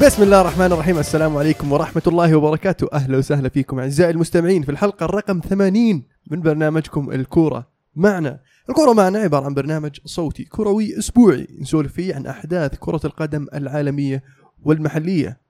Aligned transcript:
بسم 0.00 0.22
الله 0.22 0.40
الرحمن 0.40 0.66
الرحيم. 0.72 0.98
السلام 0.98 1.36
عليكم 1.36 1.72
ورحمة 1.72 2.02
الله 2.06 2.36
وبركاته. 2.36 2.88
أهلا 2.92 3.18
وسهلا 3.18 3.48
فيكم 3.48 3.78
أعزائي 3.78 4.10
المستمعين 4.10 4.62
في 4.62 4.68
الحلقة 4.70 5.04
الرقم 5.04 5.40
80 5.40 6.02
من 6.30 6.40
برنامجكم 6.40 7.12
الكورة 7.12 7.66
معنا. 7.96 8.40
الكورة 8.68 8.92
معنا 8.92 9.18
عبارة 9.18 9.44
عن 9.44 9.54
برنامج 9.54 9.90
صوتي 10.04 10.44
كروي 10.44 10.98
أسبوعي 10.98 11.48
نسولف 11.60 11.92
فيه 11.92 12.14
عن 12.14 12.26
أحداث 12.26 12.74
كرة 12.78 13.00
القدم 13.04 13.46
العالمية 13.54 14.22
والمحلية. 14.62 15.40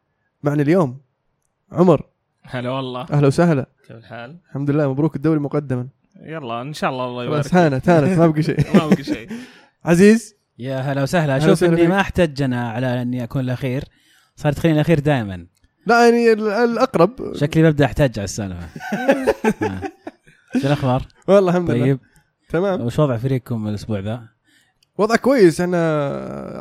معنا 0.42 0.62
اليوم 0.62 1.00
عمر. 1.72 2.02
هلا 2.42 2.70
والله. 2.70 3.06
أهلا 3.12 3.26
وسهلا. 3.26 3.66
كيف 3.88 3.96
الحال؟ 3.96 4.36
الحمد 4.48 4.70
لله 4.70 4.90
مبروك 4.90 5.16
الدوري 5.16 5.40
مقدما. 5.40 5.88
يلا 6.22 6.62
إن 6.62 6.72
شاء 6.72 6.90
الله 6.90 7.04
الله 7.06 7.24
يبارك 7.24 7.42
خلاص 7.42 7.54
هانت 7.54 7.88
هانت 7.88 8.18
ما 8.18 8.26
بقى 8.26 8.42
شيء. 8.48 8.76
ما 8.76 8.86
بقي 8.88 9.04
شيء. 9.04 9.28
عزيز؟ 9.84 10.34
يا 10.58 10.76
هلا 10.78 11.02
وسهلا. 11.02 11.36
هلا 11.36 11.44
أشوف 11.44 11.64
إني. 11.64 11.86
ما 11.86 12.00
احتاج 12.00 12.42
أنا 12.42 12.70
على 12.70 13.02
إني 13.02 13.24
أكون 13.24 13.40
الأخير. 13.40 13.84
صار 14.40 14.52
تخليني 14.52 14.76
الأخير 14.76 14.98
دائما. 15.00 15.46
لا 15.86 16.04
يعني 16.04 16.32
ال- 16.32 16.48
الأقرب. 16.48 17.36
شكلي 17.36 17.62
ببدأ 17.62 17.84
أحتاج 17.84 18.18
على 18.18 18.24
السالفة. 18.24 18.68
شو 20.60 20.66
الأخبار؟ 20.66 21.06
والله 21.28 21.50
الحمد 21.50 21.70
لله. 21.70 21.84
طيب. 21.84 21.98
تمام. 22.48 22.80
وش 22.80 22.98
وضع 22.98 23.16
فريقكم 23.16 23.68
الأسبوع 23.68 23.98
ذا؟ 23.98 24.22
وضع 24.98 25.16
كويس. 25.16 25.60
إحنا 25.60 25.98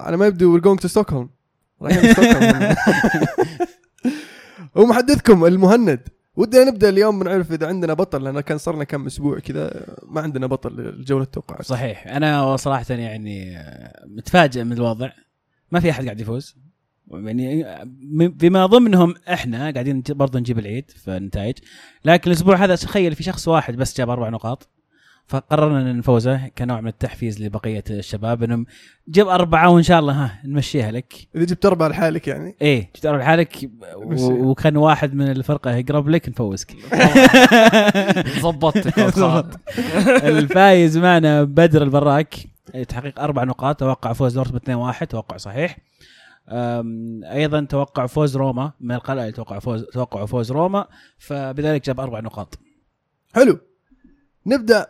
على 0.06 0.18
ما 0.18 0.28
يبدو 0.28 0.60
to 0.76 0.90
Stockholm. 0.90 1.28
رايحين 1.82 2.14
ستوكهولم. 2.14 2.76
ومحدثكم 4.76 5.46
المهند. 5.46 6.00
ودنا 6.36 6.64
نبدأ 6.64 6.90
اليوم 6.90 7.20
بنعرف 7.20 7.52
إذا 7.52 7.68
عندنا 7.68 7.94
بطل 7.94 8.24
لأن 8.24 8.40
كان 8.40 8.58
صرنا 8.58 8.84
كم 8.84 9.06
أسبوع 9.06 9.40
كذا 9.40 9.86
ما 10.08 10.22
عندنا 10.22 10.48
بطل 10.48 10.70
لجوله 10.82 11.24
التوقعات 11.24 11.62
صحيح. 11.66 12.08
أنا 12.08 12.58
صراحة 12.58 12.86
يعني 12.90 13.58
متفاجئ 14.06 14.64
من 14.64 14.72
الوضع. 14.74 15.10
ما 15.72 15.80
في 15.80 15.90
أحد 15.90 16.06
قاعد 16.06 16.20
يفوز. 16.20 16.56
يعني 17.12 17.66
بما 18.28 18.66
ضمنهم 18.66 19.14
إحنا 19.34 19.72
قاعدين 19.72 20.04
برضه 20.10 20.40
نجيب 20.40 20.60
العيد 20.60 20.92
في 20.92 21.18
النتائج 21.18 21.56
لكن 22.06 22.32
الأسبوع 22.32 22.56
هذا 22.56 22.76
تخيل 22.76 23.16
في 23.16 23.24
شخص 23.24 23.48
واحد 23.48 23.76
بس 23.76 23.98
جاب 23.98 24.10
أربع 24.10 24.30
نقاط 24.30 24.70
فقررنا 25.28 25.92
إن 25.92 25.98
نفوزه 25.98 26.48
كنوع 26.48 26.82
من 26.82 26.88
التحفيز 26.88 27.42
لبقية 27.44 27.84
الشباب 27.90 28.44
إنهم 28.44 28.66
جيب 29.10 29.28
أربعة 29.28 29.70
وإن 29.70 29.84
شاء 29.84 30.00
الله 30.00 30.14
ها 30.14 30.42
نمشيها 30.46 30.92
لك. 30.92 31.14
إذا 31.36 31.46
جبت 31.46 31.66
أربعة 31.66 31.88
لحالك 31.88 32.28
يعني. 32.28 32.56
إيه 32.62 32.90
جيت 32.96 33.06
أروح 33.06 33.22
لحالك 33.22 33.70
و- 33.96 34.50
وكان 34.50 34.78
واحد 34.78 35.14
من 35.14 35.32
الفرقة 35.32 35.72
يقرب 35.72 36.10
لك 36.10 36.30
نفوزك. 36.30 36.76
الخط. 38.98 39.60
الفايز 40.24 40.98
معنا 40.98 41.44
بدر 41.44 41.84
البراك 41.84 42.36
تحقيق 42.88 43.20
أربع 43.20 43.44
نقاط 43.44 43.80
توقع 43.80 44.14
فوز 44.14 44.34
دورتموند 44.34 44.94
2-1 44.94 45.06
توقع 45.08 45.38
صحيح. 45.38 45.78
أيضا 46.52 47.66
توقع 47.70 48.06
فوز 48.06 48.38
روما 48.38 48.72
من 48.80 48.96
القلائل 48.96 49.34
توقع 49.34 49.60
فوز 49.60 49.84
توقع 49.84 50.26
فوز 50.26 50.52
روما 50.52 50.88
فبذلك 51.18 51.86
جاب 51.86 52.00
أربع 52.00 52.20
نقاط. 52.20 52.60
حلو. 53.36 53.60
نبدأ 54.46 54.88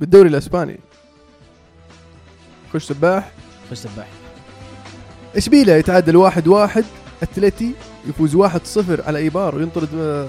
بالدوري 0.00 0.28
الإسباني. 0.28 0.80
خش 2.72 2.84
سباح. 2.84 3.32
خش 3.70 3.78
سباح. 3.78 4.08
إشبيليا 5.36 5.76
يتعادل 5.76 6.16
واحد 6.16 6.48
واحد. 6.48 6.84
اتلتي 7.22 7.74
يفوز 8.06 8.34
واحد 8.34 8.60
صفر 8.64 9.02
على 9.02 9.18
إيبار 9.18 9.54
وينطرد 9.54 9.88
آه، 9.94 10.28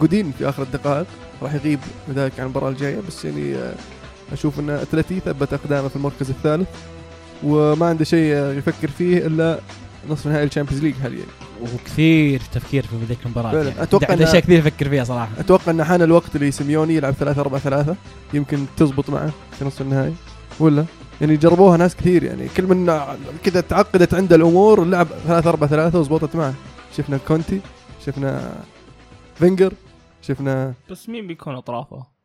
جودين 0.00 0.32
في 0.32 0.48
آخر 0.48 0.62
الدقائق. 0.62 1.06
راح 1.42 1.54
يغيب 1.54 1.80
ذلك 2.14 2.40
عن 2.40 2.46
المباراة 2.46 2.68
الجاية 2.70 3.00
بس 3.08 3.24
يعني 3.24 3.54
آه، 3.54 3.74
أشوف 4.32 4.60
أن 4.60 4.70
اتلتي 4.70 5.20
ثبت 5.20 5.52
أقدامه 5.52 5.88
في 5.88 5.96
المركز 5.96 6.30
الثالث. 6.30 6.68
وما 7.44 7.86
عنده 7.86 8.04
شيء 8.04 8.34
آه، 8.34 8.52
يفكر 8.52 8.88
فيه 8.88 9.26
إلا 9.26 9.60
نصف 10.08 10.26
نهائي 10.26 10.44
ال 10.44 10.48
Champions 10.48 10.82
League 10.84 10.94
حاليا. 10.94 11.24
وكثير 11.62 12.40
تفكير 12.52 12.86
في 12.86 12.96
ذيك 13.08 13.18
المباراة. 13.26 13.50
فعلاً. 13.52 13.68
يعني 13.68 13.82
أتوقع 13.82 14.06
عنده 14.10 14.24
إنها- 14.24 14.28
أشياء 14.28 14.42
كثير 14.42 14.58
يفكر 14.58 14.88
فيها 14.88 15.04
صراحة. 15.04 15.30
أتوقع 15.38 15.70
إن 15.72 15.84
حان 15.84 16.02
الوقت 16.02 16.36
لسيميوني 16.36 16.94
يلعب 16.94 17.12
3 17.14 17.40
4 17.40 17.60
3 17.60 17.96
يمكن 18.34 18.66
تزبط 18.76 19.10
معه 19.10 19.30
في 19.58 19.64
نصف 19.64 19.80
النهائي. 19.80 20.14
ولا؟ 20.60 20.84
يعني 21.20 21.36
جربوها 21.36 21.76
ناس 21.76 21.96
كثير 21.96 22.22
يعني 22.24 22.48
كل 22.56 22.66
من 22.66 22.86
كذا 23.44 23.60
تعقدت 23.60 24.14
عنده 24.14 24.36
الأمور 24.36 24.84
لعب 24.84 25.06
3 25.26 25.50
4 25.50 25.70
3 25.70 25.98
وزبطت 25.98 26.36
معه. 26.36 26.54
شفنا 26.96 27.18
كونتي 27.28 27.60
شفنا 28.06 28.52
فينجر 29.34 29.72
شفنا 30.22 30.74
بس 30.90 31.08
مين 31.08 31.26
بيكون 31.26 31.54
أطرافه؟ 31.54 32.19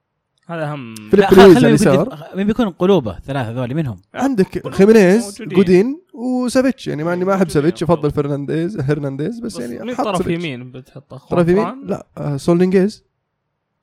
هذا 0.48 0.72
أهم 0.72 0.96
فيليب 0.96 1.26
نقول 1.34 1.66
اليسار. 1.66 2.08
دف- 2.08 2.36
مين 2.36 2.48
بيكون 2.48 2.70
قلوبه 2.70 3.20
ثلاثة 3.20 3.52
ذولي 3.52 3.74
منهم 3.74 4.02
عندك 4.14 4.68
خيمينيز. 4.74 5.42
جودين 5.42 6.02
وسافيتش 6.14 6.88
يعني 6.88 7.04
مع 7.04 7.14
إني 7.14 7.26
ما 7.26 7.36
أحب 7.36 7.50
سافيتش 7.50 7.84
افضل 7.84 7.98
أفضل. 7.98 8.12
فرنانديز 8.12 8.80
هرنانديز 8.80 9.40
بس, 9.40 9.58
بس 9.58 9.70
يعني 9.70 9.96
حط 9.96 10.04
طرف. 10.06 10.28
يمين 10.28 10.72
بتحطه؟ 10.72 11.18
طرف 11.18 11.48
يمين؟ 11.48 11.86
لا 11.88 12.08
آه، 12.18 12.38
ساول 12.38 12.62
نيجيز 12.63 13.04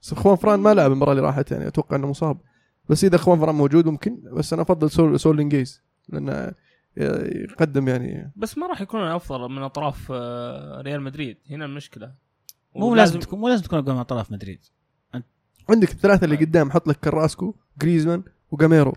بس 0.03 0.15
خوان 0.15 0.37
فران 0.37 0.61
ما 0.61 0.75
لعب 0.75 0.93
المباراة 0.93 1.13
اللي 1.13 1.23
راحت 1.23 1.51
يعني 1.53 1.67
أتوقع 1.69 1.97
إنه 1.97 2.07
مصاب 2.07 2.41
بس 2.89 3.05
إذا 3.05 3.17
خوان 3.17 3.39
فران 3.39 3.55
موجود 3.55 3.87
ممكن 3.87 4.21
بس 4.33 4.53
أنا 4.53 4.63
أفضل 4.63 4.91
ساول 4.91 5.21
ساول 5.21 5.44
نيجيز 5.44 5.83
لأنه 6.09 6.53
يقدم 6.97 7.89
يعني 7.89 8.33
بس 8.37 8.59
ما 8.59 8.67
راح 8.67 8.81
يكون 8.81 9.01
أفضل 9.01 9.49
من 9.53 9.63
أطراف 9.63 10.09
آه، 10.15 10.81
ريال 10.81 11.03
مدريد 11.03 11.37
هنا 11.51 11.65
المشكلة 11.65 12.13
مو 12.77 12.95
لازم 12.95 13.19
تكون 13.21 13.39
مو 13.39 13.49
لازم 13.49 13.63
تكون 13.63 13.79
أقوى 13.79 13.95
من 13.95 14.01
أطراف 14.01 14.33
مدريد 14.33 14.61
عندك 15.71 15.91
الثلاثة 15.91 16.25
اللي 16.25 16.37
قدام 16.37 16.71
حط 16.71 16.89
لك 16.89 16.97
كراسكو 16.97 17.55
جريزمان 17.83 18.23
وجاميرو. 18.51 18.95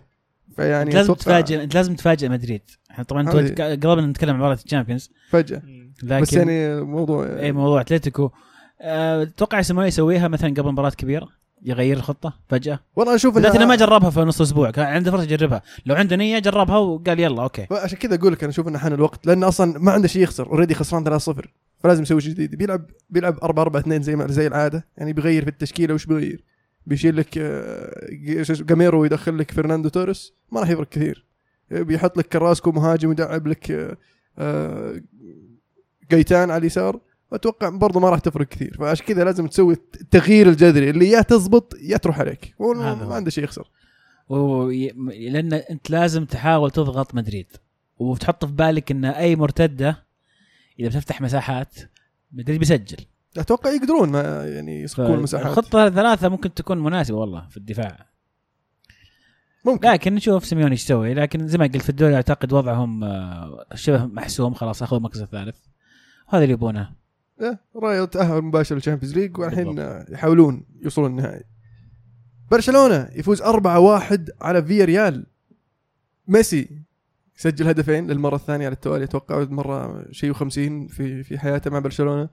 فيعني 0.56 0.90
لازم 0.90 1.14
تفاجئ 1.14 1.62
انت 1.62 1.74
لازم 1.74 1.94
تفاجئ 1.94 2.28
مدريد. 2.28 2.62
إحنا 2.90 3.04
طبعا 3.04 3.30
قربنا 3.74 4.06
نتكلم 4.06 4.30
عن 4.30 4.36
مباراة 4.36 4.58
ال 4.64 4.68
Champions. 4.68 5.10
فجأة. 5.30 5.62
لكن 6.02 6.20
بس 6.20 6.32
يعني 6.32 6.80
موضوع 6.80 7.26
اي 7.26 7.52
موضوع 7.52 7.80
أتلتيكو. 7.80 8.30
أه، 8.80 9.22
أتوقع 9.22 9.62
سيميوني 9.62 9.88
يسويها 9.88 10.28
مثلا 10.28 10.50
قبل 10.50 10.72
مباراة 10.72 10.90
كبيرة؟ 10.90 11.28
يغير 11.62 11.96
الخطة 11.96 12.38
فجأة؟ 12.48 12.80
والله 12.96 13.14
أشوف 13.14 13.34
بالذات 13.34 13.56
انه 13.56 13.66
ما 13.66 13.76
جربها 13.76 14.10
في 14.10 14.20
نص 14.20 14.40
أسبوع. 14.40 14.70
كان 14.70 14.86
عنده 14.86 15.10
فرصة 15.10 15.22
يجربها. 15.22 15.62
لو 15.86 15.94
عنده 15.94 16.16
نية 16.16 16.38
جربها 16.38 16.76
وقال 16.76 17.20
يلا 17.20 17.42
okay. 17.42 17.66
عشان 17.70 17.98
كذا 17.98 18.14
أقول 18.14 18.32
لك 18.32 18.42
أنا 18.42 18.50
أشوف 18.50 18.68
إنه 18.68 18.78
حان 18.78 18.92
الوقت 18.92 19.26
لأنه 19.26 19.48
أصلا 19.48 19.78
ما 19.78 19.92
عنده 19.92 20.08
شيء 20.08 20.22
يخسر. 20.22 20.46
already 20.46 20.74
خسران 20.74 21.18
3-0 21.18 21.48
فلازم 21.78 22.02
يسوي 22.02 22.20
شيء 22.20 22.32
جديد. 22.32 22.54
بيلعب 22.54 22.90
بيلعب 23.10 23.38
4 23.42 23.62
4 23.62 23.80
2 23.80 24.02
زي 24.02 24.16
ما 24.16 24.26
زي 24.26 24.46
العادة. 24.46 24.86
يعني 24.96 25.12
بيغير 25.12 25.42
في 25.42 25.50
التشكيلة 25.50 25.94
وش 25.94 26.06
بيغير. 26.06 26.44
بيشيل 26.86 27.16
لك 27.16 27.38
آه، 27.38 28.08
جاميرو 28.50 29.00
ويدخل 29.00 29.38
لك 29.38 29.50
فرناندو 29.50 29.88
توريس 29.88 30.32
ما 30.52 30.60
راح 30.60 30.68
يفرق 30.68 30.88
كثير. 30.88 31.24
بيحط 31.70 32.18
لك 32.18 32.26
كراسكو 32.28 32.72
مهاجم 32.72 33.08
ويلعب 33.08 33.46
لك 33.46 33.70
آه، 33.70 33.96
آه، 34.38 35.00
جيتان 36.10 36.50
على 36.50 36.60
اليسار. 36.60 37.00
أتوقع 37.32 37.68
برضه 37.68 38.00
ما 38.00 38.10
راح 38.10 38.18
تفرق 38.18 38.48
كثير. 38.48 38.76
فعشان 38.78 39.06
كذا 39.06 39.24
لازم 39.24 39.46
تسوي 39.46 39.74
التغيير 39.74 40.48
الجذري 40.48 40.90
اللي 40.90 41.10
يا 41.10 41.22
تزبط 41.22 41.74
يا 41.80 41.96
تروح 41.96 42.20
عليك. 42.20 42.54
ما. 42.60 43.14
عنده 43.14 43.30
شيء 43.30 43.44
يخسر. 43.44 43.70
لأن 44.30 45.52
أنت 45.52 45.90
لازم 45.90 46.24
تحاول 46.24 46.70
تضغط 46.70 47.14
مدريد. 47.14 47.46
وتحط 47.98 48.44
في 48.44 48.52
بالك 48.52 48.90
إن 48.90 49.04
أي 49.04 49.36
مرتدة 49.36 50.04
إذا 50.80 50.88
بتفتح 50.88 51.20
مساحات 51.20 51.74
مدريد 52.32 52.58
بيسجل. 52.58 53.04
أتوقع 53.38 53.70
يقدرون 53.70 54.08
ما 54.08 54.46
يعني 54.46 54.82
يسكرون 54.82 55.14
المساحات 55.14 55.46
الخطة 55.46 55.90
ثلاثة 55.90 56.28
ممكن 56.28 56.54
تكون 56.54 56.78
مناسبة 56.78 57.16
والله 57.16 57.48
في 57.48 57.56
الدفاع. 57.56 58.06
ممكن. 59.64 59.88
لكن 59.88 60.14
نشوف 60.14 60.44
سيميوني 60.46 60.72
إيش 60.72 60.84
يسوي. 60.84 61.14
لكن 61.14 61.48
زي 61.48 61.58
ما 61.58 61.64
قلت 61.64 61.76
في 61.76 61.90
الدوري 61.90 62.14
أعتقد 62.14 62.52
وضعهم 62.52 63.04
آه، 63.04 63.66
شبه 63.74 64.06
محسوم 64.06 64.54
خلاص 64.54 64.82
أخذوا 64.82 64.98
المركز 64.98 65.22
الثالث. 65.22 65.56
هذا 66.28 66.42
اللي 66.42 66.52
يبونه. 66.52 66.92
إيه، 67.40 67.60
رايو 67.76 68.04
تأهل 68.04 68.42
مباشر 68.42 68.74
لل 68.74 68.82
Champions 68.82 69.18
League 69.18 69.38
والحين 69.38 69.78
يحاولون 70.08 70.66
يوصلون 70.82 71.10
النهائي. 71.10 71.44
برشلونة 72.50 73.08
يفوز 73.14 73.42
4-1 73.42 74.30
على 74.40 74.62
فيا 74.62 74.84
ريال 74.84 75.26
ميسي 76.28 76.82
سجل 77.36 77.68
هدفين 77.68 78.06
للمرة 78.06 78.36
الثانية 78.36 78.66
على 78.66 78.74
التوالي 78.74 79.04
أتوقع 79.04 79.46
مرة 79.50 80.06
شيء 80.10 80.34
و50 80.34 80.48
في 80.88 81.22
في 81.22 81.38
حياته 81.38 81.70
مع 81.70 81.78
برشلونة. 81.78 82.28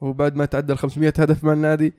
وبعد 0.00 0.36
ما 0.36 0.44
تعدى 0.44 0.72
ال 0.72 0.78
500 0.78 1.12
هدف 1.18 1.44
مع 1.44 1.52
النادي. 1.52 1.92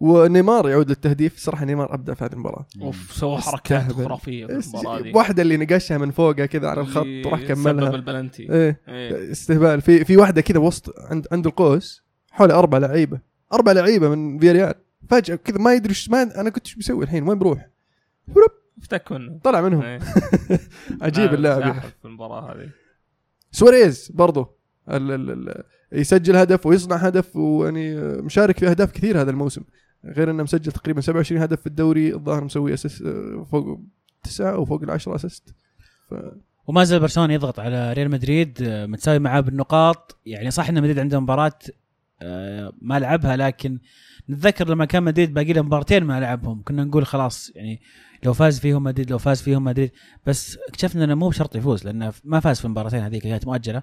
ونيمار 0.00 0.68
يعود 0.68 0.88
للتهديف. 0.88 1.38
صراحة 1.38 1.64
نيمار 1.64 1.94
أبدع 1.94 2.14
في 2.14 2.24
هذه 2.24 2.32
المباراة. 2.32 2.66
أوف 2.82 3.12
سوى 3.12 3.38
حركات. 3.38 3.92
خرافية 3.92 4.46
في 4.46 4.52
المباراة 4.74 5.00
دي. 5.00 5.12
واحدة 5.14 5.42
اللي 5.42 5.56
نقشها 5.56 5.98
من 5.98 6.10
فوقها 6.10 6.46
كذا 6.46 6.68
على 6.68 6.80
الخط 6.80 7.06
وراح 7.26 7.40
سبب 7.40 7.48
كملها. 7.48 7.94
البلنتي. 7.94 8.52
إيه 8.52 8.80
إيه. 8.88 9.32
استهبال. 9.32 9.80
في 9.80 10.04
في 10.04 10.16
واحدة 10.16 10.40
كذا 10.40 10.58
وسط 10.58 10.94
عند 10.98 11.26
عند 11.32 11.46
القوس 11.46 12.02
حوالي 12.30 12.54
أربع 12.54 12.78
لعيبة. 12.78 13.20
أربع 13.52 13.72
لعيبة 13.72 14.08
من 14.08 14.38
فياريال. 14.38 14.74
فجأة 15.08 15.36
كذا 15.36 15.58
ما 15.58 15.74
يدري 15.74 15.90
إيش 15.90 16.10
ما 16.10 16.40
أنا 16.40 16.50
كنت 16.50 16.66
إيش 16.66 16.74
بسوي 16.74 17.04
الحين؟ 17.04 17.28
وين 17.28 17.38
بروح؟ 17.38 17.68
افتك 18.78 19.12
منه. 19.12 19.38
طلع 19.44 19.60
منهم. 19.60 19.82
إيه. 19.82 19.98
عجيب 21.02 21.30
ما 21.30 21.34
اللاعب. 21.34 21.80
في 21.80 22.04
المباراة 22.04 22.52
هذه. 22.52 22.70
سواريز 23.52 24.12
برضو. 24.14 24.46
ال 24.88 25.10
ال 25.10 25.30
ال 25.30 25.64
يسجل 25.92 26.36
هدف 26.36 26.66
ويصنع 26.66 26.96
هدف 26.96 27.36
ويعني 27.36 27.96
مشارك 28.22 28.58
في 28.58 28.70
أهداف 28.70 28.92
كثير 28.92 29.20
هذا 29.20 29.30
الموسم. 29.30 29.62
غير 30.04 30.30
إنه 30.30 30.42
مسجل 30.42 30.72
تقريبا 30.72 31.00
27 31.00 31.42
هدف 31.42 31.60
في 31.60 31.66
الدوري 31.66 32.14
الظاهر 32.14 32.44
مسوي 32.44 32.74
assist 32.74 33.02
فوق 33.50 33.80
تسعة 34.22 34.52
أو 34.52 34.64
فوق 34.64 34.82
العشرة 34.82 35.14
assist. 35.14 35.54
ف... 36.10 36.14
وما 36.66 36.84
زال 36.84 37.00
برشلونة 37.00 37.34
يضغط 37.34 37.60
على 37.60 37.92
ريال 37.92 38.10
مدريد 38.10 38.58
متساوي 38.62 39.18
معاه 39.18 39.40
بالنقاط. 39.40 40.20
يعني 40.26 40.50
صح 40.50 40.68
إن 40.68 40.74
مدريد 40.74 40.98
عنده 40.98 41.20
مباراة 41.20 41.58
آه، 42.22 42.72
ما 42.80 42.98
لعبها 42.98 43.36
لكن 43.36 43.78
نتذكر 44.30 44.68
لما 44.68 44.84
كان 44.84 45.02
مدريد 45.02 45.34
باقي 45.34 45.52
له 45.52 45.62
مباراتين 45.62 46.04
ما 46.04 46.20
لعبهم. 46.20 46.62
كنا 46.62 46.84
نقول 46.84 47.06
خلاص 47.06 47.52
يعني 47.54 47.80
لو 48.24 48.32
فاز 48.32 48.60
فيهم 48.60 48.82
مدريد 48.82 49.10
لو 49.10 49.18
فاز 49.18 49.42
فيهم 49.42 49.64
مدريد. 49.64 49.90
بس 50.26 50.58
اكتشفنا 50.68 51.04
إنه 51.04 51.14
مو 51.14 51.28
بشرط 51.28 51.56
يفوز 51.56 51.84
لأنه 51.84 52.12
ما 52.24 52.40
فاز 52.40 52.58
في 52.58 52.64
المباراتين 52.64 53.00
هذيك 53.00 53.22
كانت 53.22 53.46
مؤجلة. 53.46 53.82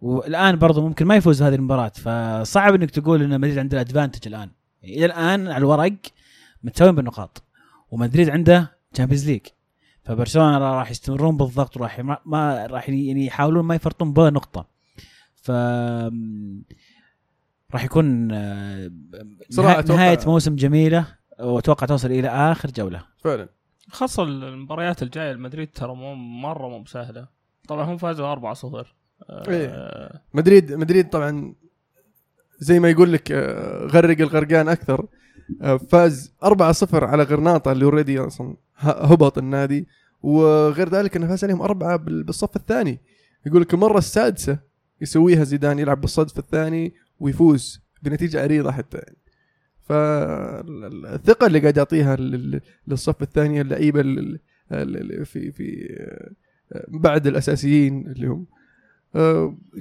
والآن 0.00 0.56
برضه 0.56 0.88
ممكن 0.88 1.06
ما 1.06 1.16
يفوز 1.16 1.38
في 1.42 1.48
هذه 1.48 1.54
المباراة 1.54 1.88
فصعب 1.88 2.74
إنك 2.74 2.90
تقول 2.90 3.22
إن 3.22 3.40
مدريد 3.40 3.58
عنده 3.58 3.76
ال 3.76 3.81
advantage 3.81 4.28
الآن. 4.28 4.50
يعني 4.82 4.96
إلى 4.96 5.06
الآن 5.06 5.46
على 5.48 5.56
الورق 5.56 5.92
متساويين 6.62 6.94
بالنقاط 6.96 7.42
ومدريد 7.90 8.30
عنده 8.30 8.72
Champions 8.92 9.30
League 9.30 9.40
فبرشلونة 10.04 10.58
راح 10.58 10.90
يستمرون 10.90 11.36
بالضغط 11.36 11.76
وراح 11.76 12.00
ما- 12.00 12.18
ما 12.26 12.66
راح 12.66 12.88
يعني 12.88 13.26
يحاولون 13.26 13.64
ما 13.64 13.74
يفرطون 13.74 14.12
بولا 14.12 14.30
نقطة. 14.30 14.68
ف 15.34 15.50
راح 17.74 17.84
يكون 17.84 18.32
آه، 18.32 18.90
صراحة 19.50 19.84
نهايه 19.88 20.18
موسم 20.26 20.56
جميلة 20.56 21.06
وأتوقع 21.40 21.86
توصل 21.86 22.10
إلى 22.10 22.28
آخر 22.28 22.70
جولة. 22.70 23.02
فعلا. 23.18 23.48
خاصة 23.90 24.22
المباريات 24.22 25.02
الجاية 25.02 25.32
المدريد 25.32 25.70
ترى 25.70 25.94
مو 25.94 26.14
مرة 26.14 26.68
مو 26.68 26.82
بسهلة. 26.82 27.28
طبعا 27.68 27.84
هم 27.84 27.96
فازوا 27.96 28.32
4-0 28.34 28.86
آه. 29.30 30.20
مدريد 30.34 30.72
مدريد 30.72 31.08
طبعا 31.08 31.54
زي 32.58 32.80
ما 32.80 32.90
يقول 32.90 33.12
لك 33.12 33.32
آه، 33.32 33.86
غرق 33.86 34.20
الغرقان 34.20 34.68
أكثر. 34.68 35.06
آه، 35.62 35.76
فاز 35.76 36.32
4-0 36.44 37.04
على 37.04 37.22
غرناطة 37.22 37.72
اللي 37.72 37.84
اوريدي 37.84 38.18
أصلا 38.18 38.56
هبط 38.76 39.38
النادي. 39.38 39.86
وغير 40.22 40.88
ذلك 40.88 41.16
إنه 41.16 41.26
فاز 41.28 41.44
عليهم 41.44 41.62
أربعة 41.62 41.96
بال- 41.96 42.22
بالصف 42.24 42.56
الثاني. 42.56 43.00
يقول 43.46 43.62
لك 43.62 43.74
المرة 43.74 43.98
السادسة 43.98 44.58
يسويها 45.00 45.44
زيدان 45.44 45.78
يلعب 45.78 46.00
بالصف 46.00 46.38
الثاني 46.38 46.94
ويفوز 47.20 47.80
بنتيجة 48.02 48.42
عريضه 48.42 48.72
حتى. 48.72 48.98
يعني 48.98 49.16
فالثقة 49.84 51.46
اللي 51.46 51.58
قاعد 51.60 51.76
يعطيها 51.76 52.16
لل- 52.16 52.60
للصف 52.88 53.22
الثاني 53.22 53.60
اللعيبة 53.60 54.00
ال- 54.00 54.38
ال- 54.72 55.26
في 55.26 55.52
في 55.52 55.88
بعد 56.88 57.26
الأساسيين 57.26 58.06
اللي 58.06 58.26
هم 58.26 58.46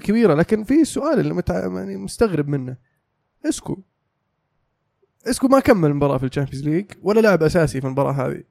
كبيرة. 0.01 0.33
لكن 0.33 0.63
في 0.63 0.85
سؤال 0.85 1.19
اللي 1.19 1.33
متع... 1.33 1.59
يعني 1.59 1.97
مستغرب 1.97 2.47
منه. 2.47 2.77
اسكو. 3.45 3.77
اسكو 5.27 5.47
ما 5.47 5.59
كمل 5.59 5.89
المباراه 5.89 6.17
في 6.17 6.25
ال 6.25 6.30
Champions 6.30 6.67
League 6.67 6.85
ولا 7.01 7.19
لاعب 7.19 7.43
أساسي 7.43 7.81
في 7.81 7.87
المباراة 7.87 8.11
هذه. 8.11 8.43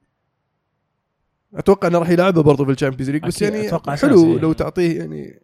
أتوقع 1.53 1.87
إنه 1.87 1.97
راح 1.99 2.09
يلعبها 2.09 2.41
برضه 2.43 2.65
في 2.65 2.71
ال 2.71 2.75
Champions 2.75 3.09
League 3.09 3.23
بس 3.25 3.41
يعني 3.41 3.67
أتوقع 3.67 3.95
حلو 3.95 4.15
أساسي. 4.31 4.39
لو 4.39 4.53
تعطيه 4.53 4.99
يعني 4.99 5.41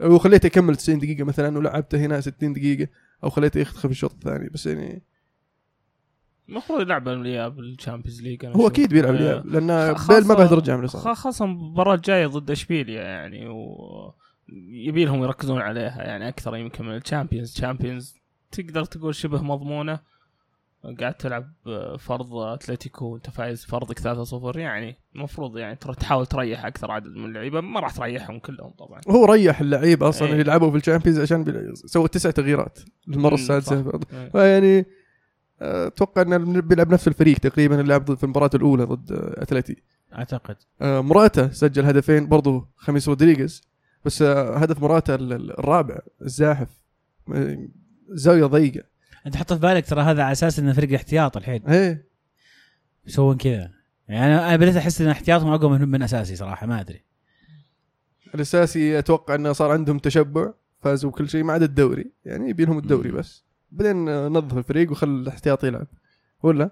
لو 0.00 0.18
خليته 0.18 0.46
يكمل 0.46 0.76
90 0.76 0.98
دقيقة 0.98 1.24
مثلا 1.24 1.58
ولعبته 1.58 1.98
هنا 1.98 2.20
60 2.20 2.52
دقيقة 2.52 2.88
أو 3.24 3.30
خليته 3.30 3.58
يختفي 3.60 3.84
الشوط 3.84 4.12
الثاني. 4.12 4.48
بس 4.48 4.66
يعني 4.66 5.02
المفروض 6.48 6.80
يلعب 6.80 7.08
الاياب 7.08 7.56
بال 7.56 7.68
Champions 7.68 8.22
League 8.22 8.46
هو. 8.46 8.66
أكيد 8.66 8.88
بيلعب 8.94 9.14
آه، 9.14 9.18
الاياب 9.18 9.46
لأن 9.46 9.94
بيل 10.08 10.26
ما 10.26 10.34
بعد 10.34 10.52
رجع 10.52 10.74
من 10.76 10.80
الإصابة. 10.80 11.14
خ- 11.14 11.18
خاصة 11.18 11.44
المباراة 11.44 11.94
الجاية 11.94 12.26
ضد 12.26 12.50
إشبيليا 12.50 13.02
يعني 13.02 13.48
و 13.48 14.14
يبي 14.68 15.04
لهم 15.04 15.22
يركزون 15.22 15.60
عليها 15.60 16.02
يعني 16.02 16.28
أكثر 16.28 16.56
يمكن 16.56 16.84
من 16.84 16.96
ال 16.96 17.01
Champions. 17.01 17.52
ال 17.52 17.58
Champions 17.58 18.14
تقدر 18.52 18.84
تقول 18.84 19.14
شبه 19.14 19.42
مضمونة 19.42 20.00
قاعد 21.00 21.14
تلعب 21.14 21.52
ضد 21.98 22.34
أتلتيكو 22.34 23.06
وأنت 23.06 23.30
فايز 23.30 23.64
فرضك 23.64 23.98
3-0 23.98 24.56
يعني 24.58 24.96
المفروض 25.16 25.58
يعني 25.58 25.76
ترى 25.76 25.94
تحاول 25.94 26.26
تريح 26.26 26.64
أكثر 26.66 26.90
عدد 26.90 27.06
من 27.16 27.24
اللعيبة. 27.24 27.60
ما 27.60 27.80
راح 27.80 27.90
تريحهم 27.92 28.38
كلهم 28.38 28.70
طبعا. 28.70 29.00
هو 29.08 29.24
ريح 29.24 29.60
اللعيبه 29.60 30.08
أصلا 30.08 30.26
إيه. 30.28 30.32
اللي 30.32 30.44
لعبوا 30.44 30.70
في 30.70 30.76
ال 30.76 30.80
Champions 30.80 31.20
عشان 31.20 31.72
سوى 31.74 32.08
تسع 32.08 32.30
تغييرات 32.30 32.78
المرة 33.08 33.34
السادسة. 33.34 33.82
صح. 33.92 33.98
فيعني 34.32 34.86
آه، 35.60 35.86
أتوقع 35.86 36.22
إنه 36.22 36.60
بيلعب 36.60 36.92
نفس 36.92 37.08
الفريق 37.08 37.38
تقريبا 37.38 37.80
اللي 37.80 37.88
لعب 37.88 38.04
ضد- 38.04 38.16
في 38.18 38.24
المباراة 38.24 38.50
الأولى 38.54 38.84
ضد 38.84 39.12
أتلتي. 39.36 39.76
أعتقد. 40.14 40.56
آه، 40.82 41.00
مراتا 41.00 41.48
سجل 41.48 41.84
هدفين 41.84 42.28
برضو 42.28 42.66
خميس 42.76 43.08
رودريغيز. 43.08 43.67
بس 44.04 44.22
هدف 44.22 44.84
ال- 45.10 45.58
الرابع 45.58 45.98
الزاحف. 46.22 46.68
زاوية 48.08 48.46
ضيقة. 48.46 48.84
انت 49.26 49.36
حط 49.36 49.52
في 49.52 49.58
بالك 49.60 49.86
ترى 49.86 50.02
هذا 50.02 50.22
على 50.22 50.32
أساس 50.32 50.58
إنه 50.58 50.72
فريق 50.72 50.92
احتياط 50.92 51.36
الحين. 51.36 51.62
إيه. 51.68 52.04
يسوون 53.06 53.36
كذا. 53.36 53.70
يعني 54.08 54.26
أنا 54.26 54.48
أنا 54.48 54.56
بديت 54.56 54.76
أحس 54.76 55.00
إن 55.00 55.08
احتياطهم 55.08 55.52
اقوى 55.52 55.78
من 55.78 55.88
من 55.88 56.02
أساسي 56.02 56.36
صراحة 56.36 56.66
ما 56.66 56.80
أدري. 56.80 57.02
الأساسي 58.34 58.98
أتوقع 58.98 59.34
إنه 59.34 59.52
صار 59.52 59.70
عندهم 59.70 59.98
تشبع 59.98 60.52
فازوا 60.80 61.10
بكل 61.10 61.28
شيء 61.28 61.44
ما 61.44 61.52
عدا 61.52 61.64
الدوري. 61.64 62.10
يعني 62.24 62.50
يبي 62.50 62.64
لهم 62.64 62.78
الدوري. 62.78 63.10
بس. 63.10 63.44
بعدين 63.72 64.26
نظف 64.26 64.58
الفريق 64.58 64.90
وخل 64.90 65.08
الاحتياطي 65.08 65.66
يلعب. 65.66 65.86
ولا؟ 66.42 66.70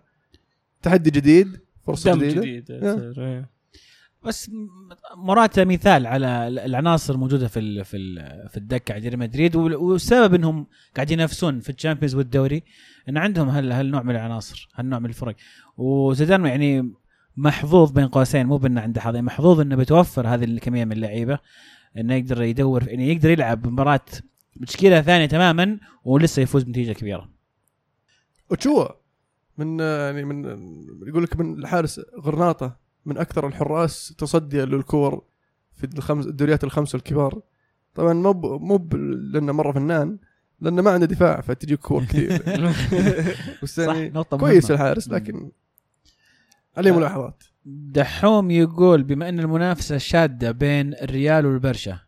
تحدي 0.82 1.10
جديد 1.10 1.60
فرصة 1.86 2.12
دم 2.12 2.18
جديدة. 2.18 2.96
جديد. 2.96 3.46
بس 4.24 4.50
مراتا 5.16 5.64
مثال 5.64 6.06
على 6.06 6.48
ال- 6.48 6.58
العناصر 6.58 7.14
الموجوده 7.14 7.48
في 7.48 7.58
ال 7.60 7.84
في 7.84 7.96
ال 7.96 8.48
في 8.48 8.56
الدكة 8.56 8.94
عند 8.94 9.06
ريال 9.06 9.18
مدريد 9.18 9.56
وال- 9.56 9.76
والسبب 9.76 10.34
إنهم 10.34 10.66
قاعدين 10.96 11.18
ينافسون 11.18 11.60
في 11.60 11.70
ال 11.70 11.75
Champions 11.75 12.14
والدوري 12.14 12.62
إن 13.08 13.16
عندهم 13.16 13.48
هال 13.48 13.72
هالنوع 13.72 14.02
من 14.02 14.10
العناصر 14.10 14.68
هالنوع 14.74 14.98
من 14.98 15.06
الفرق. 15.06 15.36
وزيدان 15.76 16.46
يعني 16.46 16.92
محظوظ 17.36 17.90
بين 17.92 18.06
قوسين 18.08 18.46
مو 18.46 18.56
بأنه 18.56 18.80
عنده 18.80 19.00
حظ 19.00 19.16
محظوظ 19.16 19.60
إنه 19.60 19.76
بيتوفر 19.76 20.28
هذه 20.28 20.44
الكمية 20.44 20.84
من 20.84 20.92
اللعيبة 20.92 21.38
إنه 21.96 22.14
يقدر 22.14 22.42
يدور 22.42 22.88
يعني 22.88 23.12
يقدر 23.12 23.30
يلعب 23.30 23.66
مباراة 23.66 24.00
بتشكيله 24.56 25.00
ثانية 25.00 25.26
تماما 25.26 25.78
ولسه 26.04 26.42
يفوز 26.42 26.62
بنتيجة 26.62 26.92
كبيرة. 26.92 27.30
اوتشوا 28.50 28.88
من 29.58 29.80
يعني 29.80 30.24
من 30.24 30.44
يقول 31.08 31.22
لك 31.22 31.36
من 31.40 31.58
الحارس 31.58 32.00
غرناطة. 32.20 32.85
من 33.06 33.18
أكثر 33.18 33.46
الحراس 33.46 34.14
تصديا 34.18 34.64
للكور 34.64 35.22
في 35.72 35.84
الخمس 35.84 36.26
الدوريات 36.26 36.64
الخمسه 36.64 36.96
الكبار. 36.96 37.40
طبعا 37.94 38.12
مو 38.12 38.32
مو 38.58 38.76
ب- 38.76 38.94
لأنه 39.34 39.52
مرة 39.52 39.72
فنان 39.72 40.18
لأنه 40.60 40.82
ما 40.82 40.90
عنده 40.90 41.06
دفاع 41.06 41.40
فتجيك 41.40 41.80
كور 41.80 42.04
كثير. 42.04 42.42
بس 43.62 43.80
صح 43.80 43.94
يعني 43.94 44.08
نقطه 44.08 44.36
كويس. 44.36 44.70
الحارس 44.70 45.08
لكن 45.08 45.50
عليه 46.76 46.90
لا. 46.90 46.96
ملاحظات. 46.96 47.44
دحوم 47.64 48.50
يقول 48.50 49.02
بما 49.02 49.28
أن 49.28 49.40
المنافسة 49.40 49.98
شادة 49.98 50.50
بين 50.50 50.94
الريال 50.94 51.46
والبرشا 51.46 51.98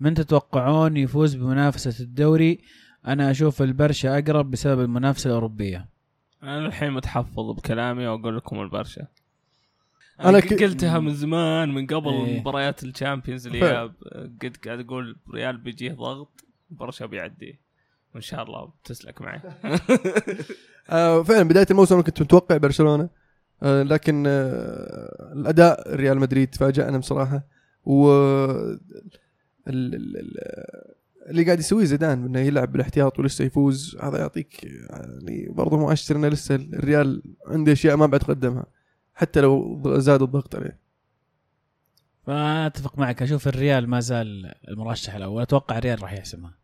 من 0.00 0.14
تتوقعون 0.14 0.96
يفوز 0.96 1.34
بمنافسة 1.34 2.04
الدوري؟ 2.04 2.58
أنا 3.06 3.30
أشوف 3.30 3.62
البرشا 3.62 4.18
أقرب 4.18 4.50
بسبب 4.50 4.80
المنافسة 4.80 5.28
الأوروبية. 5.28 5.88
أنا 6.42 6.66
الحين 6.66 6.90
متحفظ 6.92 7.50
بكلامي 7.56 8.06
وأقول 8.06 8.36
لكم 8.36 8.60
البرشا. 8.60 9.06
أنا 10.28 10.40
ك- 10.40 10.62
قلتها 10.62 10.98
من 10.98 11.14
زمان 11.14 11.74
من 11.74 11.86
قبل 11.86 12.08
إيه. 12.10 12.40
مباريات 12.40 12.82
ال 12.84 12.90
Champions 12.90 13.46
الإياب 13.46 13.92
قد 14.42 14.56
قاعد 14.64 14.80
أقول 14.80 15.16
ريال 15.34 15.56
بيجيه 15.56 15.92
ضغط 15.92 16.44
برشا 16.70 17.06
بيعديه 17.06 17.60
وإن 18.14 18.22
شاء 18.22 18.42
الله 18.42 18.72
بتسلك 18.82 19.22
معي. 19.22 19.40
آه 20.90 21.22
فعلا 21.22 21.42
بداية 21.42 21.66
الموسم 21.70 21.94
أنا 21.94 22.04
كنت 22.04 22.22
متوقع 22.22 22.56
برشلونة 22.56 23.08
آه 23.62 23.82
لكن 23.82 24.24
آه 24.26 25.32
الأداء 25.32 25.94
ريال 25.96 26.18
مدريد 26.18 26.54
فاجأنا 26.54 26.98
بصراحة. 26.98 27.42
و 27.84 28.10
ال- 28.10 28.80
ال- 29.94 30.16
ال- 30.16 30.90
اللي 31.30 31.44
قاعد 31.44 31.58
يسويه 31.58 31.84
زيدان 31.84 32.24
إنه 32.24 32.38
يلعب 32.40 32.72
بالاحتياط 32.72 33.18
ولسه 33.18 33.44
يفوز 33.44 33.96
هذا 34.02 34.18
يعطيك 34.18 34.64
يعني 34.64 35.48
برضه 35.50 35.78
مؤشر 35.78 36.16
إنه 36.16 36.28
لسه 36.28 36.54
الريال 36.54 37.22
عنده 37.46 37.72
أشياء 37.72 37.96
ما 37.96 38.06
بعد 38.06 38.20
قدمها 38.22 38.66
حتى 39.20 39.40
لو 39.40 39.82
زاد 39.98 40.22
الضغط 40.22 40.56
عليه. 40.56 40.78
فأتفق 42.26 42.98
معك. 42.98 43.22
أشوف 43.22 43.48
الريال 43.48 43.88
ما 43.88 44.00
زال 44.00 44.54
المرشح 44.68 45.14
الأول. 45.14 45.42
أتوقع 45.42 45.78
الريال 45.78 46.02
راح 46.02 46.12
يحسمها. 46.12 46.54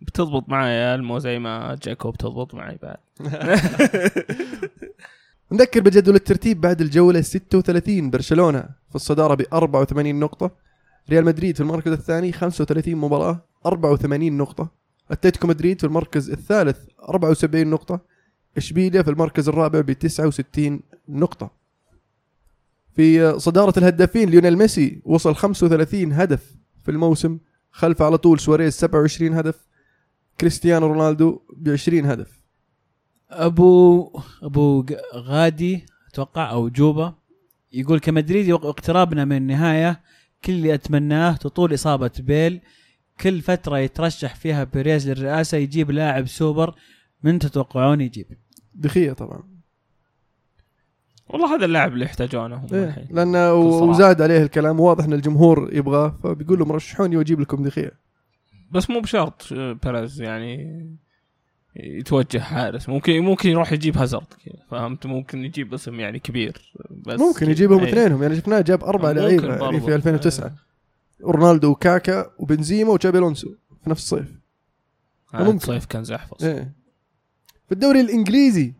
بتضبط 0.00 0.48
معي 0.48 0.74
يا 0.74 0.94
ألمو 0.94 1.18
زي 1.18 1.38
ما 1.38 1.78
جاكوب 1.82 2.16
تضبط 2.16 2.54
معي 2.54 2.78
بعد. 2.82 2.96
نذكر 5.52 5.80
بجدول 5.80 6.14
الترتيب 6.14 6.60
بعد 6.60 6.80
الجولة 6.80 7.20
36 7.20 8.10
برشلونة 8.10 8.68
في 8.88 8.94
الصدارة 8.94 9.34
ب 9.34 9.40
84 9.52 10.20
نقطة. 10.20 10.50
ريال 11.10 11.24
مدريد 11.24 11.56
في 11.56 11.62
المركز 11.62 11.92
الثاني 11.92 12.32
35 12.32 12.94
مباراة 12.94 13.44
84 13.66 14.36
نقطة. 14.36 14.70
أتلتيكو 15.10 15.46
مدريد 15.46 15.80
في 15.80 15.86
المركز 15.86 16.30
الثالث 16.30 16.78
74 17.08 17.66
نقطة. 17.66 18.00
إشبيليا 18.56 19.02
في 19.02 19.10
المركز 19.10 19.48
الرابع 19.48 19.80
ب 19.80 19.92
69 19.92 20.80
نقطة. 21.18 21.50
في 22.96 23.38
صدارة 23.38 23.78
الهدافين 23.78 24.30
ليونيل 24.30 24.58
ميسي 24.58 25.02
وصل 25.04 25.34
35 25.34 26.12
هدف 26.12 26.56
في 26.84 26.90
الموسم 26.90 27.38
خلف 27.70 28.02
على 28.02 28.18
طول 28.18 28.40
سواريز 28.40 28.72
27 28.74 29.34
هدف 29.34 29.66
كريستيانو 30.40 30.86
رونالدو 30.86 31.40
ب 31.56 31.68
20 31.68 32.06
هدف. 32.06 32.40
أبو 33.30 34.10
أبو 34.42 34.86
غادي 35.14 35.86
أتوقع 36.12 36.50
أو 36.50 36.68
جوبا 36.68 37.14
يقول 37.72 37.98
كمدريدي 38.00 38.52
اقترابنا 38.52 39.24
من 39.24 39.36
النهاية 39.36 40.00
كل 40.44 40.52
اللي 40.52 40.74
أتمناه 40.74 41.32
تطول 41.36 41.74
إصابة 41.74 42.10
بيل 42.18 42.60
كل 43.20 43.40
فترة 43.40 43.78
يترشح 43.78 44.34
فيها 44.34 44.64
بيريز 44.64 45.08
للرئاسة 45.08 45.58
يجيب 45.58 45.90
لاعب 45.90 46.26
سوبر 46.28 46.74
من 47.22 47.38
تتوقعون 47.38 48.00
يجيب؟ 48.00 48.26
دي 48.74 48.89
خيا 48.89 49.12
طبعا. 49.12 49.49
والله 51.30 51.56
هذا 51.56 51.64
اللاعب 51.64 51.92
اللي 51.92 52.04
يحتاجونه 52.04 52.56
هم 52.56 52.66
إيه. 52.72 52.84
الحين 52.84 53.06
لأنه. 53.10 53.54
وزاد 53.54 54.22
عليه 54.22 54.42
الكلام 54.42 54.80
واضح 54.80 55.04
إن 55.04 55.12
الجمهور 55.12 55.70
يبغاه 55.72 56.18
فبيقول 56.22 56.58
لهم 56.58 56.72
رشحوني 56.72 57.16
وأجيب 57.16 57.40
لكم 57.40 57.62
دي 57.62 57.74
خيا 57.74 57.92
بس 58.70 58.90
مو 58.90 59.00
بشرط 59.00 59.52
آه، 59.52 59.72
بيريز 59.84 60.22
يعني 60.22 60.86
يتوجه 61.76 62.38
حارس 62.38 62.88
ممكن 62.88 63.20
ممكن 63.20 63.50
يروح 63.50 63.72
يجيب 63.72 63.98
هازارد 63.98 64.26
فهمت 64.70 65.06
ممكن 65.06 65.44
يجيب 65.44 65.74
اسم 65.74 66.00
يعني 66.00 66.18
كبير 66.18 66.72
بس 66.90 67.20
ممكن. 67.20 67.50
يجيبهم 67.50 67.80
إيه. 67.80 67.88
اثنينهم 67.88 68.22
يعني 68.22 68.36
شفناه 68.36 68.60
جاب 68.60 68.84
أربع 68.84 69.10
لعيبة 69.10 69.56
يعني. 69.56 69.80
في 69.80 69.94
2009 69.94 70.52
رونالدو 71.24 71.70
وكاكا 71.70 72.30
وبنزيما 72.38 72.90
وتشابي 72.90 73.18
ألونسو 73.18 73.48
في 73.84 73.90
نفس 73.90 74.02
الصيف 74.02 74.40
آه، 75.34 75.42
ممكن. 75.42 75.58
صيف 75.58 75.84
كان 75.84 76.04
زحفص 76.04 76.42
إيه 76.44 76.72
في 77.66 77.72
الدوري 77.72 78.00
الإنجليزي 78.00 78.72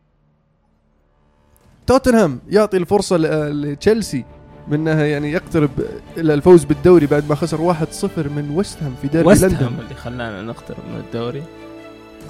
توتنهام 1.90 2.38
يعطي 2.48 2.76
الفرصة 2.76 3.16
لتشيلسي 3.16 4.24
منها 4.68 5.04
يعني 5.04 5.32
يقترب 5.32 5.70
إلى 6.16 6.34
الفوز 6.34 6.64
بالدوري 6.64 7.06
بعد 7.06 7.28
ما 7.28 7.34
خسر 7.34 7.74
1-0 7.74 8.18
من 8.18 8.52
ويست 8.54 8.82
هام 8.82 8.94
في 9.02 9.08
ديربي 9.08 9.34
لندن. 9.34 9.54
هام 9.56 9.76
اللي 9.80 9.94
خلانا 9.94 10.42
نقترب 10.42 10.76
من 10.94 11.00
الدوري. 11.00 11.42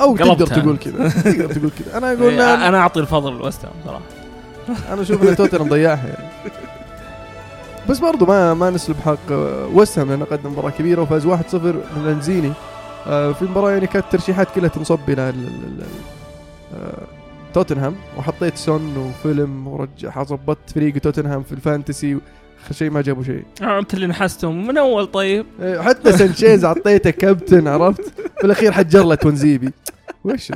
أو 0.00 0.17
تقدر. 0.17 0.47
تقول 0.47 0.76
كذا. 0.76 1.09
تقدر 1.33 1.52
تقول 1.55 1.71
كذا. 1.79 1.99
أنا 1.99 2.12
أقول 2.12 2.23
إيه، 2.23 2.55
أنا 2.55 2.69
أنا 2.69 2.79
أعطي 2.79 3.00
الفضل 3.00 3.33
لويست 3.33 3.65
هام 3.64 3.73
صراحة. 3.87 4.02
أنا 4.93 5.02
أشوف 5.02 5.23
إن 5.29 5.37
توتنهام 5.37 5.69
ضيعها 5.69 6.07
يعني. 6.09 6.52
بس 7.88 7.99
برضو 7.99 8.26
ما 8.26 8.55
ما 8.55 8.71
نسلب 8.71 8.97
حق 9.05 9.33
آه، 9.33 9.67
ويست 9.75 9.99
هام 9.99 10.09
لأنه 10.11 10.25
قدم 10.25 10.50
مباراة 10.52 10.71
كبيرة 10.71 11.02
وفاز 11.02 11.26
1-0 11.26 11.31
من 11.55 12.05
لانزيني. 12.07 12.52
آه، 13.07 13.33
في 13.33 13.43
المباراه 13.43 13.71
يعني 13.71 13.87
كانت 13.87 14.05
الترشيحات 14.05 14.49
كلها 14.55 14.69
تنصب 14.69 14.99
إلى 15.09 15.29
ال- 15.31 15.35
ال- 15.35 15.81
ال- 15.81 15.85
آه، 16.75 17.20
توتنهام 17.54 17.97
وحطيت 18.19 18.57
سون 18.57 18.97
وفيلم 18.97 19.69
ورجع 19.69 20.23
ظبطت 20.23 20.71
فريق 20.71 20.99
توتنهام 20.99 21.42
في 21.42 21.52
ال 21.53 21.61
Fantasy 21.61 22.19
شيء 22.71 22.90
ما 22.90 23.02
جابوا 23.02 23.23
شيء. 23.23 23.45
آه، 23.62 23.78
أنت 23.78 23.95
اللي 23.95 24.07
نحستهم. 24.07 24.66
من 24.66 24.78
أول 24.78 25.07
طيب؟ 25.07 25.47
إيه، 25.61 25.80
حتى 25.80 26.12
سانشيز 26.12 26.64
أعطيته 26.64 27.11
كابتن 27.11 27.69
عرفت؟ 27.69 28.02
في 28.38 28.45
الأخير 28.45 28.73
حجر 28.73 29.04
له 29.04 29.14
تونزيبي. 29.14 29.73
وش؟ 30.25 30.52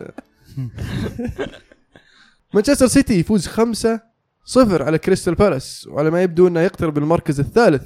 مانشستر 2.54 2.86
سيتي 2.86 3.18
يفوز 3.18 3.46
خمسة 3.46 4.00
صفر 4.44 4.82
على 4.82 4.98
كريستال 4.98 5.34
بالاس 5.34 5.88
وعلى 5.90 6.10
ما 6.10 6.22
يبدو 6.22 6.48
إنه 6.48 6.60
يقترب 6.60 6.98
المركز 6.98 7.40
الثالث. 7.40 7.82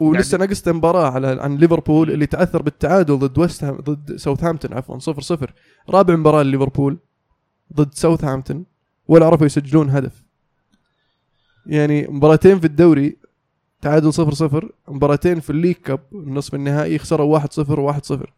ولسه 0.00 0.38
ناقصته 0.38 0.72
مباراة 0.72 1.10
على 1.10 1.26
عن 1.40 1.56
ليفربول 1.56 2.10
اللي 2.10 2.26
تعثر 2.26 2.62
بالتعادل 2.62 3.18
ضد 3.18 3.38
ويست 3.38 3.64
ضد 3.64 4.16
ساوثهامبتون 4.16 4.72
عفوا 4.72 4.98
صفر 4.98 5.20
صفر. 5.20 5.52
رابع 5.90 6.16
مباراة 6.16 6.42
لليفربول. 6.42 6.98
ضد 7.72 7.94
ساوثهامبتون 7.94 8.66
ولا 9.08 9.26
عرفوا 9.26 9.46
يسجلون 9.46 9.90
هدف 9.90 10.24
يعني 11.66 12.06
مباراتين 12.08 12.58
في 12.60 12.66
الدوري 12.66 13.16
تعادل 13.80 14.12
صفر 14.12 14.34
صفر 14.34 14.72
مباراتين 14.88 15.40
في 15.40 15.50
ال 15.50 15.53
League 15.53 15.74
Cup 15.74 16.00
النصف 16.12 16.54
النهائي 16.54 16.98
خسروا 16.98 17.32
واحد 17.32 17.52
صفر 17.52 17.80
وواحد 17.80 18.04
صفر 18.04 18.32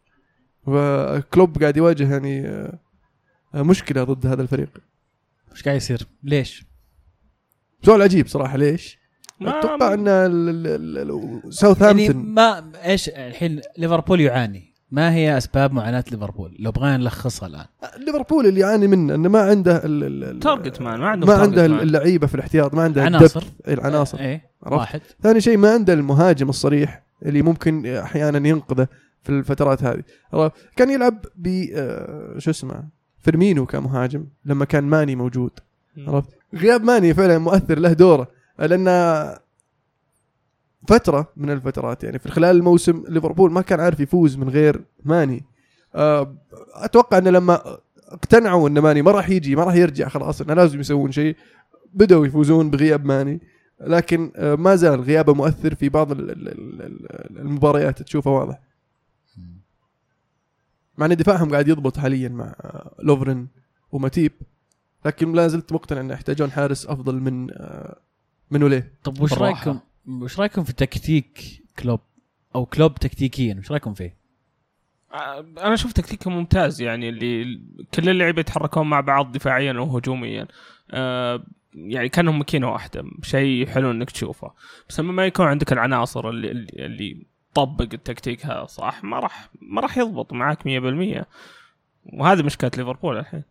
فكلوب 0.66 1.59
قاعد 1.61 1.76
يواجه 1.76 2.12
يعني 2.12 2.47
آه، 2.49 2.78
مشكلة 3.54 4.04
ضد 4.04 4.26
هذا 4.26 4.42
الفريق 4.42 4.78
إيش 5.52 5.62
قاعد 5.62 5.76
يصير؟ 5.76 6.06
ليش؟ 6.23 6.64
سؤال 7.83 8.02
عجيب 8.02 8.26
صراحة 8.26 8.56
ليش؟ 8.56 8.99
أتوقع 9.42 9.95
إن 9.95 10.09
ال- 10.09 10.97
يعني 10.97 11.52
ساوثهامبتون 11.52 12.16
ما 12.16 12.73
إيش 12.85 13.09
الحين 13.09 13.61
ليفربول 13.78 14.21
يعاني 14.21 14.75
ما 14.90 15.14
هي 15.14 15.37
أسباب 15.37 15.73
معاناة 15.73 16.05
ليفربول؟ 16.11 16.57
لو 16.59 16.71
بغينا 16.71 16.97
نلخصها 16.97 17.47
الآن 17.49 17.64
ليفربول 18.07 18.47
اللي 18.47 18.61
يعاني 18.61 18.87
منه 18.87 19.14
إنه 19.14 19.28
ما 19.28 19.40
عنده 19.40 19.76
ال- 19.85 20.05
ال- 20.05 20.25
ال- 20.25 20.40
target 20.40 20.81
man 20.81 21.00
ما 21.00 21.09
عنده 21.09 21.26
ما 21.26 21.35
عنده. 21.35 21.66
اللعيبة 21.66 22.26
في 22.26 22.35
الاحتياط 22.35 22.75
ما 22.75 22.83
عنده 22.83 23.02
عناصر. 23.02 23.40
الدبث، 23.40 23.69
العناصر 23.69 24.19
إيه؟ 24.19 24.50
واحد 24.62 25.00
ثاني 25.23 25.40
شيء 25.40 25.57
ما 25.57 25.71
عنده 25.71 25.93
المهاجم 25.93 26.49
الصريح 26.49 27.02
اللي 27.23 27.43
ممكن 27.43 27.87
أحيانا 27.87 28.49
ينقذه 28.49 28.88
في 29.23 29.31
الفترات 29.31 29.85
هذه؟ 29.85 30.02
كان 30.76 30.90
يلعب 30.90 31.25
ب 31.37 31.64
آه، 31.75 32.38
شو 32.38 32.50
اسمه 32.50 32.85
فيرمينو 33.21 33.66
كمهاجم 33.66 34.26
لما 34.45 34.64
كان 34.64 34.85
ماني 34.85 35.16
موجود 35.16 35.50
عرفت 35.99 36.28
غياب 36.55 36.83
ماني 36.85 37.14
فعلا 37.14 37.38
مؤثر 37.38 37.78
له 37.78 37.93
دوره 37.93 38.28
لأن 38.59 38.88
فترة 40.88 41.33
من 41.37 41.50
الفترات 41.50 42.05
يعني 42.05 42.19
في 42.19 42.28
خلال 42.31 42.57
الموسم 42.57 43.05
ليفربول 43.09 43.52
ما 43.52 43.61
كان 43.62 43.81
عارف 43.81 44.00
يفوز 44.00 44.37
من 44.37 44.49
غير 44.49 44.85
ماني. 45.05 45.45
آه، 45.95 46.37
أتوقع 46.75 47.19
انه 47.19 47.31
لما 47.31 47.78
اقتنعوا 48.09 48.69
إن 48.69 48.78
ماني 48.78 49.02
ما 49.02 49.11
راح 49.11 49.31
يجي 49.31 49.57
ما 49.57 49.64
راح 49.64 49.75
يرجع 49.75 50.09
خلاص 50.09 50.40
إنه 50.40 50.55
لازم 50.55 50.81
يسوون 50.81 51.12
شيء 51.12 51.37
بدأوا 51.95 52.26
يفوزون 52.26 52.71
بغياب 52.71 53.05
ماني. 53.05 53.40
لكن 53.81 54.33
آه، 54.37 54.55
ما 54.55 54.76
زال 54.76 55.00
غيابه 55.00 55.35
مؤثر 55.35 55.75
في 55.75 55.88
بعض 55.88 56.12
ال- 56.12 56.31
ال- 56.31 56.49
ال- 56.49 56.83
ال- 56.83 57.38
المباريات 57.38 58.02
تشوفه 58.02 58.31
واضح. 58.31 58.59
مع 60.99 61.07
إن 61.07 61.16
دفاعهم 61.16 61.50
قاعد 61.50 61.69
يضبط 61.69 61.97
حاليا 61.97 62.28
مع 62.28 62.45
آه، 62.45 62.95
لوفرن 63.02 63.47
وماتيب 63.93 64.33
لكن 65.05 65.33
لا 65.33 65.49
زلت 65.49 65.73
مقتنع 65.73 66.00
ان 66.00 66.11
يحتاجون 66.11 66.50
حارس 66.50 66.87
أفضل 66.87 67.21
من 67.21 67.47
من 68.50 68.62
وليه 68.62 68.93
طب 69.05 69.21
وش. 69.21 69.33
رأيكم؟ 69.33 69.78
وش 70.09 70.41
رأيكم 70.41 70.65
في 70.65 70.73
تكتيك 70.73 71.63
كلوب 71.79 72.01
أو 72.55 72.67
كلوب 72.67 72.95
تكتيكيا؟ 72.95 73.57
وش 73.59 73.71
رأيكم 73.71 73.95
فيه؟ 73.95 74.17
آه، 75.13 75.41
أنا 75.41 75.75
أشوف 75.75 75.93
تكتيكه 75.93 76.31
ممتاز 76.31 76.81
يعني 76.83 77.09
اللي 77.09 77.61
كل 77.95 78.09
اللعيبة 78.09 78.41
يتحركون 78.41 78.87
مع 78.91 79.01
بعض 79.01 79.33
دفاعيا 79.33 79.73
وهجوميا. 79.73 80.47
آه، 80.91 81.43
يعني 81.75 82.09
كأنهم 82.09 82.39
ماكينة 82.39 82.71
واحدة 82.73 83.05
شيء 83.23 83.67
حلو 83.67 83.91
إنك 83.91 84.11
تشوفه. 84.11 84.53
بس 84.89 85.01
لما 85.01 85.13
ما 85.13 85.27
يكون 85.27 85.47
عندك 85.47 85.73
العناصر 85.73 86.29
اللي 86.29 86.51
اللي, 86.51 86.69
اللي 86.87 87.27
طبق 87.55 87.89
التكتيك 87.93 88.47
هذا 88.47 88.65
صح 88.67 89.05
ما 89.05 89.19
راح 89.19 89.49
ما 89.63 89.81
راح 89.81 89.99
يضبط 89.99 90.33
معاك 90.33 90.59
100% 90.63 91.25
وهذه 92.05 92.43
مشكلة 92.43 92.71
ليفربول 92.77 93.19
الحين. 93.19 93.43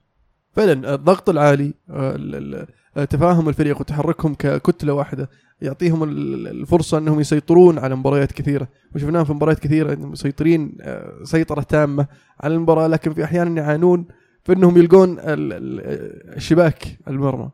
فعلا 0.55 0.93
الضغط 0.95 1.29
العالي 1.29 1.73
ال- 1.89 2.35
ال- 2.35 2.55
آه، 2.55 2.67
تفاهم 3.03 3.49
الفريق 3.49 3.79
وتحركهم 3.79 4.33
ككتلة 4.35 4.93
واحدة 4.93 5.29
يعطيهم 5.61 6.03
ال- 6.03 6.33
ال- 6.33 6.47
الفرصة 6.47 6.97
إنهم 6.97 7.19
يسيطرون 7.19 7.79
على 7.79 7.95
مباريات 7.95 8.31
كثيرة. 8.31 8.67
وشفناهم 8.95 9.25
في 9.25 9.33
مباريات 9.33 9.59
كثيرة 9.59 9.95
مسيطرين 9.95 10.77
آه، 10.81 11.23
سيطرة 11.23 11.61
تامة 11.61 12.07
على 12.39 12.53
المباراة 12.55 12.87
لكن 12.87 13.13
في 13.13 13.23
أحيانا 13.23 13.61
يعانون 13.61 14.05
في 14.43 14.53
إنهم 14.53 14.77
يلقون 14.77 15.19
ال- 15.19 15.23
ال- 15.53 16.35
الشباك 16.35 16.97
المرمى. 17.07 17.49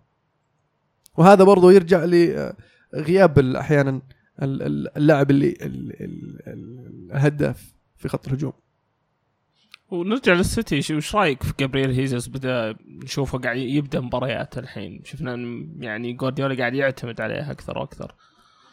وهذا 1.17 1.43
برضو 1.43 1.69
يرجع 1.69 2.05
لغياب 2.05 3.39
ال- 3.39 3.55
أحيانا 3.55 4.01
ال- 4.41 4.61
ال- 4.63 4.97
اللاعب 4.97 5.31
اللي 5.31 5.49
ال- 5.49 6.01
ال- 6.03 6.39
ال- 6.47 7.11
الهداف 7.11 7.73
في 7.97 8.07
خط 8.09 8.27
الهجوم. 8.27 8.53
ونرجع 9.91 10.33
للسيتي 10.33 10.95
وش 10.95 11.15
رأيك 11.15 11.43
في 11.43 11.53
جابرييل 11.59 11.91
هيزوس؟ 11.91 12.27
بدأ 12.27 12.75
نشوفه 13.03 13.37
قاعد 13.37 13.57
يبدأ 13.57 13.99
مباريات 13.99 14.57
الحين. 14.57 15.01
شفنا 15.03 15.35
يعني 15.79 16.13
جوارديولا 16.13 16.57
قاعد 16.57 16.73
يعتمد 16.73 17.21
عليه 17.21 17.51
أكثر 17.51 17.77
وأكثر. 17.77 18.15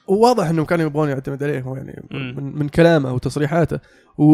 وواضح 0.09 0.49
إنهم 0.49 0.65
كانوا 0.65 0.87
يبغون 0.87 1.09
يعتمد 1.09 1.43
عليه 1.43 1.61
هو 1.61 1.77
يعني. 1.77 2.09
من, 2.11 2.59
من 2.59 2.69
كلامه 2.69 3.15
وتصريحاته. 3.15 3.79
و... 4.19 4.25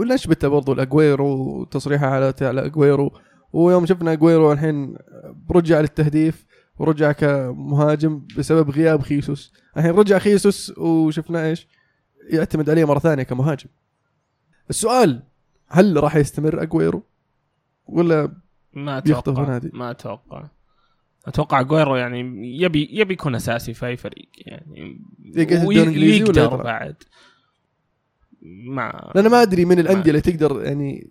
ونشبته 0.00 0.48
برضو 0.48 0.72
الأجويرو 0.72 1.60
وتصريحه 1.60 2.06
على 2.06 2.34
على 2.40 2.66
أجويرو؟ 2.66 3.12
ويوم 3.52 3.86
شفنا 3.86 4.12
أجويرو 4.12 4.52
الحين 4.52 4.96
رجع 5.50 5.80
للتهديف 5.80 6.46
ورجع 6.78 7.12
كمهاجم 7.12 8.26
بسبب 8.38 8.70
غياب 8.70 9.02
خيسوس. 9.02 9.52
الحين 9.76 9.90
رجع 9.90 10.18
خيسوس 10.18 10.78
وشفنا 10.78 11.46
إيش؟ 11.46 11.68
يعتمد 12.30 12.70
عليه 12.70 12.84
مرة 12.84 12.98
ثانية 12.98 13.22
كمهاجم. 13.22 13.68
السؤال 14.70 15.29
هل 15.70 16.02
راح 16.02 16.16
يستمر 16.16 16.62
أجويرو؟ 16.62 17.02
ولا 17.86 18.32
ما 18.72 18.98
أتوقع. 18.98 19.48
نادي. 19.48 19.70
ما 19.72 19.90
أتوقع. 19.90 20.48
أتوقع 21.26 21.62
أجويرو 21.62 21.96
يعني 21.96 22.20
يبي 22.62 22.88
يبي 22.92 23.14
يكون 23.14 23.34
أساسي 23.34 23.74
في 23.74 23.86
أي 23.86 23.96
فريق 23.96 24.28
يعني. 24.36 25.00
يقعد 25.24 25.52
الدوري 25.52 25.66
وي- 25.66 25.82
الإنجليزي 25.82 26.22
ولا 26.24 26.42
يقدر 26.42 26.44
يطلع؟ 26.44 26.62
بعد. 26.62 26.96
ما 28.42 29.12
لأن 29.14 29.26
ما 29.28 29.42
أدري 29.42 29.64
من 29.64 29.78
الأندية 29.78 30.10
اللي 30.10 30.20
تقدر 30.20 30.62
يعني 30.64 31.10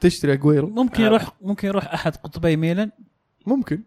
تشتري 0.00 0.32
أجويرو. 0.32 0.68
ممكن 0.70 1.02
آه. 1.02 1.06
يروح 1.06 1.32
ممكن 1.42 1.68
يروح 1.68 1.92
أحد 1.94 2.16
قطبي 2.16 2.56
ميلان؟ 2.56 2.90
ممكن. 3.46 3.82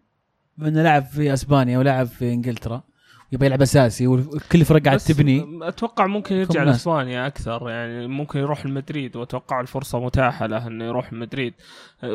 انه 0.62 0.82
لعب 0.82 1.04
في 1.04 1.32
أسبانيا 1.32 1.78
ولعب 1.78 2.06
في 2.06 2.32
إنجلترا. 2.32 2.82
يبغى 3.32 3.46
يلعب 3.46 3.62
أساسي 3.62 4.06
وكل 4.06 4.60
الفرق 4.60 4.82
قاعد 4.82 4.98
تبني. 4.98 5.68
أتوقع 5.68 6.06
ممكن 6.06 6.36
يرجع. 6.36 6.62
لأسبانيا 6.62 7.26
أكثر 7.26 7.70
يعني 7.70 8.06
ممكن 8.06 8.38
يروح 8.38 8.64
المدريد 8.64 9.16
وأتوقع 9.16 9.60
الفرصة 9.60 10.00
متاحة 10.00 10.46
له 10.46 10.66
إنه 10.66 10.84
يروح 10.84 11.12
المدريد 11.12 11.54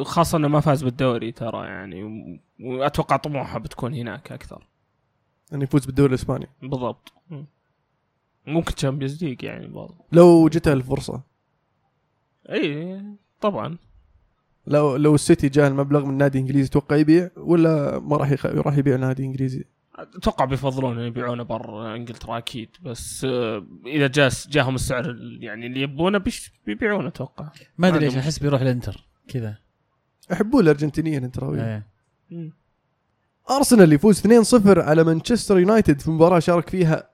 خاصة 0.02 0.38
إنه 0.38 0.48
ما 0.48 0.60
فاز 0.60 0.84
بالدوري 0.84 1.32
ترى 1.32 1.66
يعني 1.68 2.04
وأتوقع 2.60 3.18
طموحه 3.18 3.60
بتكون 3.60 3.94
هناك 3.94 4.32
أكثر. 4.32 4.68
انه 5.54 5.64
يفوز 5.64 5.86
بالدوري 5.86 6.10
الإسباني. 6.10 6.48
بالضبط. 6.62 7.14
ممكن 8.48 8.76
Champions 8.76 9.24
League 9.24 9.44
يعني 9.44 9.68
برضه. 9.68 9.96
لو 10.12 10.48
جته 10.48 10.74
الفرصة. 10.74 11.22
إي 12.50 13.02
طبعا. 13.42 13.78
لو 14.68 14.96
لو 14.96 15.16
السيتي 15.16 15.50
جاء 15.50 15.68
المبلغ 15.68 16.06
من 16.06 16.18
نادي 16.18 16.40
إنجليزي 16.40 16.70
توقع 16.70 16.96
يبيع؟ 16.96 17.30
ولا 17.38 18.00
ما 18.00 18.18
راح 18.18 18.32
يخ... 18.32 18.46
راح 18.46 18.78
يبيع 18.78 18.96
نادي 18.96 19.26
إنجليزي؟ 19.26 19.64
أتوقع 19.96 20.46
بيفضلون 20.46 21.00
ان 21.00 21.06
يبيعونه 21.08 21.44
برا 21.44 21.96
إنجلترا 21.96 22.38
أكيد 22.38 22.70
بس 22.84 23.26
آه، 23.26 23.66
إذا 23.86 24.08
جاس 24.08 24.48
جاهم 24.48 24.76
السعر 24.76 25.10
ال- 25.10 25.44
يعني 25.44 25.68
اللي 25.68 25.82
يبونه 25.82 26.18
بيش- 26.18 26.52
بيبيعونه 26.66 27.08
أتوقع. 27.08 27.50
ما 27.78 27.88
أدري 27.88 28.06
ليش 28.06 28.18
أحس 28.18 28.40
بيروح 28.40 28.62
الانتر 28.62 29.08
كذا. 29.28 29.58
يحبون 30.32 30.64
الأرجنتينيين 30.64 31.24
انتراويين 31.24 31.64
إيه. 31.64 31.88
مم. 32.32 32.54
أرسنال 33.52 33.94
يفوز 33.94 34.20
2-0 34.20 34.80
على 34.80 35.04
مانشستر 35.04 35.60
يونايتد 35.60 36.00
في 36.02 36.12
مباراة 36.12 36.40
شارك 36.40 36.70
فيها 36.70 37.10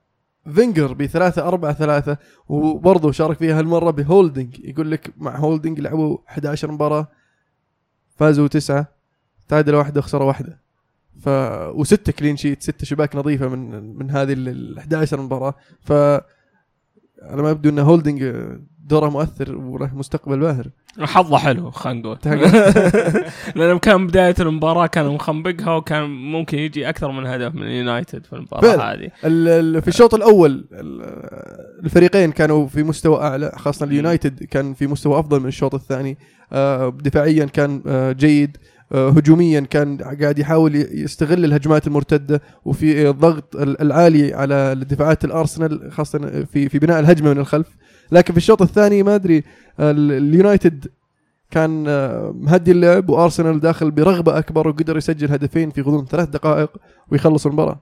فينجر 0.55 0.93
ب 0.93 1.05
3 1.05 1.47
4 1.47 1.73
3 1.73 2.17
وبرضه 2.49 3.11
شارك 3.11 3.37
فيها 3.37 3.59
هالمرة 3.59 3.91
بهولدنج 3.91 4.59
يقول 4.59 4.91
لك 4.91 5.13
مع 5.17 5.35
هولدنج 5.37 5.79
لعبوا 5.79 6.17
11 6.29 6.71
مباراة 6.71 7.07
فازوا 8.15 8.47
تسعة 8.47 8.87
تعادلوا 9.47 9.79
واحدة 9.79 10.01
خسروا 10.01 10.27
واحدة. 10.27 10.59
ف 11.23 11.29
وسته 11.75 12.11
clean 12.11 12.37
sheet 12.37 12.63
سته 12.63 12.85
شباك 12.85 13.15
نظيفة 13.15 13.47
من 13.47 13.95
من 13.97 14.11
هذه 14.11 14.33
ال 14.33 14.77
11 14.77 15.21
مباراة. 15.21 15.53
ف 15.81 15.91
على 17.21 17.41
ما 17.41 17.49
يبدو 17.51 17.69
ان 17.69 17.79
هولدنج 17.79 18.33
دوره 18.85 19.09
مؤثر 19.09 19.55
وله 19.57 19.95
مستقبل 19.95 20.39
باهر. 20.39 20.67
حظه 20.99 21.37
حلو 21.37 21.71
خلينا 21.71 21.99
نقول. 21.99 22.17
لأنه 23.55 23.79
كان 23.79 24.07
بداية 24.07 24.35
المباراة 24.39 24.87
كان 24.87 25.05
مخنبقها 25.05 25.75
وكان 25.75 26.03
ممكن 26.09 26.57
يجي 26.57 26.89
أكثر 26.89 27.11
من 27.11 27.25
هدف 27.25 27.55
من 27.55 27.67
يونايتد 27.67 28.25
في 28.25 28.33
المباراة. 28.33 28.93
هذه. 28.93 29.09
في 29.79 29.87
الشوط 29.87 30.13
الأول 30.13 30.67
ال- 30.73 31.85
الفريقين 31.85 32.31
كانوا 32.31 32.67
في 32.67 32.83
مستوى 32.83 33.21
أعلى 33.21 33.51
خاصة 33.55 33.85
اليونايتد 33.85 34.43
كان 34.43 34.73
في 34.73 34.87
مستوى 34.87 35.19
أفضل 35.19 35.39
من 35.39 35.47
الشوط 35.47 35.75
الثاني. 35.75 36.17
آه، 36.53 36.89
دفاعيا 36.89 37.45
كان 37.45 37.81
آه، 37.87 38.11
جيد. 38.11 38.57
هجوميا 38.91 39.59
كان 39.59 39.97
قاعد 40.21 40.39
يحاول 40.39 40.75
يستغل 40.75 41.45
الهجمات 41.45 41.87
المرتدة 41.87 42.41
وفي 42.65 43.09
الضغط 43.09 43.55
ال- 43.55 43.81
العالي 43.81 44.33
على 44.33 44.53
الدفاعات 44.55 45.25
الأرسنال 45.25 45.91
خاصة 45.91 46.45
في 46.45 46.69
في 46.69 46.79
بناء 46.79 46.99
الهجمة 46.99 47.33
من 47.33 47.39
الخلف. 47.39 47.67
لكن 48.11 48.33
في 48.33 48.37
الشوط 48.37 48.61
الثاني 48.61 49.03
ما 49.03 49.15
أدري 49.15 49.37
ال- 49.79 50.11
اليونايتد 50.11 50.87
كان 51.51 51.85
آه، 51.87 52.31
مهدي 52.35 52.71
اللعب 52.71 53.09
وأرسنال 53.09 53.59
داخل 53.59 53.91
برغبة 53.91 54.37
أكبر 54.37 54.67
وقدر 54.67 54.97
يسجل 54.97 55.31
هدفين 55.31 55.69
في 55.71 55.81
غضون 55.81 56.05
ثلاث 56.05 56.29
دقائق 56.29 56.69
ويخلص 57.11 57.45
المباراة. 57.45 57.81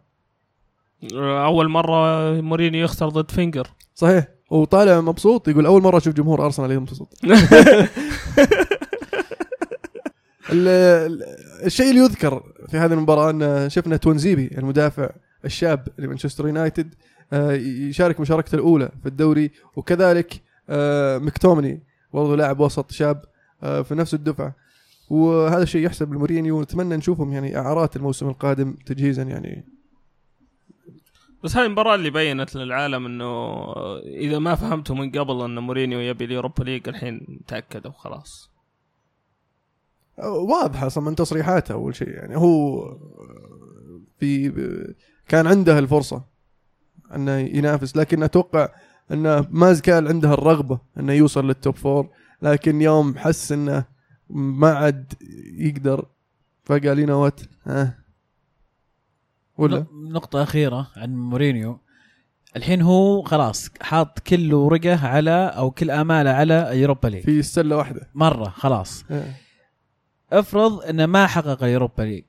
أول 1.46 1.70
مرة 1.70 2.32
مورينيو 2.42 2.84
يخسر 2.84 3.10
ضد 3.10 3.32
فينجر. 3.32 3.68
صحيح. 3.96 4.28
وطالع 4.52 5.02
مبسوط 5.02 5.48
يقول 5.48 5.66
أول 5.66 5.82
مرة 5.82 5.98
أشوف 5.98 6.14
جمهور 6.14 6.46
أرسنال 6.46 6.72
ينبسط 6.72 7.08
الشيء 10.52 11.90
اللي 11.90 12.02
يذكر 12.02 12.44
في 12.70 12.78
هذه 12.78 12.94
المباراة 12.94 13.30
أن 13.30 13.70
شفنا 13.70 13.98
تونزيبي 13.98 14.50
المدافع 14.58 15.10
الشاب 15.46 15.88
لمانشستر 15.98 16.48
يونايتد 16.48 16.94
آه، 17.34 17.52
يشارك 17.52 18.20
مشاركته 18.20 18.56
الأولى 18.56 18.92
في 19.02 19.10
الدوري 19.10 19.52
وكذلك 19.76 20.42
آه، 20.70 21.18
مكتوميني 21.18 21.84
برضه 22.14 22.36
لاعب 22.36 22.60
وسط 22.60 22.92
شاب 22.92 23.22
آه، 23.64 23.82
في 23.82 23.96
نفس 23.96 24.14
الدفعة. 24.14 24.56
وهذا 25.10 25.64
الشيء 25.64 25.86
يحسب 25.86 26.14
لمورينيو 26.14 26.58
ونتمنى 26.58 26.98
نشوفهم 26.98 27.34
يعني 27.34 27.58
اعارات 27.58 27.96
الموسم 27.96 28.28
القادم 28.30 28.76
تجهيزا 28.86 29.24
يعني. 29.24 29.66
بس 31.44 31.58
هذه 31.58 31.66
المباراة 31.66 31.96
اللي 31.96 32.10
بينت 32.10 32.56
للعالم 32.56 33.06
إنه 33.06 33.64
إذا 34.02 34.40
ما 34.40 34.56
فهمتوا 34.56 34.96
من 34.96 35.12
قبل 35.12 35.42
إن 35.42 35.60
مورينيو 35.60 36.00
يبي 36.00 36.26
ال 36.26 36.31
Europa 36.31 36.64
League 36.64 36.90
الحين 36.90 37.42
تأكدوا 37.48 37.92
خلاص. 37.92 38.57
واضحة 40.24 40.88
أصلا 40.88 41.04
من 41.04 41.16
تصريحاته 41.16 41.74
أول 41.74 41.96
شيء. 41.96 42.10
يعني 42.10 42.38
هو 42.38 42.82
في 44.20 44.52
كان 45.28 45.48
عنده 45.48 45.80
الفرصة 45.80 46.24
أنه 47.16 47.38
ينافس 47.38 47.96
لكن 47.98 48.24
أتوقع 48.24 48.70
أنه 49.12 49.48
ما 49.50 49.74
كان 49.74 50.08
عنده 50.08 50.34
الرغبة 50.34 50.80
أنه 51.00 51.14
يوصل 51.14 51.48
لل 51.48 51.59
top 51.59 51.76
four 51.76 52.10
لكن 52.42 52.82
يوم 52.82 53.18
حس 53.18 53.52
أنه 53.52 53.86
ما 54.30 54.70
عاد 54.74 55.14
يقدر 55.58 56.06
فقال 56.66 56.98
لنا 56.98 57.16
what 57.16 57.42
ها. 57.66 57.98
ولا؟ 59.58 59.80
نق- 59.80 59.88
نقطة 59.94 60.44
أخيرة 60.44 60.88
عن 60.96 61.16
مورينيو. 61.16 61.80
الحين 62.56 62.82
هو 62.82 63.22
خلاص 63.22 63.70
حاط 63.82 64.20
كل 64.20 64.54
ورقه 64.54 65.08
على 65.08 65.32
أو 65.58 65.72
كل 65.72 65.92
آمالة 65.92 66.30
على 66.30 66.72
ال 66.72 66.77
Europa 66.77 67.08
League 67.08 67.24
في 67.24 67.42
سله 67.44 67.76
واحدة. 67.78 68.10
مرة 68.16 68.50
خلاص. 68.50 69.06
إيه. 69.12 69.47
افرض 70.32 70.82
انه 70.82 71.06
ما 71.06 71.28
حقق 71.28 71.64
ال 71.64 71.69
Europa 71.69 72.04
League. 72.04 72.24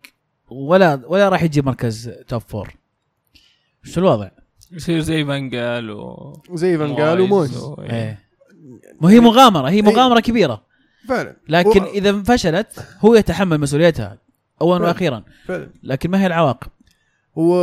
ولا 0.50 1.00
ولا 1.06 1.28
راح 1.28 1.42
يجي 1.42 1.62
مركز 1.62 2.10
top 2.28 2.40
four. 2.40 2.74
شو 3.84 4.00
الوضع؟ 4.00 4.30
يصير 4.72 5.00
زي 5.00 5.24
فان 5.24 5.50
قال 5.54 5.90
و 5.90 6.32
زي 6.54 6.78
فان 6.78 6.94
قال 6.96 7.20
ومويز 7.20 7.56
و- 7.58 7.74
إيه. 7.82 7.90
إيه 7.90 8.18
ما 9.00 9.10
هي 9.10 9.20
مغامرة 9.20 9.70
هي 9.70 9.82
مغامرة 9.82 10.20
كبيرة. 10.20 10.62
فعلا. 11.08 11.36
لكن 11.48 11.82
و- 11.82 11.86
إذا 11.86 12.22
فشلت 12.22 12.86
هو 13.00 13.14
يتحمل 13.14 13.58
مسؤوليتها 13.60 14.18
اولا. 14.60 14.84
وأخيرا. 14.86 15.24
فعلا. 15.46 15.70
لكن 15.82 16.10
ما 16.10 16.22
هي 16.22 16.26
العواقب؟ 16.26 16.68
و 17.36 17.54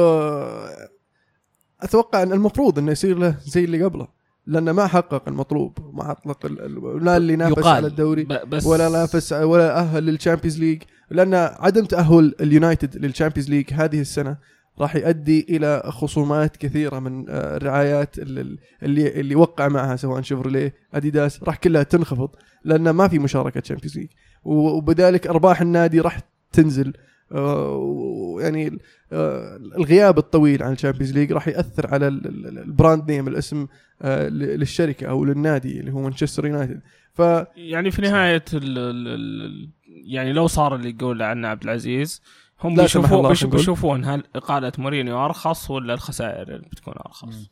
أتوقع 1.81 2.23
أن 2.23 2.31
المفروض 2.33 2.79
إنه 2.79 2.91
يصير 2.91 3.17
له 3.17 3.37
زي 3.45 3.63
اللي 3.63 3.83
قبله. 3.83 4.07
لأنه 4.47 4.71
ما 4.71 4.87
حقق 4.87 5.23
المطلوب 5.29 5.77
ما 5.93 6.03
ال- 6.45 7.05
لا 7.05 7.17
اللي 7.17 7.35
نافس. 7.35 7.65
على 7.65 7.87
الدوري 7.87 8.23
بس 8.47 8.65
ولا 8.65 8.89
نافس 8.89 9.33
ولا 9.33 9.79
أهل 9.79 10.03
لل 10.03 10.14
Champions 10.14 10.59
League 10.59 10.81
لأن 11.11 11.33
عدم 11.33 11.85
تأهل 11.85 12.35
اليونايتد 12.41 13.05
لل 13.05 13.13
Champions 13.13 13.49
League 13.49 13.73
هذه 13.73 14.01
السنة 14.01 14.37
راح 14.79 14.95
يؤدي 14.95 15.45
إلى 15.49 15.83
خصومات 15.85 16.57
كثيرة 16.57 16.99
من 16.99 17.25
آه، 17.29 17.57
الرعايات 17.57 18.19
اللي 18.19 18.57
اللي, 18.83 19.35
وقع 19.35 19.67
معها 19.67 19.95
سواء 19.95 20.21
شيفروليه 20.21 20.73
أديداس 20.93 21.43
راح 21.43 21.55
كلها 21.57 21.83
تنخفض 21.83 22.29
لأن 22.63 22.89
ما 22.89 23.07
في 23.07 23.19
مشاركة 23.19 23.59
Champions 23.59 23.97
League 23.97 24.07
وبذلك 24.43 25.27
أرباح 25.27 25.61
النادي 25.61 25.99
راح 25.99 26.19
تنزل 26.51 26.93
ويعني 27.39 28.77
آه، 29.13 29.55
الغياب 29.55 30.17
الطويل 30.17 30.63
عن 30.63 30.71
ال 30.73 30.77
Champions 30.77 31.13
League 31.13 31.31
راح 31.31 31.47
يأثر 31.47 31.93
على 31.93 32.07
ال- 32.07 32.27
ال- 32.27 32.57
ال 32.59 32.68
brand 32.68 33.11
name 33.11 33.27
الاسم 33.27 33.67
آه، 34.01 34.27
للشركة 34.29 35.07
أو 35.07 35.25
للنادي 35.25 35.79
اللي 35.79 35.91
هو 35.93 36.01
مانشستر 36.01 36.45
يونايتد 36.45 36.81
ف 37.13 37.19
يعني 37.55 37.91
في 37.91 38.01
نهاية 38.01 38.43
ال 38.53 38.77
ال 38.77 39.07
ال 39.07 39.69
يعني 40.05 40.33
لو 40.33 40.47
صار 40.47 40.75
اللي 40.75 40.89
يقول 40.89 41.21
عنه 41.21 41.47
عبد 41.47 41.63
العزيز 41.63 42.21
هم 42.63 42.75
بيشوفون. 42.75 43.49
بيشوفون 43.49 44.05
هل 44.05 44.23
إقالة 44.35 44.71
مورينيو 44.77 45.25
أرخص 45.25 45.71
ولا 45.71 45.93
الخسائر 45.93 46.57
بتكون 46.71 46.93
أرخص. 47.05 47.49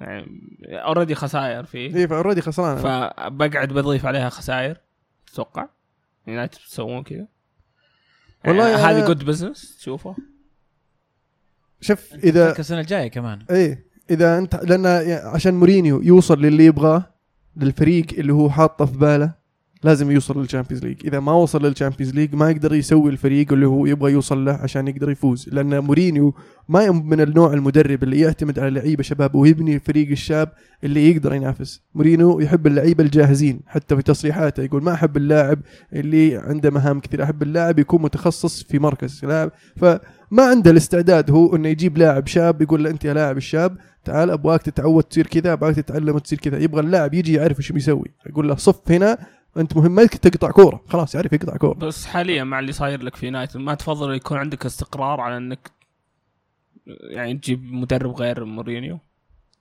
يعني 0.00 0.26
already 0.64 1.14
خسائر 1.14 1.64
فيه. 1.64 1.96
اي 1.96 2.08
ف 2.08 2.12
already 2.12 2.40
خسران. 2.40 2.76
فبقعد 2.76 3.68
بضيف 3.72 4.06
عليها 4.06 4.28
خسائر 4.28 4.76
تتوقع؟ 5.26 5.68
يونايتد 6.26 6.58
تسوون 6.58 7.02
كذا؟ 7.02 7.26
والله 8.46 8.68
يعني 8.68 8.82
هذه 8.82 9.06
good 9.06 9.24
business 9.24 9.76
تشوفه 9.78 10.16
شوف 11.80 12.14
اذا 12.14 12.58
السنة 12.58 12.80
الجاية 12.80 13.08
كمان؟ 13.08 13.44
إيه 13.50 13.86
إذا 14.10 14.38
أنت 14.38 14.54
لأن 14.54 14.86
عشان 15.24 15.54
مورينيو 15.54 16.02
يوصل 16.02 16.40
للي 16.40 16.64
يبغاه 16.66 17.14
للفريق 17.56 18.06
اللي 18.18 18.32
هو 18.32 18.50
حاطه 18.50 18.84
في 18.84 18.98
باله 18.98 19.41
لازم 19.84 20.10
يوصل 20.10 20.40
لل 20.40 20.48
Champions 20.48 20.84
League. 20.84 20.96
إذا 21.04 21.20
ما 21.20 21.32
وصل 21.32 21.66
لل 21.66 21.75
Champions 21.75 22.14
League 22.14 22.34
ما 22.34 22.50
يقدر 22.50 22.74
يسوي 22.74 23.10
الفريق 23.10 23.52
اللي 23.52 23.66
هو 23.66 23.86
يبغى 23.86 24.12
يوصل 24.12 24.44
له 24.44 24.52
عشان 24.52 24.88
يقدر 24.88 25.10
يفوز. 25.10 25.48
لأن 25.52 25.78
مورينيو 25.78 26.34
ما 26.68 26.90
من 26.90 27.20
النوع 27.20 27.52
المدرب 27.52 28.02
اللي 28.02 28.20
يعتمد 28.20 28.58
على 28.58 28.70
لعيبة 28.70 29.02
شباب 29.02 29.34
ويبني 29.34 29.74
الفريق 29.74 30.10
الشاب 30.10 30.52
اللي 30.84 31.10
يقدر 31.10 31.34
ينافس. 31.34 31.82
مورينيو 31.94 32.40
يحب 32.40 32.66
اللعيبة 32.66 33.04
الجاهزين 33.04 33.60
حتى 33.66 33.96
في 33.96 34.02
تصريحاته 34.02 34.62
يقول 34.62 34.82
ما 34.82 34.92
أحب 34.94 35.16
اللاعب 35.16 35.58
اللي 35.92 36.36
عنده 36.36 36.70
مهام 36.70 37.00
كثير 37.00 37.22
أحب 37.22 37.42
اللاعب 37.42 37.78
يكون 37.78 38.02
متخصص 38.02 38.62
في 38.62 38.78
مركز 38.78 39.24
لاعب. 39.24 39.50
فما 39.76 39.98
عنده 40.38 40.70
الاستعداد 40.70 41.30
هو 41.30 41.56
إنه 41.56 41.68
يجيب 41.68 41.98
لاعب 41.98 42.26
شاب 42.26 42.62
يقول 42.62 42.84
له 42.84 42.90
أنت 42.90 43.04
يا 43.04 43.14
لاعب 43.14 43.36
الشاب 43.36 43.76
تعال 44.04 44.30
أبغاك 44.30 44.62
تتعود 44.62 45.04
تصير 45.04 45.26
كذا 45.26 45.52
أبغاك 45.52 45.76
تتعلم 45.76 46.18
تصير 46.18 46.38
كذا. 46.38 46.58
يبغى 46.58 46.80
اللاعب 46.80 47.14
يجي 47.14 47.32
يعرف 47.32 47.58
إيش 47.58 47.72
بيسوي 47.72 48.08
يقول 48.26 48.48
له 48.48 48.54
صف 48.54 48.90
هنا 48.90 49.18
انت 49.56 49.76
مهمتك 49.76 50.14
تقطع 50.16 50.50
كورة. 50.50 50.80
خلاص 50.88 51.14
يعرف 51.14 51.32
يقطع 51.32 51.56
كورة. 51.56 51.74
بس 51.78 52.06
حاليا 52.06 52.44
مع 52.44 52.58
اللي 52.58 52.72
صاير 52.72 53.02
لك 53.02 53.16
في 53.16 53.26
يونايتد 53.26 53.56
ما 53.56 53.74
تفضل 53.74 54.14
يكون 54.14 54.38
عندك 54.38 54.66
استقرار 54.66 55.20
على 55.20 55.36
انك 55.36 55.70
يعني 56.86 57.34
تجيب 57.34 57.72
مدرب 57.72 58.14
غير 58.14 58.44
مورينيو 58.44 58.98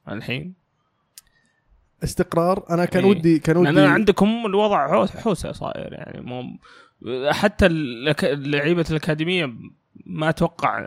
الحين؟ 0.10 0.54
استقرار؟ 2.04 2.66
أنا 2.70 2.86
كان 2.86 3.04
إيه. 3.04 3.10
ودي 3.10 3.40
كان 3.40 3.58
ودي 3.58 3.82
عندكم 3.82 4.44
الوضع 4.46 4.88
حو- 4.88 5.20
حوسة 5.20 5.52
صاير 5.52 5.94
يعني 5.94 6.22
مو 6.22 6.60
حتى 7.32 7.68
لعيبة 8.36 8.86
الأكاديمية 8.92 9.54
ما 10.06 10.30
أتوقع 10.30 10.80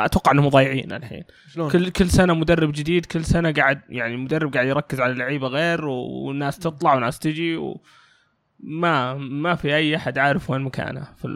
أتوقع 0.00 0.32
إنهم 0.32 0.48
ضايعين 0.48 0.92
الحين. 0.92 1.24
شلون؟ 1.52 1.70
كل 1.70 1.88
كل 1.90 2.10
سنة 2.10 2.34
مدرب 2.34 2.72
جديد 2.72 3.06
كل 3.06 3.24
سنة 3.24 3.52
قاعد 3.52 3.80
يعني 3.88 4.14
المدرب 4.14 4.54
قاعد 4.54 4.66
يركز 4.66 5.00
على 5.00 5.14
لعيبة 5.14 5.46
غير 5.46 5.84
وناس 5.84 6.58
تطلع 6.58 6.94
وناس 6.94 7.18
تجي 7.18 7.56
و 7.56 7.80
ما 8.60 9.14
ما 9.14 9.54
في 9.54 9.76
أي 9.76 9.96
أحد 9.96 10.18
عارف 10.18 10.50
وين 10.50 10.60
مكانه 10.60 11.08
في 11.16 11.28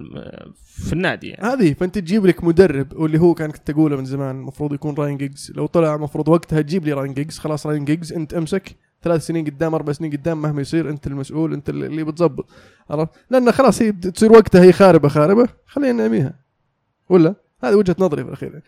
في 0.64 0.92
النادي 0.92 1.28
يعني. 1.28 1.52
هذه 1.52 1.72
فأنت 1.72 1.98
تجيب 1.98 2.26
لك 2.26 2.44
مدرب 2.44 2.92
واللي 2.96 3.20
هو 3.20 3.34
كان 3.34 3.50
كنت 3.50 3.70
تقوله 3.70 3.96
من 3.96 4.04
زمان 4.04 4.36
المفروض 4.36 4.72
يكون 4.72 4.94
راين 4.94 5.16
جيجز 5.16 5.52
لو 5.56 5.66
طلع 5.66 5.94
المفروض 5.94 6.28
وقتها 6.28 6.60
تجيب 6.60 6.84
لي 6.84 6.92
راين 6.92 7.14
جيجز 7.14 7.38
خلاص 7.38 7.66
راين 7.66 7.84
جيجز 7.84 8.12
أنت 8.12 8.34
أمسك. 8.34 8.76
ثلاث 9.02 9.26
سنين 9.26 9.44
قدام 9.44 9.74
أربع 9.74 9.92
سنين 9.92 10.12
قدام 10.12 10.42
مهما 10.42 10.60
يصير 10.60 10.90
أنت 10.90 11.06
المسؤول 11.06 11.52
أنت 11.52 11.68
اللي 11.68 12.04
بتظبط. 12.04 12.50
عرفت؟ 12.90 13.10
لأن 13.30 13.52
خلاص 13.52 13.82
هي 13.82 13.92
تصير 13.92 14.32
وقتها 14.32 14.62
هي 14.62 14.72
خاربة 14.72 15.08
خاربة. 15.08 15.48
خلينا 15.66 15.92
نعميها. 15.92 16.34
ولا؟ 17.08 17.34
هذه 17.64 17.74
وجهة 17.74 17.96
نظري 17.98 18.22
في 18.22 18.28
الأخير. 18.28 18.62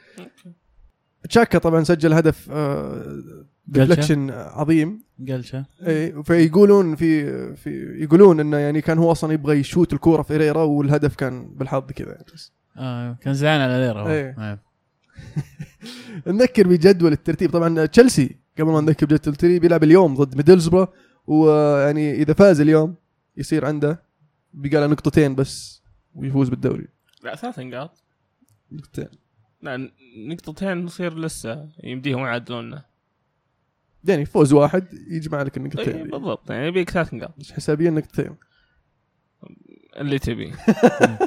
تشاكا 1.28 1.58
طبعا 1.58 1.84
سجل 1.84 2.12
هدف 2.12 2.48
آه 2.50 3.22
deflection 3.66 4.30
عظيم. 4.30 5.02
قلشه. 5.28 5.66
اي 5.86 6.22
فيقولون 6.22 6.96
في 6.96 7.56
في 7.56 8.02
يقولون 8.02 8.40
إنه 8.40 8.56
يعني 8.56 8.80
كان 8.80 8.98
هو 8.98 9.12
أصلا 9.12 9.32
يبغى 9.32 9.58
يشوت 9.58 9.92
الكورة 9.92 10.22
في 10.22 10.36
فيريرا 10.36 10.62
والهدف 10.62 11.16
كان 11.16 11.54
بالحظ 11.54 11.92
كذا. 11.92 12.08
يعني 12.08 12.24
بس 12.34 12.52
آه 12.76 13.18
كان 13.20 13.34
زعلان 13.34 13.70
على 13.70 14.00
هو. 14.00 14.08
إيه. 14.08 14.36
آه. 14.38 14.58
نذكر 16.26 16.66
بجدول 16.68 17.12
الترتيب. 17.12 17.50
طبعا 17.50 17.86
تشيلسي 17.86 18.36
قبل 18.58 18.70
ما 18.72 18.80
نذكر 18.80 19.06
بجدول 19.06 19.16
الترتيب 19.18 19.62
بيلعب 19.62 19.84
اليوم 19.84 20.14
ضد 20.14 20.36
ميدلزبرا 20.36 20.88
ويعني 21.26 22.14
إذا 22.14 22.32
فاز 22.32 22.60
اليوم 22.60 22.94
يصير 23.36 23.64
عنده 23.64 24.02
بقى 24.54 24.80
له 24.80 24.86
نقطتين 24.86 25.34
بس 25.34 25.82
ويفوز 26.14 26.48
بالدوري. 26.48 26.88
لا 27.24 27.36
ثلاث 27.36 27.58
نقاط. 27.58 28.02
نقطتين. 28.72 29.08
نقطتين 30.16 30.84
نصير 30.84 31.18
لسه. 31.18 31.68
يمديهم 31.84 32.26
يعدلوننا 32.26 32.84
يعني 34.04 34.24
فوز 34.24 34.52
واحد 34.52 34.86
يجمع 35.10 35.42
لك 35.42 35.56
إيه، 35.58 35.64
النقطتين 35.64 36.10
بالضبط. 36.10 36.50
يعني 36.50 36.66
يبيك 36.66 36.90
ثلاث 36.90 37.14
نقاط. 37.14 37.34
بس 37.38 37.52
حسابيا 37.52 37.90
نقطتين. 37.90 38.36
اللي 39.96 40.18
تبي. 40.18 40.54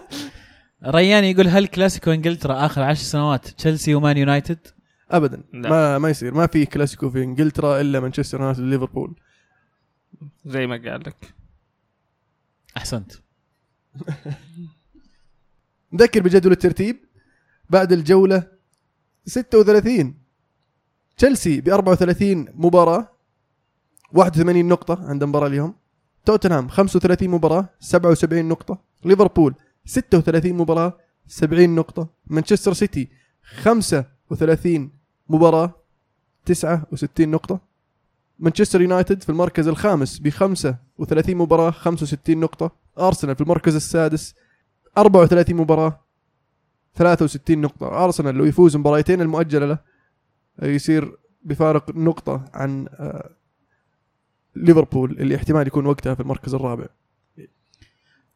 ريان 0.86 1.23
يقول 1.23 1.47
هل 1.47 1.67
كلاسيكو 1.67 2.12
إنجلترا 2.12 2.65
آخر 2.65 2.82
عشر 2.82 3.04
سنوات 3.04 3.47
تشيلسي 3.47 3.95
ومان 3.95 4.17
يونايتد؟ 4.17 4.67
ابدا. 5.12 5.43
لا. 5.54 5.69
ما 5.69 5.97
ما 5.97 6.10
يصير. 6.10 6.34
ما 6.34 6.47
في 6.47 6.65
كلاسيكو 6.65 7.10
في 7.10 7.23
إنجلترا 7.23 7.82
إلا 7.82 8.00
مانشستر 8.00 8.39
يونايتد 8.39 8.62
وليفربول. 8.62 9.15
زي 10.45 10.67
ما 10.67 10.76
قال 10.76 11.00
لك. 11.00 11.34
أحسنت. 12.78 13.12
نذكر 15.93 16.21
بجدول 16.21 16.52
الترتيب. 16.52 17.06
بعد 17.69 17.91
الجولة 17.91 18.43
36 19.25 20.13
تشيلسي 21.17 21.62
ب 21.62 21.69
34 21.69 22.45
مباراة 22.53 23.08
81 24.13 24.67
نقطة 24.67 25.10
عنده 25.10 25.25
مباراة 25.25 25.47
اليوم. 25.47 25.73
توتنهام 26.25 26.67
35 26.67 27.30
مباراة 27.30 27.69
77 27.80 28.45
نقطة. 28.45 28.80
ليفربول 29.06 29.56
36 29.86 30.53
مباراة 30.53 30.97
70 31.27 31.75
نقطة. 31.75 32.08
مانشستر 32.27 32.73
سيتي 32.73 33.08
35 33.43 34.91
مباراة 35.30 35.73
69 36.45 37.32
نقطة. 37.32 37.60
مانشستر 38.39 38.82
يونايتد 38.82 39.23
في 39.23 39.30
المركز 39.30 39.67
الخامس 39.67 40.19
ب 40.19 40.30
35 40.30 41.36
مباراة 41.36 41.71
65 41.71 42.39
نقطة. 42.39 42.71
أرسنال 42.99 43.36
في 43.36 43.41
المركز 43.41 43.75
السادس 43.75 44.36
34 44.97 45.56
مباراة 45.56 46.06
63 46.97 47.62
نقطة. 47.62 48.03
أرسنال 48.05 48.36
لو 48.36 48.45
يفوز 48.45 48.75
مباراتين 48.77 49.21
المؤجلة 49.21 49.65
له 49.65 49.77
يصير 50.62 51.12
بفارق 51.43 51.95
نقطة 51.95 52.45
عن 52.53 52.88
آه، 52.99 53.29
ليفربول 54.55 55.12
اللي 55.19 55.36
احتمال 55.36 55.67
يكون 55.67 55.86
وقتها 55.86 56.13
في 56.13 56.19
المركز 56.19 56.55
الرابع. 56.55 56.86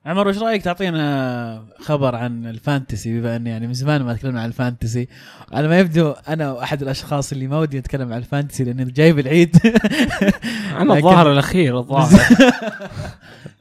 عمر 0.06 0.28
وش 0.28 0.38
رأيك؟ 0.38 0.62
تعطينا 0.62 1.66
خبر 1.80 2.16
عن 2.16 2.46
ال 2.46 2.55
fantasy 2.55 3.20
بما 3.20 3.36
إن 3.36 3.48
يعني 3.48 3.68
من 3.68 3.74
زمان 3.74 4.04
ما 4.04 4.14
تكلمنا 4.14 4.42
عن 4.42 4.48
ال 4.48 4.54
fantasy. 4.54 5.08
على 5.52 5.68
ما 5.68 5.80
يبدو 5.80 6.12
أنا 6.12 6.64
احد 6.64 6.82
الأشخاص 6.82 7.32
اللي 7.32 7.48
ما 7.48 7.60
ودي 7.60 7.78
اتكلم 7.78 8.14
عن 8.14 8.18
ال 8.20 8.25
fantasy 8.25 8.64
لاني 8.64 8.86
جايب 8.86 9.20
العيد. 9.20 9.56
أنا 10.80 10.94
الظاهر 10.94 11.32
الأخير 11.32 11.80
الظاهر. 11.80 12.20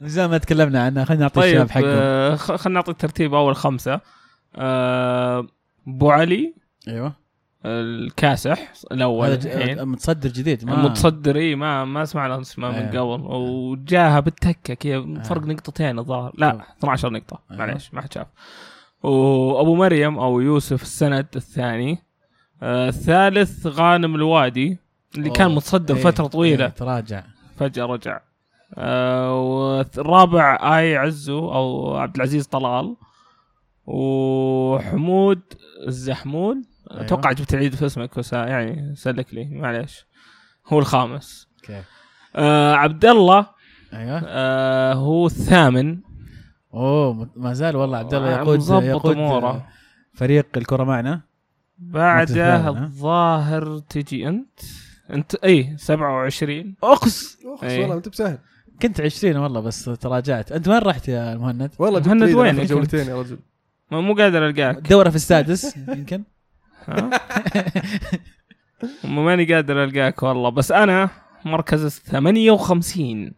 من 0.01 0.09
زمان 0.09 0.29
ما 0.29 0.37
تكلمنا 0.37 0.83
عنه. 0.83 1.03
خلينا 1.03 1.21
نعطي 1.21 1.39
الشباب 1.45 1.61
طيب 1.67 1.71
حقهم. 1.71 1.85
آه، 1.87 2.35
خ- 2.35 2.55
خلينا 2.55 2.79
نعطي 2.79 2.91
الترتيب 2.91 3.33
أول 3.33 3.55
خمسة. 3.55 3.93
آه، 3.93 4.01
أبو 4.55 6.11
علي. 6.11 6.53
أيوه. 6.87 7.21
الكاسح 7.65 8.73
الأول 8.91 9.27
هذا 9.27 9.53
الحين. 9.53 9.87
متصدر 9.87 10.29
جديد 10.29 10.65
ما 10.65 10.73
المتصدر 10.73 11.35
إي 11.35 11.55
ما 11.55 11.85
ما 11.85 12.05
سمعنا 12.05 12.41
اسمه 12.41 12.69
من 12.69 12.75
أيوه. 12.75 13.13
قبل. 13.15 13.25
وجاها 13.27 14.19
بالتكه 14.19 14.73
كذا 14.73 15.23
فرق 15.23 15.41
نقطتين 15.45 15.99
الظاهر. 15.99 16.31
لا 16.37 16.51
أيوه. 16.51 16.63
12 16.77 17.13
نقطة. 17.13 17.39
معليش 17.49 17.93
ما 17.93 18.01
حد 18.01 18.13
شاف. 18.13 18.27
وأبو 19.03 19.75
مريم 19.75 20.19
أو 20.19 20.39
يوسف 20.39 20.81
السند 20.81 21.27
الثاني. 21.35 21.97
آه، 22.63 22.87
الثالث 22.89 23.67
غانم 23.67 24.15
الوادي 24.15 24.77
اللي 25.17 25.29
كان. 25.29 25.51
متصدر 25.55 25.95
إيه، 25.95 26.01
فترة 26.03 26.27
طويلة. 26.27 26.65
إيه، 26.65 26.71
تراجع. 26.71 27.23
فجأة 27.57 27.85
رجع. 27.85 28.19
آه، 28.77 29.41
والرابع 29.41 30.77
آي 30.77 30.97
عزو 30.97 31.51
أو 31.53 31.95
عبد 31.97 32.15
العزيز 32.15 32.47
طلال. 32.47 32.95
وحمود 33.93 35.41
الزحمول 35.87 36.63
أيوه. 36.91 37.05
أتوقع 37.05 37.31
جبت 37.31 37.53
العيد 37.53 37.75
في 37.75 37.85
اسمك 37.85 38.19
بس 38.19 38.33
يعني 38.33 38.95
سلك 38.95 39.33
لي 39.33 39.45
معليش. 39.45 40.05
هو 40.67 40.79
الخامس. 40.79 41.47
أوكي. 41.61 41.83
آه 42.35 42.73
عبد 42.73 43.05
الله. 43.05 43.47
أيوه. 43.93 44.21
آه 44.25 44.93
هو 44.93 45.25
الثامن. 45.25 45.99
أوه 46.73 47.29
ما 47.35 47.53
زال 47.53 47.75
والله 47.75 47.97
عبد 47.97 48.13
الله 48.13 48.35
آه، 48.35 48.37
يقود 48.37 48.57
مظبط 48.57 48.83
يقود 48.83 49.15
أموره. 49.17 49.67
فريق 50.13 50.47
الكرة 50.57 50.83
معنا. 50.83 51.21
بعده؟ 51.77 52.69
الظاهر 52.69 53.79
تجي 53.79 54.27
أنت. 54.27 54.59
أنت 55.13 55.35
إي 55.35 55.77
27 55.77 56.75
أقص 56.83 57.37
أخس 57.45 57.63
إيه. 57.63 57.81
والله 57.81 57.95
انت 57.95 58.09
بسهل. 58.09 58.37
كنت 58.81 59.01
20 59.01 59.37
والله 59.37 59.59
بس 59.59 59.83
تراجعت. 59.85 60.51
أنت 60.51 60.67
وين 60.67 60.77
رحت 60.77 61.07
يا 61.07 61.33
المهند؟ 61.33 61.71
والله 61.79 61.99
جبت 61.99 62.07
مهند 62.07 62.35
وين؟ 62.35 62.65
جولتين 62.65 63.07
يا 63.07 63.21
رجل. 63.21 63.39
مو 63.91 64.13
قادر 64.13 64.47
ألقاك. 64.47 64.77
الدوره 64.77 65.09
في 65.09 65.15
السادس 65.15 65.77
يمكن. 65.97 66.23
ها؟ 66.87 67.09
ماني 69.03 69.53
قادر 69.53 69.83
ألقاك 69.83 70.23
والله 70.23 70.49
بس 70.49 70.71
أنا 70.71 71.09
مركز 71.45 71.99
58 71.99 73.31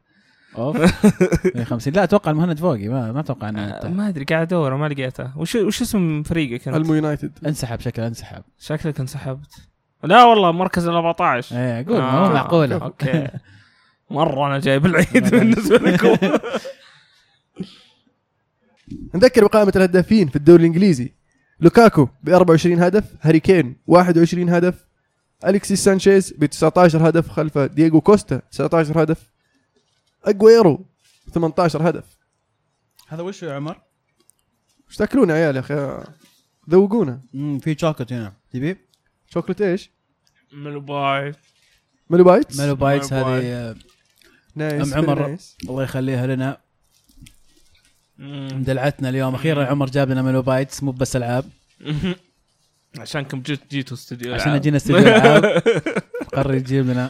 أوف. 0.57 0.77
150 1.55 1.93
لا 1.93 2.03
أتوقع 2.03 2.31
المهند 2.31 2.59
فوقي 2.59 2.87
ما 2.87 3.11
ما 3.11 3.19
أتوقع 3.19 3.49
إنه 3.49 3.61
آه،. 3.61 3.87
ما 3.87 4.09
أدري 4.09 4.25
قاعد 4.25 4.41
أدور 4.41 4.75
ما 4.75 4.87
لقيته. 4.87 5.37
وش 5.37 5.55
وش 5.55 5.81
اسم 5.81 6.23
فريقك 6.23 6.67
أنت؟ 6.67 6.77
ألمو 6.77 6.93
يونايتد. 6.93 7.31
انسحب 7.47 7.79
شكله 7.79 8.07
انسحب. 8.07 8.43
شكلك 8.59 8.99
انسحبت. 8.99 9.67
لا 10.03 10.23
والله 10.23 10.51
مركز 10.51 10.87
ال 10.87 10.93
14 10.95 11.55
إيه 11.57 11.85
قول 11.87 12.01
آه، 12.01 12.33
معقوله 12.33 12.75
okay. 12.75 13.27
مرة 14.11 14.47
أنا 14.47 14.59
جايب 14.59 14.85
العيد 14.85 15.29
بالنسبة 15.29 15.77
لكم. 15.77 16.37
نذكر 19.15 19.45
بقائمة 19.45 19.73
الهدافين 19.75 20.27
في 20.27 20.35
الدوري 20.35 20.61
الإنجليزي 20.61 21.13
لوكاكو 21.59 22.07
ب 22.23 22.29
24 22.29 22.79
هدف 22.79 23.03
هاري 23.21 23.39
كين 23.39 23.75
21 23.87 24.49
هدف 24.49 24.85
أليكسيس 25.45 25.83
سانشيز 25.83 26.33
ب 26.37 26.45
19 26.45 27.09
هدف 27.09 27.29
خلفه 27.29 27.65
دييغو 27.65 28.01
كوستا 28.01 28.41
19 28.51 29.03
هدف 29.03 29.29
أجويرو 30.25 30.85
18 31.33 31.89
هدف 31.89 32.03
هذا 33.07 33.21
وش 33.21 33.43
يا 33.43 33.53
عمر؟ 33.53 33.81
إيش 34.89 34.97
تاكلون 34.97 35.29
يا 35.29 35.35
عيال 35.35 35.55
يا 35.55 35.59
أخي 35.59 36.03
ذوقونا 36.69 37.21
امم 37.35 37.59
في 37.59 37.75
شوكولت 37.79 38.13
هنا 38.13 38.33
تبي؟ 38.51 38.77
شوكولات 39.29 39.61
إيش؟ 39.61 39.89
ميلو 40.53 40.79
باي 40.79 41.33
ميلو 42.09 42.23
بايتس 42.23 42.59
ميلو 42.59 42.75
بايتس 42.75 43.13
ميلو 43.13 43.25
هذه 43.25 43.45
آه، 43.45 43.75
nice 44.55 44.93
أم 44.93 45.09
عمر. 45.09 45.37
nice. 45.37 45.69
الله 45.69 45.83
يخليها 45.83 46.27
لنا 46.27 46.57
دلعتنا 48.59 49.09
اليوم. 49.09 49.35
أخيرا 49.35 49.65
عمر 49.65 49.89
جاب 49.89 50.11
لنا 50.11 50.21
ميلو 50.21 50.41
bites 50.41 50.83
مو 50.83 50.91
بس 50.91 51.15
ألعاب. 51.15 51.45
عشانكم 52.99 53.41
جيت 53.41 53.59
جيتوا 53.71 53.97
استوديو 53.97 54.33
عشان. 54.33 54.59
جينا 54.59 54.77
استوديو 54.77 55.07
العاب 55.07 55.45
قرر 56.35 56.53
يجيب 56.53 56.89
لنا. 56.89 57.09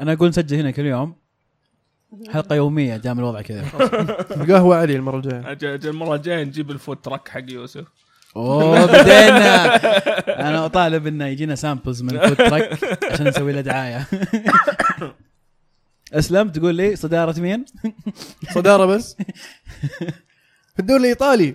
أنا 0.00 0.12
أقول 0.12 0.28
نسجل 0.28 0.56
هنا 0.56 0.70
كل 0.70 0.86
يوم. 0.86 1.14
حلقة 2.28 2.54
يومية 2.54 2.96
دام 2.96 3.18
الوضع 3.18 3.40
كذا. 3.40 3.64
القهوة 4.36 4.76
علي 4.76 4.98
أجل 4.98 5.68
أجل 5.68 5.88
المرة 5.88 6.14
الجاية 6.14 6.44
نجيب 6.44 6.70
ال 6.70 6.77
food 6.77 7.04
truck 7.04 7.28
حق 7.28 7.44
يوسف. 7.48 7.84
أوه 8.36 8.86
بدينا. 8.86 9.76
أنا 10.48 10.66
أطالب 10.66 11.06
إنه 11.06 11.26
يجينا 11.26 11.54
samples 11.54 12.02
من 12.02 12.16
ال 12.16 12.20
food 12.20 12.36
truck 12.36 12.78
عشان 13.12 13.28
نسوي 13.28 13.52
له 13.52 13.60
دعاية. 13.60 14.06
أسلم 16.12 16.48
تقول 16.48 16.74
لي 16.74 16.96
صدارة 16.96 17.40
مين؟ 17.40 17.64
صدارة 18.54 18.86
بس. 18.86 19.16
في 20.74 20.80
الدوري 20.80 21.00
الايطالي 21.00 21.54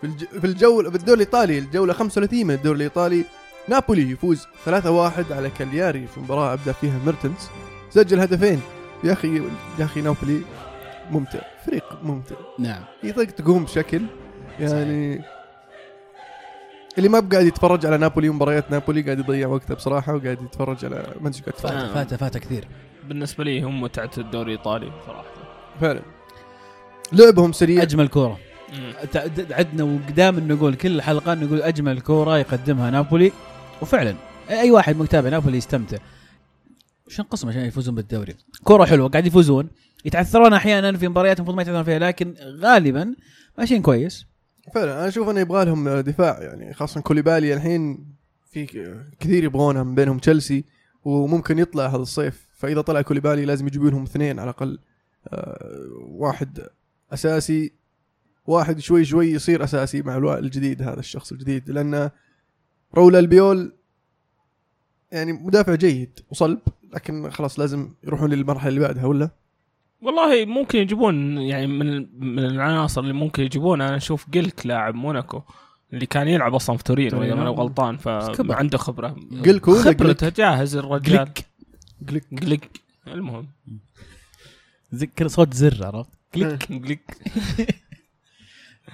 في 0.00 0.04
الج... 0.06 0.24
في 0.24 0.46
الجوله 0.46 0.90
في 0.90 0.96
الدوري 0.96 1.14
الايطالي 1.22 1.58
الجوله 1.58 1.92
35 1.92 2.46
من 2.46 2.54
الدوري 2.54 2.76
الإيطالي. 2.76 3.24
نابولي 3.68 4.10
يفوز 4.10 4.46
3-1 4.66 4.68
على 5.30 5.50
كالياري 5.58 6.06
في 6.06 6.20
مباراة 6.20 6.52
ابدا 6.52 6.72
فيها 6.72 6.98
ميرتنز. 7.06 7.48
سجل 7.90 8.20
هدفين. 8.20 8.60
يا 9.04 9.12
أخي 9.12 9.36
يا 9.78 9.84
أخي 9.84 10.00
نابولي 10.00 10.40
ممتع. 11.10 11.40
فريق 11.66 11.98
ممتع. 12.02 12.36
نعم. 12.58 12.84
يطقطقون 13.02 13.64
بشكل 13.64 14.02
يعني 14.60 15.24
اللي 16.98 17.08
ما 17.08 17.20
بقاعد 17.20 17.46
يتفرج 17.46 17.86
على 17.86 17.98
نابولي 17.98 18.28
ومباريات 18.28 18.70
نابولي 18.70 19.02
قاعد 19.02 19.18
يضيع 19.18 19.48
وقته 19.48 19.74
بصراحة 19.74 20.14
وقاعد 20.14 20.42
يتفرج 20.42 20.84
على 20.84 21.14
ما 21.20 21.28
ادري 21.28 21.40
قاعد 21.40 21.54
يتفرج. 21.54 21.72
آه. 21.72 21.94
فات 21.94 22.14
فات 22.14 22.38
كثير. 22.38 22.68
بالنسبة 23.08 23.44
لي 23.44 23.62
هم 23.62 23.80
متعة 23.80 24.10
الدوري 24.18 24.52
الإيطالي 24.52 24.92
صراحة 25.06 25.24
فعلا. 25.80 26.02
لعبهم 27.12 27.52
سريع. 27.52 27.82
أجمل 27.82 28.08
كورة. 28.08 28.38
عدنا 29.50 29.84
ودائما 29.84 30.40
نقول 30.40 30.74
كل 30.74 31.02
حلقة 31.02 31.34
نقول 31.34 31.62
أجمل 31.62 32.00
كورة 32.00 32.38
يقدمها 32.38 32.90
نابولي 32.90 33.32
وفعلا 33.82 34.14
أي 34.50 34.70
واحد 34.70 34.96
متابع 34.96 35.28
نابولي 35.28 35.58
يستمتع. 35.58 35.98
وش 37.06 37.20
نقصهم 37.20 37.50
عشان 37.50 37.64
يفوزون 37.64 37.94
بالدوري؟ 37.94 38.34
كورة 38.64 38.84
حلوة 38.84 39.08
قاعد 39.08 39.26
يفوزون. 39.26 39.68
يتعثرون 40.04 40.52
أحيانا 40.52 40.96
في 40.96 41.08
مباريات 41.08 41.38
المفروض 41.38 41.56
ما 41.56 41.62
يتعثرون 41.62 41.84
فيها 41.84 41.98
لكن 41.98 42.34
غالبا 42.60 43.14
ماشيين 43.58 43.82
كويس. 43.82 44.26
فعلا 44.72 44.92
أنا 44.98 45.08
أشوف 45.08 45.28
انه 45.28 45.40
يبغى 45.40 45.64
لهم 45.64 45.88
دفاع 45.88 46.42
يعني 46.42 46.74
خاصه 46.74 47.00
كوليبالي 47.00 47.54
الحين 47.54 48.06
في 48.50 48.66
كثير 49.20 49.44
يبغونها 49.44 49.82
من 49.82 49.94
بينهم 49.94 50.18
تشيلسي 50.18 50.64
وممكن 51.04 51.58
يطلع 51.58 51.86
هذا 51.86 51.96
الصيف. 51.96 52.48
فإذا 52.56 52.80
طلع 52.80 53.02
كوليبالي 53.02 53.44
لازم 53.44 53.66
يجيبوا 53.66 53.90
لهم 53.90 54.02
اثنين 54.02 54.38
على 54.38 54.50
الأقل. 54.50 54.78
آه، 55.28 55.88
واحد 56.00 56.66
أساسي 57.12 57.72
واحد 58.46 58.78
شوي 58.78 59.04
شوي 59.04 59.26
يصير 59.30 59.64
أساسي 59.64 60.02
مع 60.02 60.16
الوا- 60.16 60.38
الجديد 60.38 60.82
هذا 60.82 60.98
الشخص 61.00 61.32
الجديد. 61.32 61.70
لأن 61.70 62.10
رولا 62.94 63.18
البيول 63.18 63.72
يعني 65.12 65.32
مدافع 65.32 65.74
جيد 65.74 66.20
وصلب 66.30 66.58
لكن 66.94 67.30
خلاص 67.30 67.58
لازم 67.60 67.94
يروحون 68.04 68.30
للمرحلة 68.30 68.68
اللي 68.68 68.80
بعدها 68.80 69.04
ولا؟ 69.06 69.30
والله 70.04 70.44
ممكن 70.44 70.78
يجيبون 70.78 71.38
يعني 71.38 71.66
من 71.66 72.06
من 72.18 72.44
العناصر 72.44 73.00
اللي 73.00 73.12
ممكن 73.12 73.42
يجيبون. 73.42 73.80
أنا 73.80 73.96
أشوف 73.96 74.30
جلك 74.30 74.66
لاعب 74.66 74.94
موناكو 74.94 75.42
اللي 75.92 76.06
كان 76.06 76.28
يلعب 76.28 76.54
أصلا 76.54 76.76
في 76.76 76.84
تورينو 76.84 77.22
إذا. 77.22 77.34
ماني 77.34 77.50
غلطان 77.50 77.96
كبر. 77.96 78.54
فعنده 78.54 78.78
خبرة. 78.78 79.16
هو 79.68 79.72
ولا 79.72 79.82
خبرته 79.82 80.28
جاهز 80.28 80.76
الرجال. 80.76 81.28
جليك 82.02 82.24
جليك 82.32 82.80
المهم. 83.06 83.48
ذكر 84.94 85.28
صوت 85.28 85.54
زر 85.54 85.86
عرفت؟ 85.86 86.10
كليك 86.34 86.72
جليك 86.72 87.00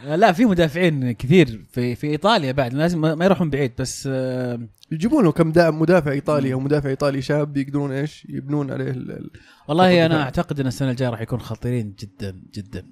لا 0.05 0.33
في 0.33 0.45
مدافعين 0.45 1.13
كثير 1.13 1.67
في 1.73 1.95
في 1.95 2.07
إيطاليا 2.07 2.53
بعد 2.53 2.75
لازم 2.75 3.01
ما 3.01 3.25
يروحون 3.25 3.51
بعيد 3.51 3.73
بس 3.79 4.09
آه، 4.13 4.69
يجيبون 4.93 5.25
له 5.25 5.33
كم 5.33 5.49
مدافع 5.81 6.11
إيطالي 6.11 6.53
أو 6.53 6.61
مدافع 6.61 6.89
إيطالي 6.89 7.23
شاب 7.23 7.57
يقدرون 7.57 7.93
إيش؟ 7.93 8.27
يبنون 8.31 8.71
عليه 8.71 8.91
ال- 8.91 9.11
ال- 9.11 9.31
والله 9.69 10.07
أنا. 10.07 10.23
أعتقد 10.23 10.61
إن 10.61 10.67
السنة 10.67 10.91
الجاية 10.91 11.09
راح 11.11 11.21
يكون 11.21 11.41
خطيرين 11.41 11.95
جدا 11.99 12.43
جدا. 12.55 12.87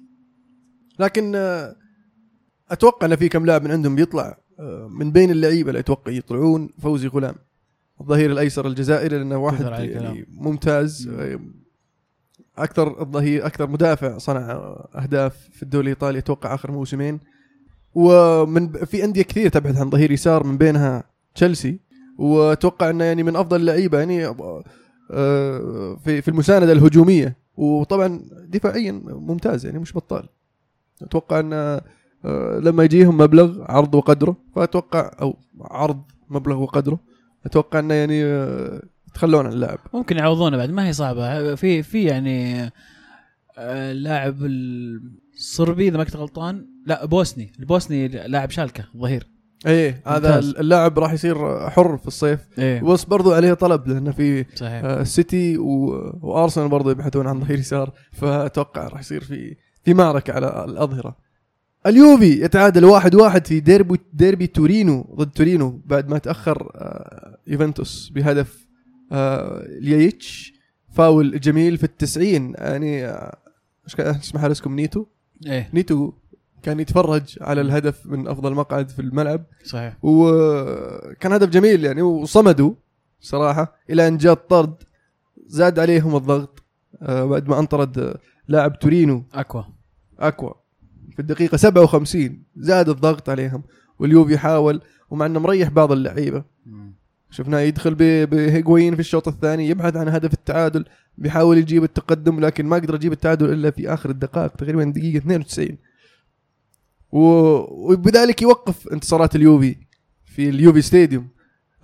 لكن 0.99 1.31
آه، 1.35 1.75
أتوقع 2.69 3.07
إن 3.07 3.15
في 3.15 3.29
كم 3.29 3.45
لاعب 3.45 3.63
من 3.63 3.71
عندهم 3.71 3.95
بيطلع 3.95 4.37
آه، 4.59 4.87
من 4.91 5.11
بين 5.11 5.31
اللعيبة 5.31 5.69
اللي 5.69 5.79
أتوقع 5.79 6.11
يطلعون. 6.11 6.69
فوزي 6.79 7.07
غلام 7.07 7.35
الظهير 8.01 8.31
الأيسر 8.31 8.67
الجزائري 8.67 9.17
لأنه 9.17 9.37
واحد 9.37 9.65
يعني 9.89 10.25
ممتاز. 10.29 11.09
أكثر 12.63 13.01
الظهير 13.01 13.45
أكثر 13.45 13.69
مدافع 13.69 14.17
صنع 14.17 14.75
أهداف 14.95 15.49
في 15.51 15.63
الدوري 15.63 15.83
الإيطالي 15.83 16.19
أتوقع 16.19 16.53
آخر 16.53 16.71
موسمين. 16.71 17.19
ومن 17.95 18.71
في 18.85 19.03
أندية 19.03 19.21
كثير 19.21 19.49
تبحث 19.49 19.77
عن 19.77 19.89
ظهير 19.89 20.11
يسار 20.11 20.43
من 20.43 20.57
بينها 20.57 21.03
تشيلسي. 21.35 21.79
وأتوقع 22.17 22.89
إنه 22.89 23.03
يعني 23.03 23.23
من 23.23 23.35
أفضل 23.35 23.59
اللعيبة 23.61 23.99
يعني 23.99 24.27
آه، 25.11 25.97
في 26.03 26.21
في 26.21 26.27
المساندة 26.27 26.71
الهجومية. 26.71 27.37
وطبعا 27.57 28.21
دفاعيا 28.47 29.01
ممتاز 29.05 29.65
يعني 29.65 29.79
مش 29.79 29.95
بطال. 29.95 30.29
أتوقع 31.01 31.39
إن 31.39 31.53
آه، 32.25 32.59
لما 32.59 32.83
يجيهم 32.83 33.17
مبلغ 33.17 33.63
عرض 33.71 33.95
وقدره. 33.95 34.35
فأتوقع 34.55 35.11
أو 35.21 35.37
عرض 35.61 36.01
مبلغ 36.29 36.61
وقدره. 36.61 36.99
أتوقع 37.45 37.79
إنه 37.79 37.93
يعني 37.93 38.23
آه، 38.25 38.81
يتخلون 39.09 39.45
عن 39.45 39.53
اللاعب 39.53 39.79
ممكن 39.93 40.17
يعوضونه 40.17 40.57
بعد 40.57 40.69
ما 40.69 40.87
هي 40.87 40.93
صعبة. 40.93 41.55
في 41.55 41.83
في 41.83 42.03
يعني 42.03 42.63
آه، 42.63 43.91
اللاعب 43.91 44.35
الصربي 45.35 45.87
إذا 45.87 45.97
ما 45.97 46.03
كنت 46.03 46.15
غلطان 46.15 46.65
لا 46.85 47.05
بوسني. 47.05 47.51
البوسني 47.59 48.07
لاعب 48.07 48.49
شالكة 48.49 48.83
ظهير. 48.97 49.27
إيه 49.67 50.01
هذا. 50.07 50.39
اللاعب 50.39 50.99
راح 50.99 51.13
يصير 51.13 51.69
حر 51.69 51.97
في 51.97 52.07
الصيف. 52.07 52.39
إيه. 52.59 52.81
بس 52.81 53.03
برضو 53.03 53.33
عليه 53.33 53.53
طلب 53.53 53.87
لأنه 53.87 54.11
في 54.11 54.45
صحيح. 54.55 54.83
آه، 54.83 55.01
السيتي 55.01 55.57
و- 55.57 56.19
وأرسنال 56.21 56.69
برضو 56.69 56.89
يبحثون 56.89 57.27
عن 57.27 57.39
ظهير 57.39 57.59
يسار. 57.59 57.91
فأتوقع 58.11 58.87
راح 58.87 58.99
يصير 58.99 59.23
في 59.23 59.55
في 59.83 59.93
معركه 59.93 60.33
على 60.33 60.65
الأظهرة. 60.65 61.17
اليوفي 61.85 62.43
يتعادل 62.43 62.85
واحد 62.85 63.15
واحد 63.15 63.47
في 63.47 63.59
ديربي 63.59 63.99
ديربي 64.13 64.47
تورينو 64.47 65.15
ضد 65.15 65.31
تورينو 65.31 65.81
بعد 65.85 66.09
ما 66.09 66.17
تأخر 66.17 66.71
آه، 66.75 67.37
يوفنتوس 67.47 68.09
بهدف 68.09 68.67
آه، 69.11 69.67
لياييتش 69.67 70.53
فاول 70.93 71.39
جميل 71.39 71.77
في 71.77 71.83
التسعين. 71.83 72.53
يعني 72.57 73.05
آه، 73.05 73.37
اسمه 73.99 74.41
حارسكم 74.41 74.75
نيتو؟ 74.75 75.05
إيه. 75.45 75.69
نيتو 75.73 76.13
كان 76.63 76.79
يتفرج 76.79 77.37
على 77.41 77.61
الهدف 77.61 78.05
من 78.05 78.27
أفضل 78.27 78.53
مقعد 78.53 78.89
في 78.89 78.99
الملعب. 79.01 79.43
صحيح. 79.65 79.97
وكان 80.01 81.33
هدف 81.33 81.49
جميل 81.49 81.85
يعني 81.85 82.01
وصمدوا 82.01 82.73
صراحة 83.21 83.75
إلى 83.89 84.07
أن 84.07 84.17
جاء 84.17 84.33
الطرد. 84.33 84.73
زاد 85.47 85.79
عليهم 85.79 86.15
الضغط 86.15 86.63
آه، 87.01 87.25
بعد 87.25 87.47
ما 87.49 87.59
أنطرد 87.59 87.99
آه، 87.99 88.19
لاعب 88.47 88.79
تورينو. 88.79 89.23
اكوا 89.33 89.63
اكوا 90.19 90.53
في 91.13 91.19
الدقيقة 91.19 91.57
57 91.57 92.43
زاد 92.57 92.89
الضغط 92.89 93.29
عليهم 93.29 93.63
واليوفي 93.99 94.37
حاول 94.37 94.81
ومع 95.09 95.25
إنه 95.25 95.39
مريح 95.39 95.69
بعض 95.69 95.91
اللعيبة. 95.91 96.43
شفناه 97.31 97.59
يدخل 97.59 97.95
بهيغوين 98.25 98.93
في 98.93 98.99
الشوط 98.99 99.27
الثاني 99.27 99.67
يبحث 99.69 99.95
عن 99.95 100.07
هدف 100.07 100.33
التعادل 100.33 100.85
بيحاول 101.17 101.57
يجيب 101.57 101.83
التقدم 101.83 102.39
لكن 102.39 102.65
ما 102.65 102.75
قدر 102.75 102.95
يجيب 102.95 103.11
التعادل 103.11 103.53
إلا 103.53 103.71
في 103.71 103.93
آخر 103.93 104.09
الدقائق 104.09 104.51
تقريبا 104.51 104.83
دقيقة 104.83 105.17
92 105.17 105.77
و- 107.11 107.91
وبذلك 107.93 108.41
يوقف 108.41 108.87
انتصارات 108.87 109.35
اليوفي 109.35 109.75
في 110.25 110.49
اليوفي 110.49 110.81
ستاديوم 110.81 111.27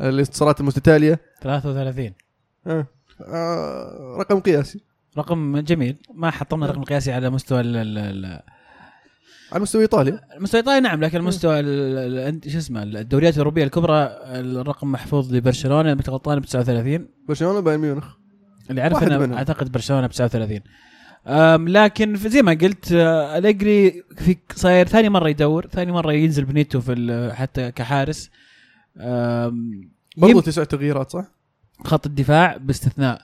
الانتصارات 0.01 0.59
المتتاليه 0.59 1.19
33 1.41 2.11
آه. 2.67 2.87
آه. 3.21 4.15
رقم 4.19 4.39
قياسي 4.39 4.79
رقم 5.17 5.57
جميل 5.59 5.97
ما 6.13 6.31
حطمنا 6.31 6.65
رقم 6.65 6.83
قياسي 6.83 7.11
على 7.11 7.29
مستوى 7.29 7.61
ال- 7.61 7.77
ال- 7.77 7.97
ال- 7.97 8.41
على 9.51 9.61
مستوى 9.61 9.81
إيطاليا. 9.81 10.19
المستوى 10.37 10.61
الايطالي 10.61 10.79
نعم 10.89 11.03
لكن 11.03 11.17
المستوى 11.17 11.59
ال- 11.59 12.35
ال- 12.45 12.51
شو 12.51 12.57
اسمه 12.57 12.83
الدوريات 12.83 13.33
الأوروبية 13.33 13.63
الكبرى 13.63 14.17
الرقم 14.25 14.91
محفوظ 14.91 15.33
لبرشلونة 15.33 15.91
إذا 15.93 16.11
غلطان 16.11 16.39
ب 16.39 16.45
39 16.45 17.07
برشلونة 17.27 17.59
بايرن 17.59 17.81
ميونخ. 17.81 18.05
اللي 18.69 18.81
اعرف 18.81 19.03
أنا. 19.03 19.37
أعتقد 19.37 19.71
برشلونة 19.71 20.07
ب 20.07 20.11
39 20.11 20.59
أم 21.27 21.67
لكن 21.69 22.15
زي 22.15 22.41
ما 22.41 22.53
قلت 22.61 22.91
آه، 22.91 23.37
أليجري 23.37 24.03
في 24.17 24.37
صاير 24.55 24.87
ثاني 24.87 25.09
مرة 25.09 25.29
يدور 25.29 25.67
ثاني 25.67 25.91
مرة 25.91 26.13
ينزل 26.13 26.45
بنيتو 26.45 26.81
في 26.81 27.31
حتى 27.35 27.71
كحارس. 27.71 28.29
برضو 30.17 30.39
تسع 30.41 30.63
تغييرات 30.63 31.11
صح؟ 31.11 31.25
خط 31.85 32.05
الدفاع 32.05 32.57
باستثناء 32.57 33.21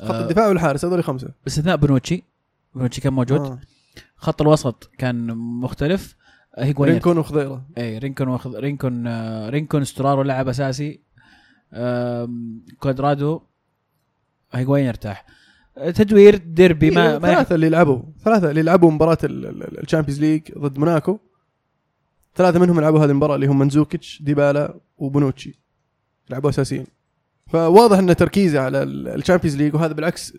خط 0.00 0.10
الدفاع 0.14 0.48
والحارس 0.48 0.84
هذول 0.84 1.04
خمسة. 1.04 1.28
باستثناء 1.44 1.76
بنوتشي. 1.76 2.22
بنوتشي 2.74 3.00
كان 3.00 3.12
موجود. 3.12 3.40
آه. 3.40 3.58
خط 4.16 4.42
الوسط 4.42 4.90
كان 4.98 5.26
مختلف. 5.36 6.16
هيغوين 6.58 6.90
رينكون 6.92 7.18
وخضيرة. 7.18 7.66
اي 7.78 7.98
رينكون 7.98 8.28
واخذ 8.28 8.58
رينكون 8.58 9.06
آه، 9.06 9.50
رينكون 9.50 9.82
استرارو 9.82 10.22
لعب 10.22 10.48
أساسي. 10.48 11.00
آم، 11.72 12.64
كوادرادو 12.78 13.40
هيغوين 14.52 14.84
يرتاح. 14.84 15.26
تدوير 15.94 16.36
ديربي 16.36 16.90
ما 16.90 17.18
ما 17.18 17.28
يح- 17.28 17.34
ثلاثة 17.34 17.54
اللي 17.54 17.68
لعبوا. 17.68 18.02
ثلاثة 18.24 18.50
اللي 18.50 18.62
لعبوا 18.62 18.90
مباراة 18.90 19.18
الشامبيونز 19.24 20.20
ليج 20.20 20.42
ضد 20.58 20.78
موناكو. 20.78 21.18
ثلاثة 22.36 22.58
منهم 22.58 22.80
لعبوا 22.80 22.98
هذه 23.04 23.10
المباراة 23.10 23.34
اللي 23.34 23.46
هم 23.46 23.58
ماندزوكيتش 23.58 24.22
ديبالا 24.22 24.80
وبونوتشي. 24.96 25.60
لعبوا 26.30 26.50
أساسيين. 26.50 26.86
فواضح 27.46 27.98
إن 27.98 28.16
تركيزه 28.16 28.60
على 28.60 28.82
الشامبيونز 28.82 29.56
ليج 29.56 29.74
وهذا 29.74 29.92
بالعكس 29.92 30.32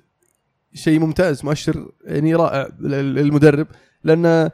شيء 0.76 1.00
ممتاز 1.00 1.46
مؤشر 1.46 1.92
يعني 2.06 2.36
رائع 2.36 2.70
لل- 2.80 3.16
للمدرب 3.16 3.68
لأن 4.04 4.50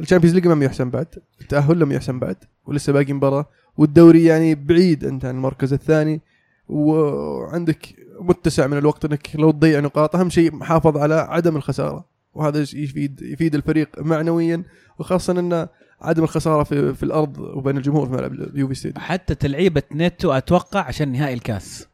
الشامبيونز 0.00 0.34
ليج 0.34 0.46
ما 0.48 0.64
يحسن 0.64 0.90
بعد 0.90 1.06
التأهل 1.40 1.78
لم 1.78 1.92
يحسم 1.92 2.18
بعد 2.18 2.36
ولسه 2.66 2.92
باقي 2.92 3.12
مباراة 3.12 3.46
والدوري 3.76 4.24
يعني 4.24 4.54
بعيد 4.54 5.04
أنت 5.04 5.24
عن 5.24 5.34
المركز 5.34 5.72
الثاني 5.72 6.20
وعندك 6.68 7.94
متسع 8.20 8.66
من 8.66 8.78
الوقت 8.78 9.04
أنك 9.04 9.28
لو 9.34 9.50
تضيع 9.50 9.80
نقاط 9.80 10.16
أهم 10.16 10.30
شيء 10.30 10.54
محافظ 10.54 10.96
على 10.96 11.14
عدم 11.14 11.56
الخسارة 11.56 12.04
وهذا 12.34 12.60
يفيد 12.60 13.22
يفيد 13.22 13.54
الفريق 13.54 13.88
معنويا 13.98 14.62
وخاصة 14.98 15.38
أن 15.40 15.68
عدم 16.00 16.22
الخسارة 16.24 16.62
في, 16.62 16.94
في 16.94 17.02
الأرض 17.02 17.38
وبين 17.38 17.76
الجمهور 17.76 18.06
في 18.06 18.12
ملعب 18.12 18.32
اليوفي 18.32 18.74
ستاديوم. 18.74 19.04
حتى 19.04 19.34
تلعيبة 19.34 19.82
نيتو 19.92 20.32
أتوقع 20.32 20.80
عشان 20.80 21.12
نهائي 21.12 21.34
الكاس. 21.34 21.86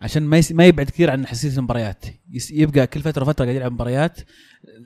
عشان 0.00 0.22
ما. 0.22 0.42
ما 0.50 0.66
يبعد 0.66 0.86
كثير 0.86 1.10
عن 1.10 1.26
حساسيه 1.26 1.58
المباريات. 1.58 2.04
يبقى 2.50 2.86
كل 2.86 3.00
فترة 3.00 3.24
فتره 3.24 3.44
قاعد 3.44 3.56
يلعب 3.56 3.72
مباريات 3.72 4.20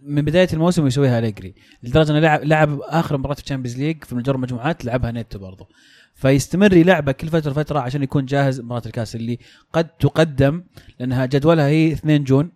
من 0.03 0.22
بداية 0.22 0.48
الموسم 0.53 0.87
يسويها 0.87 1.18
أليجري 1.18 1.55
لدرجة 1.83 2.11
إنه 2.11 2.18
لعب 2.18 2.44
لعب 2.44 2.81
آخر 2.81 3.18
مباراة 3.18 3.35
في 3.35 3.42
الشامبيونز 3.42 3.79
ليج 3.79 4.05
في 4.05 4.14
مجرد 4.14 4.38
مجموعات 4.38 4.85
لعبها 4.85 5.11
نيتو 5.11 5.38
برضه 5.38 5.68
فيستمر 6.14 6.72
يلعبها 6.72 7.12
كل 7.12 7.29
فترة 7.29 7.53
فتره 7.53 7.81
عشان 7.81 8.03
يكون 8.03 8.25
جاهز 8.25 8.61
مباراة 8.61 8.83
الكاس 8.87 9.16
اللي 9.16 9.38
قد 9.72 9.88
تقدم 9.88 10.64
لأنها 11.01 11.27
جدولها 11.27 11.66
هي 11.66 11.92
2 11.92 12.25
June 12.25 12.53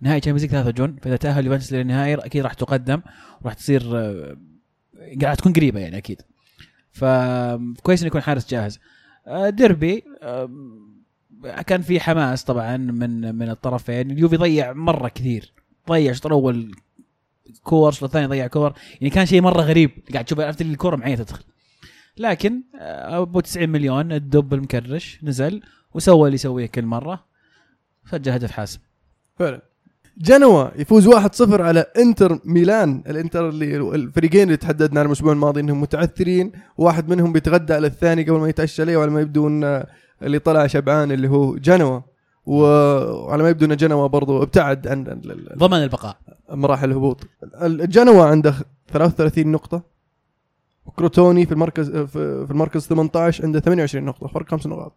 نهائي 0.00 0.20
Champions 0.20 0.42
League 0.42 0.50
3 0.50 0.70
June 0.70 0.96
فإذا 1.02 1.16
تأهل 1.16 1.46
يوفنتوس 1.46 1.72
للنهائي 1.72 2.14
أكيد 2.14 2.42
راح 2.42 2.54
تقدم 2.54 3.00
وراح 3.42 3.54
تصير 3.54 3.82
آه، 3.98 4.36
قاعد 5.22 5.36
تكون 5.36 5.52
قريبة 5.52 5.80
يعني 5.80 5.96
أكيد 5.96 6.22
فكويس 6.92 8.00
إنه 8.00 8.06
يكون 8.06 8.20
حارس 8.20 8.50
جاهز 8.50 8.80
آه، 9.26 9.50
ديربي 9.50 10.04
آه، 10.22 10.50
كان 11.66 11.82
في 11.82 12.00
حماس 12.00 12.44
طبعا 12.44 12.76
من 12.76 13.34
من 13.34 13.50
الطرفين. 13.50 14.10
اليوفي 14.10 14.36
ضيع 14.36 14.72
مرة 14.72 15.08
كثير. 15.08 15.52
ضيع 15.88 16.10
الشوط 16.10 16.26
الأول 16.26 16.72
كور 17.62 17.88
الشوط 17.88 18.04
الثاني 18.04 18.26
ضيع 18.26 18.46
كور. 18.46 18.72
يعني 19.00 19.10
كان 19.10 19.26
شيء 19.26 19.40
مرة 19.40 19.60
غريب. 19.62 19.90
قاعد 20.12 20.24
تشوف 20.24 20.40
عرفت 20.40 20.60
الكورة 20.60 20.96
معي 20.96 21.16
تدخل. 21.16 21.44
لكن 22.16 22.62
آه، 22.80 23.22
أبو 23.22 23.40
90 23.40 23.68
مليون 23.68 24.12
الدب 24.12 24.54
المكرش 24.54 25.18
نزل 25.22 25.62
وسوى 25.94 26.28
اللي 26.28 26.34
يسويه 26.34 26.66
كل 26.66 26.84
مرة. 26.84 27.24
سجل 28.10 28.32
هدف 28.32 28.50
حاسم. 28.50 28.80
فعلا. 29.38 29.62
جنوا 30.18 30.68
يفوز 30.80 31.08
1-0 31.08 31.60
على 31.60 31.80
إنتر 31.98 32.40
ميلان. 32.44 33.02
الإنتر 33.06 33.48
اللي 33.48 33.76
الفريقين 33.76 34.42
اللي 34.42 34.56
تحددنا 34.56 35.02
الأسبوع 35.02 35.32
الماضي 35.32 35.60
إنهم 35.60 35.80
متعثرين. 35.80 36.52
واحد 36.78 37.08
منهم 37.08 37.32
بيتغدى 37.32 37.74
على 37.74 37.86
الثاني 37.86 38.22
قبل 38.22 38.38
ما 38.38 38.48
يتعشى 38.48 38.82
عليه 38.82 38.96
وعلى 38.96 39.10
ما 39.10 39.20
يبدو 39.20 39.48
ان 39.48 39.84
اللي 40.22 40.38
طلع 40.38 40.66
شبعان 40.66 41.12
اللي 41.12 41.28
هو 41.28 41.56
جنوا. 41.56 42.00
وعلى 42.46 43.42
ما 43.42 43.48
يبدو 43.48 43.66
إن 43.66 43.76
جنوا 43.76 44.06
برضو 44.06 44.42
ابتعد 44.42 44.86
عن 44.88 45.04
ضمن 45.56 45.82
البقاء. 45.82 46.16
مراحل 46.50 46.90
الهبوط. 46.90 47.20
الجنوا 47.62 48.24
عنده 48.24 48.54
33 48.92 49.52
نقطة. 49.52 49.82
وكروتوني 50.86 51.46
في 51.46 51.52
المركز 51.52 51.90
في 51.90 52.46
المركز 52.50 52.86
18 52.86 53.44
عنده 53.44 53.60
28 53.60 54.04
نقطة. 54.04 54.26
فرق 54.26 54.50
خمس 54.50 54.66
نقاط. 54.66 54.96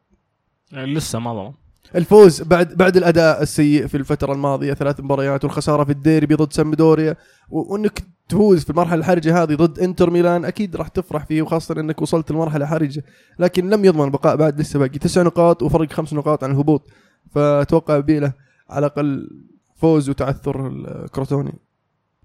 يعني 0.72 0.94
لسه 0.94 1.20
ما 1.20 1.34
ضمن. 1.34 1.54
الفوز 1.96 2.42
بعد 2.42 2.74
بعد 2.78 2.98
الأداء 2.98 3.42
السيء 3.42 3.88
في 3.88 3.98
الفترة 3.98 4.34
الماضية 4.34 4.74
ثلاث 4.74 5.00
مباريات 5.00 5.44
والخسارة 5.44 5.84
في 5.84 5.92
الديربي 5.92 6.36
ضد 6.36 6.54
سامدوريا. 6.54 7.16
و- 7.50 7.74
وإنك 7.74 8.04
تفوز 8.32 8.64
في 8.64 8.70
المرحلة 8.70 9.00
الحرجة 9.00 9.44
هذه 9.44 9.56
ضد 9.56 9.80
إنتر 9.80 10.10
ميلان 10.10 10.46
أكيد 10.46 10.76
راح 10.76 10.88
تفرح 10.88 11.26
فيه 11.26 11.42
وخاصة 11.42 11.80
إنك 11.80 12.02
وصلت 12.02 12.32
لمرحلة 12.32 12.66
حرجة. 12.66 13.04
لكن 13.40 13.70
لم 13.70 13.86
يضمن 13.86 14.04
البقاء 14.04 14.36
بعد 14.36 14.60
لسه 14.60 14.80
باقي 14.80 15.00
تسع 15.00 15.22
نقاط 15.22 15.64
وفرق 15.64 15.92
خمس 15.92 16.14
نقاط 16.14 16.44
عن 16.44 16.52
الهبوط. 16.52 16.90
فأتوقع 17.30 18.00
بيله 18.00 18.34
على 18.70 18.86
الأقل 18.86 19.30
فوز 19.76 20.10
وتعثر 20.10 20.68
الكروتوني. 20.68 21.54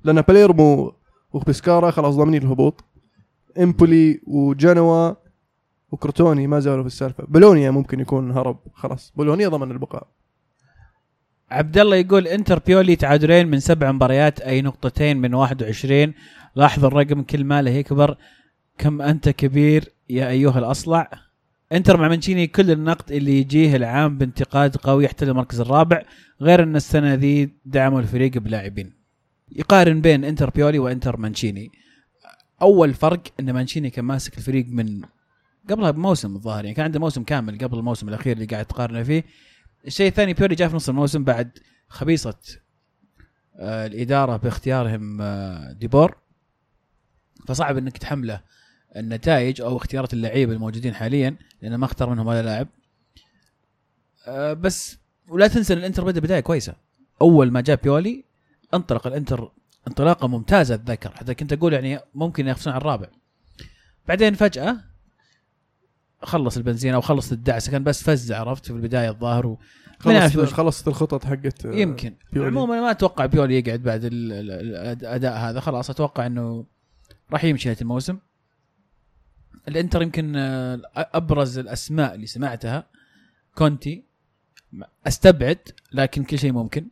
لأن 0.04 0.20
باليرمو 0.20 0.92
وبسكارا 1.32 1.90
خلاص 1.90 2.14
ضامنين 2.14 2.42
الهبوط. 2.42 2.84
إمبولي 3.58 4.20
وجنوا 4.26 5.14
وكروتوني 5.92 6.46
ما 6.46 6.60
زالوا 6.60 6.82
في 6.82 6.86
السالفة. 6.86 7.24
بولونيا 7.28 7.70
ممكن 7.70 8.00
يكون 8.00 8.30
هرب 8.30 8.58
خلاص. 8.74 9.12
بولونيا 9.16 9.48
ضمن 9.48 9.70
البقاء. 9.70 10.06
عبد 11.50 11.78
الله 11.78 11.96
يقول 11.96 12.26
انتر 12.26 12.58
بيولي 12.58 12.96
تعادلين 12.96 13.48
من 13.48 13.60
سبع 13.60 13.92
مباريات 13.92 14.40
اي 14.40 14.62
نقطتين 14.62 15.16
من 15.16 15.34
21 15.34 16.14
لاحظ 16.56 16.84
الرقم 16.84 17.22
كل 17.22 17.44
ما 17.44 17.62
له 17.62 17.70
يكبر. 17.70 18.16
كم 18.78 19.02
انت 19.02 19.28
كبير 19.28 19.92
يا 20.10 20.28
ايها 20.28 20.58
الاصلع؟ 20.58 21.10
انتر 21.72 21.96
مع 21.96 22.08
مانشيني 22.08 22.46
كل 22.46 22.70
النقد 22.70 23.12
اللي 23.12 23.38
يجيه 23.40 23.76
العام 23.76 24.18
بانتقاد 24.18 24.76
قوي 24.76 25.04
يحتل 25.04 25.28
المركز 25.28 25.60
الرابع 25.60 26.02
غير 26.40 26.62
ان 26.62 26.76
السنة 26.76 27.14
ذي 27.14 27.50
دعموا 27.64 28.00
الفريق 28.00 28.38
بلاعبين. 28.38 28.92
يقارن 29.52 30.00
بين 30.00 30.24
انتر 30.24 30.50
بيولي 30.50 30.78
وانتر 30.78 31.16
مانشيني. 31.16 31.70
اول 32.62 32.94
فرق 32.94 33.22
ان 33.40 33.52
مانشيني 33.52 33.90
كان 33.90 34.04
ماسك 34.04 34.38
الفريق 34.38 34.66
من 34.68 35.00
قبلها 35.70 35.90
بموسم 35.90 36.34
الظاهر 36.36 36.64
يعني 36.64 36.74
كان 36.74 36.84
عنده 36.84 37.00
موسم 37.00 37.22
كامل 37.22 37.58
قبل 37.58 37.78
الموسم 37.78 38.08
الأخير 38.08 38.32
اللي 38.32 38.46
قاعد 38.46 38.64
تقارنه 38.64 39.02
فيه. 39.02 39.24
الشيء 39.86 40.08
الثاني 40.08 40.34
بيولي 40.34 40.54
جاء 40.54 40.68
في 40.68 40.76
نص 40.76 40.88
الموسم 40.88 41.24
بعد 41.24 41.58
خبيصة 41.88 42.38
آه 43.56 43.86
الإدارة 43.86 44.36
باختيارهم 44.36 45.20
آه 45.20 45.72
ديبور. 45.72 46.16
فصعب 47.48 47.76
إنك 47.76 47.98
تحمله 47.98 48.40
النتائج 48.96 49.60
أو 49.60 49.76
اختيارات 49.76 50.12
اللعيبة 50.12 50.52
الموجودين 50.52 50.94
حاليا 50.94 51.36
لأنه 51.62 51.76
ما 51.76 51.84
اختار 51.84 52.10
منهم 52.10 52.26
ولا 52.26 52.42
لاعب. 52.42 52.68
آه 54.26 54.52
بس 54.52 54.98
ولا 55.28 55.46
تنسى 55.46 55.72
إن 55.72 55.78
الإنتر 55.78 56.04
بدأ 56.04 56.20
بداية 56.20 56.40
كويسة. 56.40 56.74
أول 57.20 57.50
ما 57.50 57.60
جاء 57.60 57.76
بيولي 57.82 58.24
انطلق 58.74 59.06
الإنتر 59.06 59.52
انطلاقة 59.88 60.28
ممتازة 60.28 60.74
أتذكر. 60.74 61.10
حتى 61.10 61.34
كنت 61.34 61.52
أقول 61.52 61.72
يعني 61.72 62.00
ممكن 62.14 62.44
ينافسون 62.44 62.72
على 62.72 62.80
الرابع. 62.80 63.08
بعدين 64.08 64.34
فجأة 64.34 64.76
خلص 66.26 66.56
البنزين 66.56 66.94
أو 66.94 67.00
خلص 67.00 67.32
الدعسه 67.32 67.70
كان 67.72 67.84
بس 67.84 68.02
فز 68.02 68.32
عرفت؟ 68.32 68.66
في 68.66 68.72
البداية 68.72 69.08
الظاهر 69.10 69.46
و... 69.46 69.58
خلصت 69.98 70.38
خلصت 70.40 70.88
الخطط 70.88 71.24
حقت 71.24 71.66
آه، 71.66 71.74
يمكن. 71.74 72.14
عموما 72.36 72.80
ما 72.80 72.90
أتوقع 72.90 73.26
بيولي 73.26 73.58
يقعد 73.58 73.82
بعد 73.82 74.04
ال- 74.04 74.32
ال- 74.32 74.50
ال- 74.50 74.76
الأداء 75.04 75.36
هذا. 75.38 75.60
خلاص 75.60 75.90
أتوقع 75.90 76.26
إنه 76.26 76.64
راح 77.32 77.44
يمشي 77.44 77.68
نهايه 77.68 77.80
الموسم. 77.82 78.18
الإنتر 79.68 80.02
يمكن 80.02 80.36
آه، 80.36 80.80
أبرز 80.96 81.58
الأسماء 81.58 82.14
اللي 82.14 82.26
سمعتها. 82.26 82.86
كونتي 83.54 84.04
أستبعد 85.06 85.58
لكن 85.92 86.24
كل 86.24 86.38
شيء 86.38 86.52
ممكن. 86.52 86.88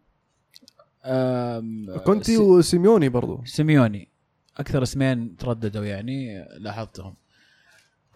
كونتي 2.05 2.37
وسيميوني 2.37 3.09
برضو. 3.09 3.43
سيميوني. 3.45 4.09
أكثر 4.57 4.83
اسمين 4.83 5.37
ترددوا 5.37 5.85
يعني 5.85 6.45
لاحظتهم. 6.59 7.15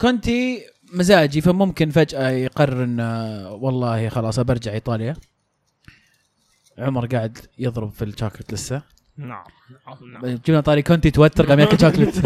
كونتي 0.01 0.61
مزاجي 0.93 1.41
فممكن 1.41 1.91
فجأة 1.91 2.31
يقرر 2.31 2.85
إنه 2.85 3.51
والله 3.53 4.09
خلاص 4.09 4.41
برجع 4.41 4.73
إيطاليا. 4.73 5.17
عمر 6.79 7.07
قاعد 7.07 7.39
يضرب 7.59 7.93
في 7.93 8.05
الشوكلت 8.05 8.53
لسه. 8.53 8.83
نعم 9.17 9.45
نعم 9.87 10.13
نعم. 10.13 10.41
جبنا 10.47 10.61
طاري 10.61 10.83
كونتي 10.83 11.11
توتر 11.11 11.47
قام 11.47 11.61
ياكل 11.61 11.81
شوكلت. 11.81 12.23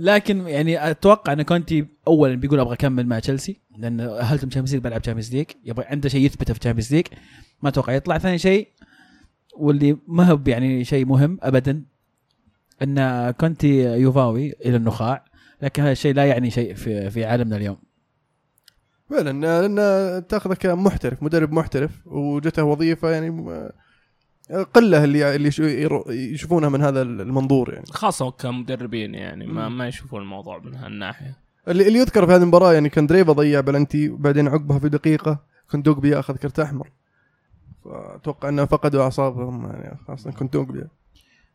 لكن 0.00 0.48
يعني 0.48 0.90
أتوقع 0.90 1.32
إن 1.32 1.42
كونتي 1.42 1.86
اولا 2.06 2.34
بيقول 2.34 2.60
أبغى 2.60 2.74
أكمل 2.74 3.06
مع 3.06 3.18
تشيلسي 3.18 3.60
لأن 3.78 4.00
أهلتم 4.00 4.48
Champions 4.48 4.74
League 4.74 4.84
بلعب 4.84 5.02
Champions 5.02 5.34
League 5.34 5.46
يبغى 5.64 5.86
عنده 5.86 6.08
شيء 6.08 6.20
يثبته 6.20 6.54
في 6.54 6.60
Champions 6.60 6.94
League 6.94 7.06
ما 7.62 7.68
أتوقع 7.68 7.92
يطلع 7.92 8.18
ثاني 8.18 8.38
شيء 8.38 8.68
واللي 9.56 9.96
ما 10.08 10.24
هو 10.24 10.40
يعني 10.46 10.84
شيء 10.84 11.06
مهم 11.06 11.38
ابدا 11.42 11.84
إن 12.82 13.30
كونتي 13.30 13.82
يوفاوي 13.82 14.54
إلى 14.64 14.76
النخاع 14.76 15.24
لكن 15.62 15.82
هذا 15.82 15.92
الشيء 15.92 16.14
لا 16.14 16.24
يعني 16.24 16.50
شيء 16.50 16.74
في 16.74 17.10
في 17.10 17.24
عالمنا 17.24 17.56
اليوم. 17.56 17.76
فعلا 19.10 19.66
لأن 19.66 20.26
تاخذه 20.26 20.54
كمحترف 20.54 21.22
مدرب 21.22 21.52
محترف 21.52 22.06
وجته 22.06 22.64
وظيفة 22.64 23.10
يعني 23.10 23.60
قلة 24.74 25.04
اللي 25.04 25.36
اللي 25.36 25.50
يشوفونها 26.08 26.68
من 26.68 26.82
هذا 26.82 27.02
المنظور 27.02 27.72
يعني. 27.74 27.86
خاصة 27.90 28.30
كمدربين 28.30 29.14
يعني 29.14 29.46
ما 29.46 29.68
ما 29.68 29.88
يشوفون 29.88 30.22
الموضوع 30.22 30.58
من 30.58 30.74
هالناحية. 30.74 31.36
اللي, 31.68 31.88
اللي 31.88 31.98
يذكر 31.98 32.26
في 32.26 32.32
هذه 32.32 32.42
المباراة 32.42 32.72
يعني 32.72 32.88
كان 32.88 33.06
دريفا 33.06 33.32
ضيع 33.32 33.60
بلنتي 33.60 34.08
وبعدين 34.08 34.48
عقبها 34.48 34.78
في 34.78 34.88
دقيقة 34.88 35.38
كوندوجبي 35.70 36.10
ياخذ 36.10 36.36
كرت 36.36 36.60
أحمر. 36.60 36.90
فأتوقع 37.84 38.48
إنه 38.48 38.64
فقدوا 38.64 39.02
أعصابهم 39.02 39.66
يعني 39.66 39.98
خاصة 40.08 40.30
كوندوجبي 40.30 40.84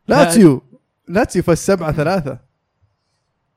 لاتسيو! 0.08 0.62
لاتسيو 1.12 1.42
فاز 1.42 1.58
7 1.58 1.92
3 1.92 2.38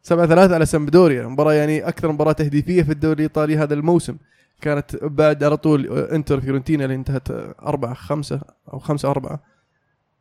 7 0.02 0.28
3 0.28 0.56
على 0.56 0.66
سامبدوريا. 0.66 1.28
مباراة 1.28 1.54
يعني 1.54 1.88
أكثر 1.88 2.12
مباراة 2.12 2.32
تهديفية 2.32 2.84
في 2.84 2.92
الدوري 2.92 3.14
الإيطالي 3.14 3.58
هذا 3.58 3.74
الموسم. 3.74 4.18
كانت 4.62 4.96
بعد 5.04 5.44
على 5.44 5.58
طول 5.58 5.88
إنتر 5.98 6.42
فيورنتينا 6.42 6.84
اللي 6.84 6.96
انتهت 6.96 7.32
4 7.32 7.94
5 7.94 8.42
أو 8.74 8.80
5 8.80 9.10
4 9.10 9.44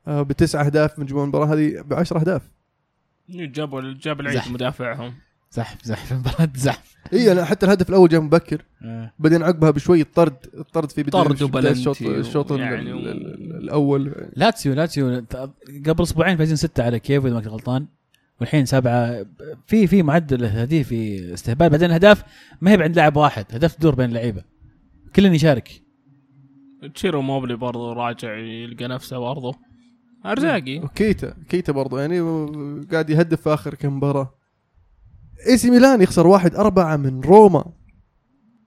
بتسع 0.06 0.66
أهداف 0.66 0.98
من 0.98 1.06
جمهور 1.06 1.24
المباراة 1.24 1.46
هذه 1.46 1.80
ب 1.80 1.94
10 1.94 2.20
أهداف. 2.20 2.42
جابوا 3.28 3.94
جاب 4.00 4.20
العيد. 4.20 4.52
مدافعهم. 4.52 5.14
زحف 5.54 5.78
زحف 5.84 6.12
مباراة 6.12 6.48
زحف. 6.54 6.96
اي 7.12 7.32
أنا 7.32 7.44
حتى 7.44 7.66
الهدف 7.66 7.88
الأول 7.88 8.08
جاء 8.08 8.20
مبكر. 8.20 8.62
آه. 8.82 9.12
بعدين 9.18 9.42
عقبها 9.42 9.70
بشوي 9.70 10.04
طرد 10.04 10.36
الطرد 10.54 10.90
في 10.90 11.02
بداية 11.02 11.22
طرد 11.24 11.42
بداية 11.42 11.72
الشوط 11.72 12.02
الشوط 12.02 12.52
ال- 12.52 12.60
يعني 12.60 12.92
و- 12.92 12.98
الأول. 12.98 14.30
لاتسيو 14.36 14.74
لاتسيو 14.74 15.24
قبل 15.86 16.02
أسبوعين 16.02 16.36
فايزين 16.36 16.56
ستة 16.56 16.82
على 16.82 16.98
كيف 16.98 17.26
إذا 17.26 17.34
ما 17.34 17.40
كنت 17.40 17.48
غلطان. 17.48 17.86
والحين 18.40 18.66
سبعة 18.66 19.26
في 19.66 19.86
في 19.86 20.02
معدل 20.02 20.44
هذيه 20.44 20.82
في 20.82 21.32
استهبال. 21.34 21.70
بعدين 21.70 21.86
الاهداف 21.88 22.24
ما 22.60 22.70
هي 22.70 22.82
عند 22.82 22.96
لاعب 22.96 23.16
واحد 23.16 23.46
هدف 23.52 23.74
تدور 23.74 23.94
بين 23.94 24.08
اللعيبة. 24.08 24.42
كل 25.16 25.26
يشارك. 25.34 25.70
تشيرو 26.94 27.22
إموبيلي 27.22 27.56
برضو 27.56 27.92
راجع 27.92 28.34
يلقى 28.38 28.88
نفسه 28.88 29.18
برضو. 29.18 29.54
أرزاق. 30.26 30.78
وكيتا 30.78 31.34
كيتا 31.48 31.72
برضو 31.72 31.98
يعني 31.98 32.20
قاعد 32.92 33.10
يهدف 33.10 33.40
في 33.40 33.54
آخر 33.54 33.74
كم 33.74 33.96
مباراة. 33.96 34.34
إي 35.48 35.56
سي 35.58 35.70
ميلان 35.70 36.02
يخسر 36.02 36.26
واحد 36.26 36.54
أربعة 36.54 36.96
من 36.96 37.20
روما. 37.20 37.64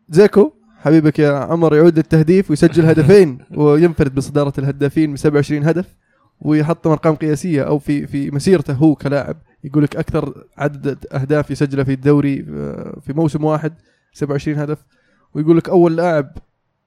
زاكو 0.10 0.52
حبيبك 0.80 1.20
يا 1.20 1.32
عمر 1.32 1.76
يعود 1.76 1.98
للتهديف 1.98 2.50
ويسجل 2.50 2.86
هدفين 2.90 3.38
وينفرد 3.56 4.16
بصدارة 4.16 4.54
الهدافين 4.58 5.14
ب 5.14 5.18
27 5.18 5.64
هدف 5.64 5.96
ويحطم 6.42 6.92
أرقام 6.92 7.16
قياسية 7.16 7.64
أو 7.64 7.80
في 7.80 8.08
في 8.08 8.32
مسيرته 8.32 8.74
هو 8.74 8.96
كلاعب. 8.96 9.38
يقول 9.64 9.84
لك 9.84 9.96
أكثر 9.96 10.44
عدد 10.58 11.06
أهداف 11.12 11.52
يسجلها 11.52 11.84
في 11.84 11.94
الدوري 11.94 12.46
آه، 12.50 13.00
في 13.02 13.14
موسم 13.14 13.44
واحد 13.44 13.74
27 14.14 14.58
هدف. 14.60 14.86
ويقول 15.34 15.58
لك 15.58 15.70
أول 15.70 15.96
لاعب 15.98 16.38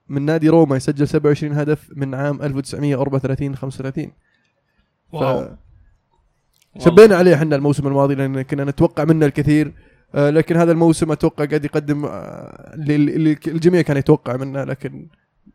من 0.09 0.21
نادي 0.21 0.49
روما 0.49 0.75
يسجل 0.75 1.07
27 1.07 1.53
هدف 1.53 1.89
من 1.95 2.15
عام 2.15 2.41
1934 2.41 3.55
35 3.55 4.11
واو. 5.11 5.55
شبينا 6.79 7.15
عليه 7.15 7.35
إحنا 7.35 7.55
الموسم 7.55 7.87
الماضي 7.87 8.15
لأن 8.15 8.41
كنا 8.41 8.63
نتوقع 8.63 9.03
منه 9.03 9.25
الكثير. 9.25 9.73
آه، 10.15 10.29
لكن 10.29 10.57
هذا 10.57 10.71
الموسم 10.71 11.11
أتوقع 11.11 11.45
قاعد 11.45 11.65
يقدم 11.65 12.05
آه، 12.05 12.73
اللي 12.73 12.95
اللي 12.95 13.31
الجميع 13.47 13.81
كان 13.81 13.97
يتوقع 13.97 14.37
منه 14.37 14.63
لكن 14.63 15.07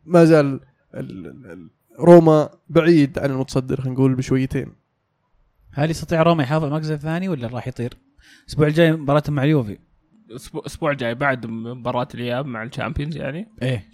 ما 0.04 0.24
زال 0.24 0.46
ال- 0.46 0.60
ال- 0.94 1.46
ال- 1.52 1.70
روما 2.00 2.48
بعيد 2.68 3.18
عن 3.18 3.30
المتصدر 3.30 3.80
خلينا 3.80 3.94
نقول 3.94 4.14
بشويتين. 4.14 4.72
هل 5.72 5.90
يستطيع 5.90 6.22
روما 6.22 6.42
يحافظ 6.42 6.64
على 6.64 6.68
المركز 6.68 6.90
الثاني 6.90 7.28
ولا 7.28 7.48
راح 7.48 7.68
يطير؟ 7.68 7.94
الأسبوع 8.42 8.66
الجاي 8.66 8.92
مباراتهم 8.92 9.34
مع 9.34 9.44
اليوفي. 9.44 9.78
الأسبوع 10.54 10.90
الجاي 10.90 11.14
بعد 11.14 11.46
مباراة 11.46 12.08
الإياب 12.14 12.46
مع 12.46 12.62
الشامبيونز 12.62 13.16
يعني؟ 13.16 13.48
إيه. 13.62 13.84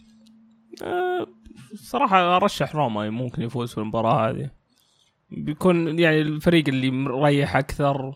أه 0.83 1.27
صراحة 1.75 2.37
أرشح 2.37 2.77
روما 2.77 3.11
ممكن 3.11 3.43
يفوز 3.43 3.73
في 3.73 3.79
المباراة 3.79 4.31
هذه. 4.31 4.51
بيكون 5.37 5.99
يعني 5.99 6.21
الفريق 6.21 6.69
اللي 6.69 6.91
مريح 6.91 7.57
أكثر 7.57 8.15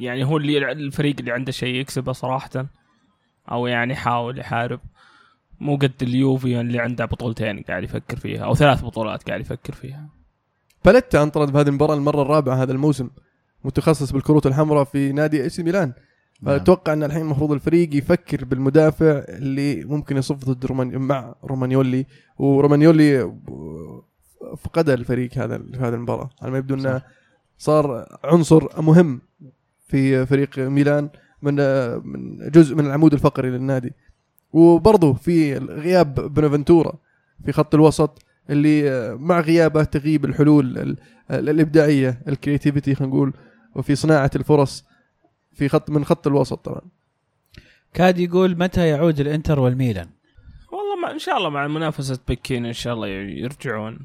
يعني 0.00 0.24
هو 0.24 0.36
اللي 0.36 0.72
الفريق 0.72 1.16
اللي 1.18 1.32
عنده 1.32 1.52
شيء 1.52 1.74
يكسبه 1.74 2.12
صراحة 2.12 2.66
أو 3.50 3.66
يعني 3.66 3.92
يحاول 3.92 4.38
يحارب. 4.38 4.80
مو 5.60 5.76
قد 5.76 5.92
اليوفي 6.02 6.60
اللي 6.60 6.78
عنده 6.78 7.04
بطولتين 7.04 7.62
قاعد 7.62 7.84
يفكر 7.84 8.16
فيها 8.16 8.44
أو 8.44 8.54
ثلاث 8.54 8.84
بطولات 8.84 9.22
قاعد 9.22 9.40
يفكر 9.40 9.72
فيها. 9.72 10.08
باليتا 10.84 11.22
أنطرد 11.22 11.52
بهذه 11.52 11.68
المباراة 11.68 11.94
المرة 11.94 12.22
الرابعة 12.22 12.62
هذا 12.62 12.72
الموسم 12.72 13.10
متخصص 13.64 14.12
بالكروت 14.12 14.46
الحمراء 14.46 14.84
في 14.84 15.12
نادي 15.12 15.42
إي 15.42 15.48
سي 15.48 15.62
ميلان. 15.62 15.92
نعم. 16.42 16.54
أتوقع 16.54 16.92
أن 16.92 17.02
الحين 17.02 17.22
المفروض 17.22 17.52
الفريق 17.52 17.94
يفكر 17.94 18.44
بالمدافع 18.44 19.24
اللي 19.28 19.84
ممكن 19.84 20.16
يصف 20.16 20.44
جنب 20.44 20.66
رومانيو 20.66 20.98
مع 20.98 21.34
رومانيولي. 21.44 22.06
ورومانيولي 22.38 23.32
فقد 24.64 24.88
الفريق 24.88 25.38
هذا 25.38 25.58
في 25.58 25.78
هذه 25.78 25.94
المباراة. 25.94 26.30
على 26.42 26.52
ما 26.52 26.58
يبدو 26.58 26.74
إنه. 26.74 27.02
صار 27.58 28.06
عنصر 28.24 28.82
مهم 28.82 29.20
في 29.86 30.26
فريق 30.26 30.58
ميلان 30.58 31.10
من 31.42 31.54
من 32.06 32.50
جزء 32.50 32.74
من 32.74 32.86
العمود 32.86 33.12
الفقري 33.12 33.50
للنادي. 33.50 33.92
وبرضه 34.52 35.12
في 35.12 35.54
غياب 35.58 36.34
بونافنتورا 36.34 36.92
في 37.44 37.52
خط 37.52 37.74
الوسط 37.74 38.22
اللي 38.50 39.14
مع 39.20 39.40
غيابه 39.40 39.84
تغيب 39.84 40.24
الحلول 40.24 40.78
ال- 40.78 40.96
ال- 41.30 41.48
الإبداعية 41.48 42.22
ال 42.28 42.34
creativity 42.34 42.94
خلينا 42.94 43.14
نقول 43.14 43.32
وفي 43.74 43.94
صناعة 43.94 44.30
الفرص 44.36 44.84
في 45.52 45.68
خط 45.68 45.90
من 45.90 46.04
خط 46.04 46.26
الوسط 46.26 46.58
طبعا. 46.64 46.80
كاد 47.94 48.18
يقول 48.18 48.58
متى 48.58 48.88
يعود 48.88 49.20
الإنتر 49.20 49.60
والميلان؟ 49.60 50.08
والله 50.72 50.96
ما 51.02 51.10
إن 51.12 51.18
شاء 51.18 51.36
الله 51.38 51.50
مع 51.50 51.66
مناسبة 51.66 52.18
بكين 52.28 52.66
إن 52.66 52.72
شاء 52.72 52.94
الله 52.94 53.08
يرجعون. 53.08 53.98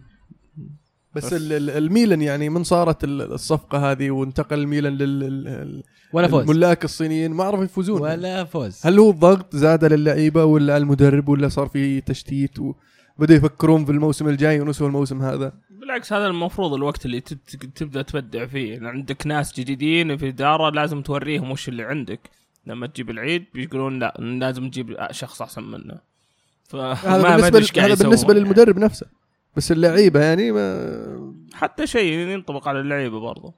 بس, 1.16 1.26
بس. 1.26 1.34
ال- 1.34 1.54
ال- 1.54 1.70
الميلان 1.70 2.22
يعني 2.22 2.50
من 2.50 2.64
صارت 2.64 3.04
ال- 3.04 3.22
الصفقة 3.34 3.92
هذه 3.92 4.12
وانتقل 4.12 4.60
الميلان 4.60 4.98
لل 4.98 5.84
ولا 6.14 6.28
فوز. 6.28 6.42
الملاك 6.42 6.86
الصينيين 6.86 7.32
ما 7.32 7.44
عرفوا 7.44 7.64
يفوزون. 7.64 8.02
ولا 8.02 8.44
فوز. 8.44 8.82
هل 8.84 9.00
هو 9.00 9.10
الضغط 9.10 9.56
زاد 9.56 9.86
للعيبة 9.86 10.46
ولا 10.46 10.74
على 10.74 10.82
المدرب 10.84 11.30
ولا 11.30 11.48
صار 11.48 11.68
في 11.68 12.02
تشتيت 12.02 12.60
وبدأوا 12.60 13.38
يفكرون 13.38 13.86
في 13.86 13.92
الموسم 13.92 14.28
الجاي 14.28 14.60
ونسوا 14.62 14.88
الموسم 14.88 15.22
هذا؟ 15.22 15.54
بالعكس 15.70 16.14
هذا 16.14 16.26
المفروض 16.28 16.74
الوقت 16.74 17.06
اللي 17.06 17.22
تبدأ 17.76 18.02
تبدع 18.02 18.46
فيه. 18.46 18.74
لأن 18.76 18.86
عندك 18.86 19.28
ناس 19.28 19.60
جديدين 19.60 20.18
في 20.18 20.24
الإدارة 20.24 20.70
لازم 20.70 21.02
توريهم 21.02 21.52
وش 21.52 21.70
اللي 21.70 21.84
عندك. 21.84 22.20
لما 22.68 22.88
تجيب 22.88 23.10
العيد 23.10 23.46
بيقولون 23.54 24.00
لا 24.00 24.14
لازم 24.20 24.70
تجيب 24.70 24.98
شخص 25.12 25.42
أحسن 25.42 25.64
منه. 25.64 25.98
فما 26.64 26.94
هذا 26.94 27.50
بالنسبة 27.50 27.86
هذا 27.86 27.96
بالنسبة 27.96 28.14
يسوون. 28.14 28.36
للمدرب 28.36 28.80
نفسه. 28.80 29.06
بس 29.60 29.72
اللعيبة 29.72 30.20
يعني 30.24 30.52
ما 30.52 31.34
حتى 31.54 31.88
شيء 31.88 32.14
ينطبق 32.14 32.68
على 32.68 32.80
اللعيبة 32.80 33.20
برضو. 33.20 33.54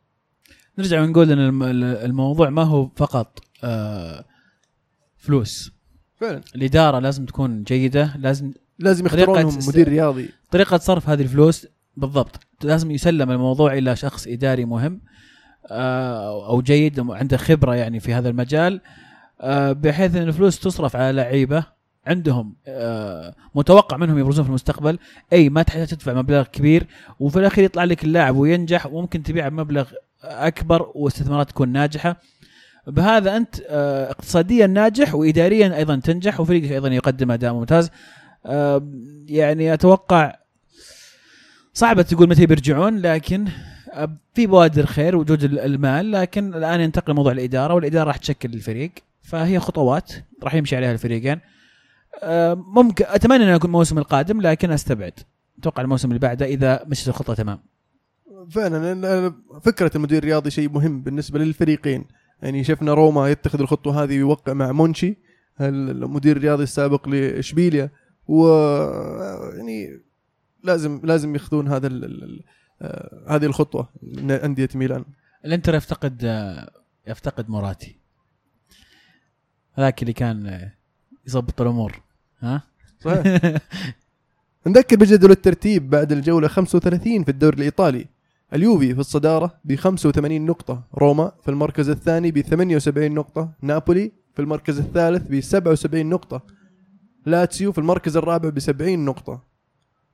نرجع 0.77 1.01
ونقول 1.01 1.31
إن 1.31 1.39
الم- 1.39 1.63
الموضوع 1.83 2.49
ما 2.49 2.63
هو 2.63 2.89
فقط 2.95 3.39
آه، 3.63 4.25
فلوس. 5.17 5.71
فعلا. 6.15 6.41
الإدارة 6.55 6.99
لازم 6.99 7.25
تكون 7.25 7.63
جيدة 7.63 8.13
لازم 8.17 8.51
لازم 8.79 9.05
يختارون 9.05 9.45
مدير 9.67 9.87
رياضي. 9.89 10.29
طريقة 10.51 10.77
صرف 10.77 11.09
هذه 11.09 11.21
الفلوس 11.21 11.67
بالضبط. 11.97 12.39
لازم 12.63 12.91
يسلم 12.91 13.31
الموضوع 13.31 13.73
إلى 13.73 13.95
شخص 13.95 14.27
إداري 14.27 14.65
مهم 14.65 15.01
آه، 15.71 16.47
أو 16.49 16.61
جيد 16.61 16.99
عنده 16.99 17.37
خبرة 17.37 17.75
يعني 17.75 17.99
في 17.99 18.13
هذا 18.13 18.29
المجال 18.29 18.81
آه، 19.41 19.71
بحيث 19.71 20.15
إن 20.15 20.21
الفلوس 20.27 20.59
تصرف 20.59 20.95
على 20.95 21.11
لعيبة 21.17 21.80
عندهم 22.07 22.55
آه، 22.67 23.35
متوقع 23.55 23.97
منهم 23.97 24.17
يبرزون 24.17 24.43
في 24.43 24.49
المستقبل. 24.49 24.99
أي 25.33 25.49
ما 25.49 25.63
تحتاج 25.63 25.87
تدفع 25.87 26.13
مبلغ 26.13 26.43
كبير 26.43 26.87
وفي 27.19 27.39
الأخير 27.39 27.63
يطلع 27.63 27.83
لك 27.83 28.03
اللاعب 28.03 28.35
وينجح 28.35 28.85
وممكن 28.85 29.23
تبيعه 29.23 29.49
بمبلغ 29.49 29.89
أكبر 30.23 30.91
واستثمارات 30.95 31.49
تكون 31.49 31.69
ناجحة. 31.69 32.15
بهذا 32.87 33.37
أنت 33.37 33.55
آه، 33.69 34.11
اقتصاديا 34.11 34.67
ناجح 34.67 35.15
واداريا 35.15 35.77
أيضا 35.77 35.95
تنجح 35.95 36.39
وفريقك 36.39 36.71
أيضا 36.71 36.87
يقدم 36.87 37.31
أداء 37.31 37.53
ممتاز. 37.53 37.89
آه، 38.45 38.87
يعني 39.27 39.73
أتوقع 39.73 40.35
صعبة 41.73 42.01
تقول 42.01 42.29
متى 42.29 42.45
بيرجعون 42.45 42.97
لكن 42.99 43.47
في 44.33 44.47
بوادر 44.47 44.85
خير 44.85 45.15
وجود 45.15 45.43
ال- 45.43 45.59
المال 45.59 46.11
لكن 46.11 46.53
الآن 46.53 46.81
ينتقل 46.81 47.13
موضوع 47.13 47.31
الاداره 47.31 47.73
والإدارة 47.73 48.07
راح 48.07 48.17
تشكل 48.17 48.53
الفريق. 48.53 48.91
فهي 49.21 49.59
خطوات 49.59 50.11
راح 50.43 50.53
يمشي 50.55 50.75
عليها 50.75 50.91
الفريقين. 50.91 51.39
ممكن 52.53 53.05
أتمنى 53.07 53.43
انه 53.43 53.51
يكون 53.51 53.67
الموسم 53.67 53.97
القادم 53.97 54.41
لكن 54.41 54.71
أستبعد. 54.71 55.13
أتوقع 55.59 55.81
الموسم 55.81 56.07
اللي 56.07 56.19
بعده 56.19 56.45
إذا 56.45 56.83
مشت 56.87 57.07
الخطة 57.07 57.33
تمام. 57.33 57.59
فعلا 58.49 59.33
فكرة 59.61 59.91
المدير 59.95 60.17
الرياضي 60.17 60.51
شيء 60.51 60.69
مهم 60.69 61.01
بالنسبة 61.01 61.39
للفريقين. 61.39 62.05
يعني 62.41 62.63
شفنا 62.63 62.93
روما 62.93 63.29
يتخذ 63.29 63.61
الخطوة 63.61 64.03
هذه 64.03 64.11
ويوقع 64.17 64.53
مع 64.53 64.71
مونشي 64.71 65.17
المدير 65.61 66.37
الرياضي 66.37 66.63
السابق 66.63 67.07
لإشبيليا. 67.09 67.89
و 68.27 68.47
يعني 69.55 70.01
لازم 70.63 71.01
لازم 71.03 71.33
يأخذون 71.35 71.67
هذا 71.67 71.87
ال- 71.87 72.43
آه، 72.81 73.25
هذه 73.35 73.45
الخطوة 73.45 73.89
من 74.01 74.31
انديه 74.31 74.69
ميلان. 74.75 75.05
الإنتر 75.45 75.75
يفتقد 75.75 76.21
آه، 76.25 76.71
يفتقد 77.07 77.49
مراتي 77.49 77.99
هذاك 79.73 80.01
اللي 80.01 80.13
كان 80.13 80.47
آه، 80.47 80.73
يظبط 81.27 81.61
الأمور 81.61 82.01
ها؟ 82.39 82.63
صحيح. 82.99 83.57
نذكر 84.67 84.95
بجدول 84.95 85.31
الترتيب 85.31 85.89
بعد 85.89 86.11
الجولة 86.11 86.47
35 86.47 87.23
في 87.23 87.31
الدوري 87.31 87.57
الإيطالي. 87.57 88.07
اليوفي 88.53 88.93
في 88.93 88.99
الصدارة 88.99 89.59
ب 89.65 89.75
85 89.75 90.45
نقطة 90.45 90.83
روما 90.95 91.31
في 91.43 91.51
المركز 91.51 91.89
الثاني 91.89 92.31
ب 92.31 92.41
78 92.41 93.11
نقطة 93.11 93.51
نابولي 93.61 94.11
في 94.33 94.41
المركز 94.41 94.79
الثالث 94.79 95.27
ب 95.27 95.41
77 95.41 96.05
نقطة 96.05 96.41
لاتسيو 97.25 97.71
في 97.71 97.77
المركز 97.77 98.17
الرابع 98.17 98.49
ب 98.49 98.59
70 98.59 99.05
نقطة 99.05 99.43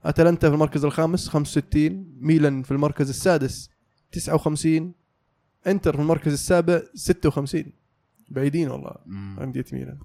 أتلانتا 0.05 0.49
في 0.49 0.55
المركز 0.55 0.85
الخامس 0.85 1.27
65 1.27 2.05
ميلان 2.19 2.63
في 2.63 2.71
المركز 2.71 3.09
السادس 3.09 3.69
59 4.11 4.91
إنتر 5.67 5.95
في 5.95 6.01
المركز 6.01 6.33
السابع 6.33 6.81
56 6.93 7.63
بعيدين 8.29 8.69
والله 8.69 8.95
أندية 9.41 9.65
ميلان. 9.73 9.97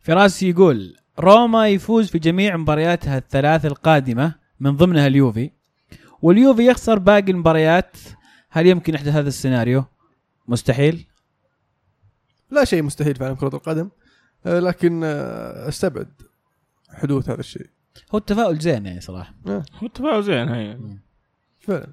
فراس 0.00 0.42
يقول 0.42 0.96
روما 1.18 1.68
يفوز 1.68 2.08
في 2.10 2.18
جميع 2.18 2.56
مبارياتها 2.56 3.18
الثلاث 3.18 3.66
القادمة 3.66 4.34
من 4.60 4.76
ضمنها 4.76 5.06
اليوفي. 5.06 5.50
واليوفي 6.22 6.66
يخسر 6.66 6.98
باقي 6.98 7.30
المباريات. 7.32 7.96
هل 8.50 8.66
يمكن 8.66 8.94
يحدث 8.94 9.08
هذا 9.08 9.28
السيناريو؟ 9.28 9.84
مستحيل. 10.48 11.06
لا 12.50 12.64
شيء 12.64 12.82
مستحيل 12.82 13.14
في 13.14 13.24
عالم 13.24 13.34
كرة 13.34 13.56
القدم. 13.56 13.90
آه، 14.46 14.60
لكن 14.60 15.00
آه، 15.04 15.68
أستبعد 15.68 16.08
حدوث 16.90 17.30
هذا 17.30 17.40
الشيء. 17.40 17.66
هو 18.14 18.18
التفاؤل 18.18 18.58
زين 18.58 18.86
يعني 18.86 19.00
صراحة. 19.00 19.34
آه، 19.46 19.62
هو 19.74 19.86
التفاؤل 19.86 20.22
زين 20.22 20.48
هي. 20.48 20.78
فعلا. 21.58 21.92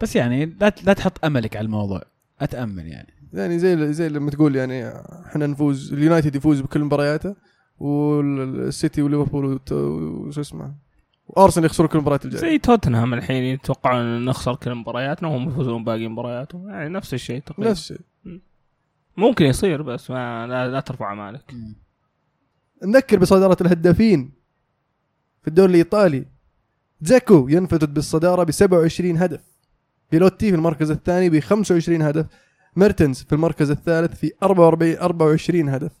بس 0.00 0.16
يعني 0.16 0.46
لا 0.46 0.72
لا 0.84 0.92
تحط 0.92 1.24
أملك 1.24 1.56
على 1.56 1.64
الموضوع. 1.64 2.02
أتأمل 2.40 2.86
يعني. 2.86 3.19
يعني 3.32 3.58
زي 3.58 3.92
زي 3.92 4.08
لما 4.08 4.30
تقول 4.30 4.56
يعني 4.56 4.88
إحنا 5.26 5.46
نفوز 5.46 5.92
اليونايتد 5.92 6.36
يفوز 6.36 6.60
بكل 6.60 6.84
مبارياته 6.84 7.34
والسيتي 7.78 9.02
وليفربول 9.02 9.44
وت- 9.44 9.72
وش 9.72 10.38
اسمه 10.38 10.74
وأرسنال 11.28 11.66
يخسرون 11.66 11.88
كل 11.88 11.98
المباريات 11.98 12.24
الجاية. 12.24 12.40
زي 12.40 12.58
توتنهام 12.58 13.14
الحين 13.14 13.42
يتوقعون 13.42 14.00
إن 14.00 14.24
نخسر 14.24 14.54
كل 14.56 14.74
مبارياتنا 14.74 15.28
وهم 15.28 15.48
يفوزون 15.48 15.84
باقي 15.84 16.08
مبارياتهم 16.08 16.68
يعني 16.68 16.88
نفس 16.88 17.14
الشيء 17.14 17.40
تقريبا. 17.42 17.70
نفس 17.70 17.80
الشيء. 17.90 18.06
ممكن 19.16 19.44
يصير 19.44 19.82
بس 19.82 20.10
ما 20.10 20.46
لا, 20.46 20.68
لا 20.68 20.80
ترفع 20.80 21.12
امالك 21.12 21.54
نذكر 22.84 23.18
بصدارة 23.18 23.56
الهدافين 23.60 24.32
في 25.42 25.48
الدوري 25.48 25.70
الإيطالي. 25.70 26.26
زاكو 27.00 27.48
ينفرد 27.48 27.94
بالصدارة 27.94 28.42
ب 28.44 28.50
27 28.50 29.16
هدف. 29.16 29.40
بيلوتي 30.12 30.50
في 30.50 30.56
المركز 30.56 30.90
الثاني 30.90 31.30
ب 31.30 31.40
25 31.40 32.02
هدف. 32.02 32.26
ميرتنز 32.76 33.22
في 33.22 33.32
المركز 33.34 33.70
الثالث 33.70 34.14
في 34.20 34.32
44 34.42 34.96
24 34.98 35.68
هدف. 35.68 35.92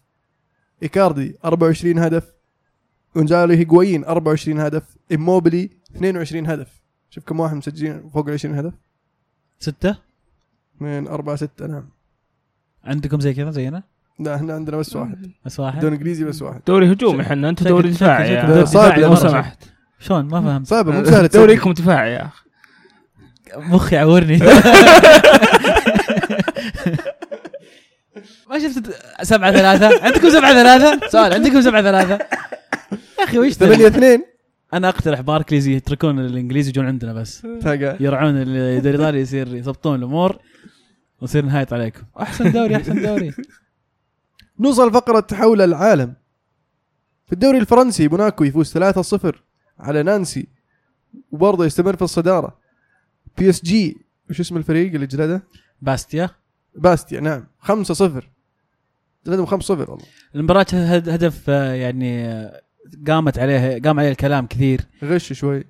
إيكاردي 0.82 1.36
24 1.44 1.98
هدف. 1.98 2.24
وغونزالو 3.14 3.54
هيغوايين 3.54 4.04
24 4.04 4.60
هدف. 4.60 4.82
إموبيلي 5.12 5.70
22 5.96 6.46
هدف. 6.46 6.68
شوف 7.10 7.24
كم 7.24 7.40
واحد 7.40 7.56
مسجلين 7.56 8.10
فوق 8.14 8.26
ال 8.28 8.32
20 8.34 8.54
هدف. 8.54 8.72
ستة؟ 9.58 9.96
من 10.80 11.08
4 11.08 11.36
6 11.36 11.66
نعم. 11.66 11.88
عندكم 12.84 13.20
زي 13.20 13.34
كذا 13.34 13.50
زينا؟ 13.50 13.82
لا 14.18 14.34
إحنا 14.34 14.54
عندنا 14.54 14.76
بس 14.76 14.96
واحد. 14.96 15.30
بس 15.44 15.60
واحد؟ 15.60 15.80
دوري 15.80 15.94
إنجليزي 15.94 16.24
بس 16.24 16.42
واحد. 16.42 16.60
دوري 16.66 16.92
هجومي 16.92 17.22
إحنا 17.22 17.48
أنتم 17.48 17.64
شكل- 17.64 17.70
دوري 17.74 17.90
دفاعي 17.90 18.66
صعب 18.66 18.98
لو. 18.98 19.14
سمحت. 19.14 19.64
شلون؟ 19.98 20.24
ما 20.24 20.40
فهمت. 20.40 20.66
صعبه 20.66 20.92
مو 20.92 21.02
تسجل. 21.04 21.28
دوريكم 21.28 21.72
دفاعي 21.72 22.12
يا 22.12 22.24
أخي. 22.26 22.44
مخي 23.56 23.96
يعورني. 23.96 24.38
ما 28.50 28.58
شفت 28.58 29.00
سبعة 29.22 29.52
ثلاثة؟ 29.52 30.04
عندكم 30.04 30.30
سبعة 30.30 30.52
ثلاثة؟ 30.52 31.08
سؤال 31.08 31.32
عندكم 31.32 31.60
سبعة 31.60 31.82
ثلاثة؟ 31.82 32.18
يا 33.18 33.24
أخي 33.24 33.38
وش 33.38 33.52
8 33.52 33.76
ذا؟ 33.76 33.86
2 33.86 34.24
أنا 34.74 34.88
أقترح 34.88 35.20
باركليز 35.20 35.66
يتركون 35.66 36.18
الإنجليزي 36.18 36.70
يجون 36.70 36.86
عندنا 36.86 37.12
بس. 37.12 37.44
يرجعون 38.00 38.36
الدوري 38.36 38.96
الايطالي 38.96 39.20
يصير 39.20 39.54
يضبطون 39.56 39.98
الأمور 39.98 40.38
ويصير 41.20 41.44
نهايط 41.44 41.72
عليكم. 41.72 42.02
أحسن 42.20 42.52
دوري 42.52 42.76
أحسن 42.76 43.02
دوري. 43.02 43.34
نوصل 44.58 44.92
فقرة 44.92 45.26
حول 45.32 45.60
العالم. 45.60 46.14
في 47.26 47.32
الدوري 47.32 47.58
الفرنسي 47.58 48.08
موناكو 48.08 48.44
يفوز 48.44 48.78
3-0 48.78 49.34
على 49.78 50.02
نانسي 50.02 50.48
وبرضه 51.30 51.64
يستمر 51.64 51.96
في 51.96 52.02
الصدارة. 52.02 52.58
بي 53.38 53.50
إس 53.50 53.64
جي 53.64 54.06
وش 54.30 54.40
اسم 54.40 54.56
الفريق 54.56 54.94
اللي 54.94 55.06
جلده؟ 55.06 55.42
باستيا. 55.82 56.30
باستيا 56.76 57.20
نعم. 57.20 57.44
5-0 57.62 57.72
جلدهم 59.26 59.46
5-0 59.46 59.70
والله. 59.70 60.04
المباراة 60.34 60.66
هد- 60.72 61.08
هدف 61.08 61.50
آه، 61.50 61.72
يعني 61.72 62.24
آه، 62.26 62.60
قامت 63.06 63.38
عليه 63.38 63.80
قام 63.82 63.98
عليه 63.98 64.10
الكلام 64.10 64.46
كثير. 64.46 64.80
غش 65.04 65.32
شوي. 65.32 65.64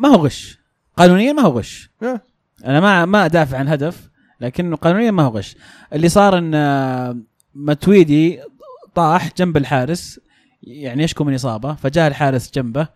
ما 0.00 0.08
هو 0.08 0.14
غش. 0.24 0.58
قانونيا 0.96 1.32
ما 1.32 1.42
هو 1.42 1.58
غش. 1.58 1.90
آه. 2.02 2.20
أنا 2.64 2.80
ما 2.80 3.04
ما 3.04 3.24
أدافع 3.24 3.58
عن 3.58 3.68
هدف 3.68 4.10
لكنه 4.40 4.76
قانونيا 4.76 5.10
ما 5.10 5.22
هو 5.22 5.36
غش. 5.38 5.56
اللي 5.92 6.08
صار 6.08 6.38
إن 6.38 6.54
آه، 6.54 7.16
ماتويدي 7.54 8.40
طاح 8.94 9.30
جنب 9.38 9.56
الحارس 9.56 10.20
يعني 10.62 11.02
يشكو 11.02 11.24
من 11.24 11.34
إصابة 11.34 11.74
فجاء 11.74 12.08
الحارس 12.08 12.50
جنبه. 12.54 12.88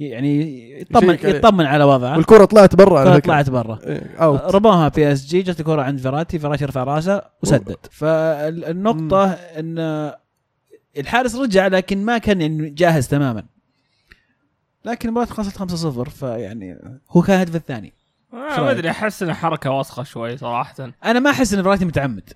يعني 0.00 0.70
يطمن. 0.80 1.18
يطمن 1.24 1.66
على 1.66 1.84
وضعه. 1.84 2.16
والكرة 2.16 2.44
طلعت 2.44 2.74
برا 2.74 3.18
طلعت 3.18 3.50
برا. 3.50 3.78
إيه، 3.86 4.16
رموها 4.50 4.88
بي 4.88 5.12
إس 5.12 5.26
جي 5.26 5.42
جت 5.42 5.60
الكرة 5.60 5.82
عند 5.82 5.98
فيراتي 6.00 6.38
فيراتي 6.38 6.64
رفع 6.64 6.84
راسه 6.84 7.22
وسدد. 7.42 7.76
فالنقطه 7.90 9.32
إن 9.32 10.12
الحارس 10.98 11.34
رجع 11.34 11.66
لكن 11.66 12.04
ما 12.04 12.18
كان 12.18 12.40
يعني 12.40 12.70
جاهز 12.70 13.08
تماما. 13.08 13.44
لكن 14.84 15.08
المباراة 15.08 15.26
خلصت 15.26 15.56
5-0 15.56 16.08
فيعني 16.08 16.78
هو 17.10 17.22
كان 17.22 17.36
الهدف 17.36 17.56
الثاني. 17.56 17.92
آه، 18.32 18.60
ما 18.60 18.70
أدري 18.70 18.90
أحس 18.90 19.22
انها 19.22 19.34
حركة 19.34 19.70
وسخه 19.70 20.02
شوي 20.02 20.36
صراحة. 20.36 20.92
أنا 21.04 21.20
ما 21.20 21.30
أحس 21.30 21.54
إن 21.54 21.62
فيراتي 21.62 21.84
متعمد. 21.84 22.32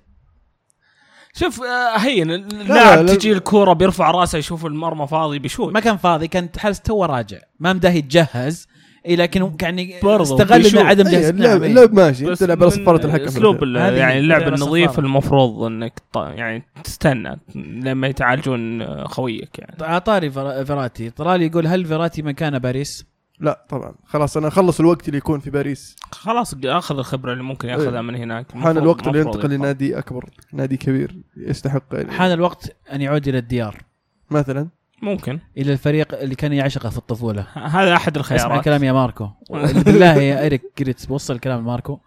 شوف 1.35 1.63
آه، 1.63 1.99
هي 1.99 2.31
اللعب 2.31 2.99
لا. 3.05 3.15
تجي 3.15 3.33
الكورة 3.33 3.73
بيرفع 3.73 4.11
راسه 4.11 4.39
يشوف 4.39 4.67
المرمى 4.67 5.07
فاضي 5.07 5.39
بيشوت 5.39 5.75
ما 5.75 5.81
كان 5.81 5.97
فاضي 5.97 6.29
كان 6.29 6.49
الحارس 6.55 6.81
تو 6.81 7.05
راجع 7.05 7.39
ما 7.61 7.73
مداه 7.73 7.91
يتجهز 7.91 8.67
اي 9.07 9.17
لكن 9.17 9.43
هو 9.43 9.53
يعني 9.63 10.01
استغل. 10.05 10.67
انه 10.67 10.81
عدم 10.89 11.07
إيه، 11.07 11.13
جهاز 11.13 11.25
اللعب. 11.29 11.63
اللعب 11.65 11.93
ماشي 11.93 12.23
أنت 12.25 12.31
بس 12.31 12.43
لعب 12.43 12.59
على 12.63 12.67
من 12.67 12.71
صفارة 12.71 13.07
الحكم 13.07 13.25
أسلوب 13.25 13.63
يعني 13.63 14.19
اللعب 14.19 14.43
النظيف. 14.49 14.99
المفروض 14.99 15.63
إنك 15.63 15.93
يعني 16.17 16.63
تستنى 16.85 17.41
لما 17.57 18.07
يتعالجون 18.07 18.83
آه، 18.83 19.05
خويك 19.07 19.59
يعني 19.59 19.77
عطاري 19.81 20.31
فر- 20.31 20.65
فيراتي 20.65 21.11
طلال 21.11 21.43
يقول 21.43 21.67
هل 21.67 21.85
فيراتي 21.85 22.23
مكان 22.23 22.59
باريس؟ 22.59 23.05
لا 23.41 23.67
طبعا. 23.69 23.95
خلاص 24.05 24.37
أنا 24.37 24.49
أخلص 24.49 24.81
الوقت 24.81 25.09
اللي 25.09 25.19
يكون 25.19 25.41
في 25.41 25.51
باريس. 25.51 25.97
خلاص 26.13 26.55
أخذ 26.65 26.99
الخبرة 26.99 27.33
اللي 27.33 27.45
ممكن 27.45 27.69
يأخذها 27.69 27.95
إيه. 27.95 28.01
من 28.01 28.15
هناك. 28.15 28.53
حان 28.53 28.79
الوقت 28.79 29.09
اللي 29.09 29.21
ينتقل. 29.21 29.51
لنادي 29.51 29.99
أكبر 29.99 30.31
نادي 30.53 30.77
كبير 30.77 31.17
يستحق 31.37 31.85
يعني. 31.93 32.13
حان 32.13 32.33
الوقت 32.33 32.77
أن 32.93 33.01
يعود 33.01 33.29
إلى 33.29 33.39
الديار. 33.39 33.83
مثلا؟ 34.31 34.69
ممكن. 35.03 35.39
إلى 35.59 35.73
الفريق 35.73 36.15
اللي 36.19 36.35
كان 36.35 36.53
يعشقه 36.53 36.91
في 36.91 36.99
الطفولة. 36.99 37.47
هذا 37.55 37.95
أحد 37.95 38.19
اسمع 38.19 38.21
الخيارات 38.21 38.65
كلام 38.65 38.85
يا 38.85 38.93
ماركو. 38.93 39.29
بالله 39.87 40.15
يا 40.15 40.47
اريك 40.47 40.63
جريتس 40.79 41.11
وصل 41.11 41.35
الكلام 41.35 41.61
لماركو 41.61 41.99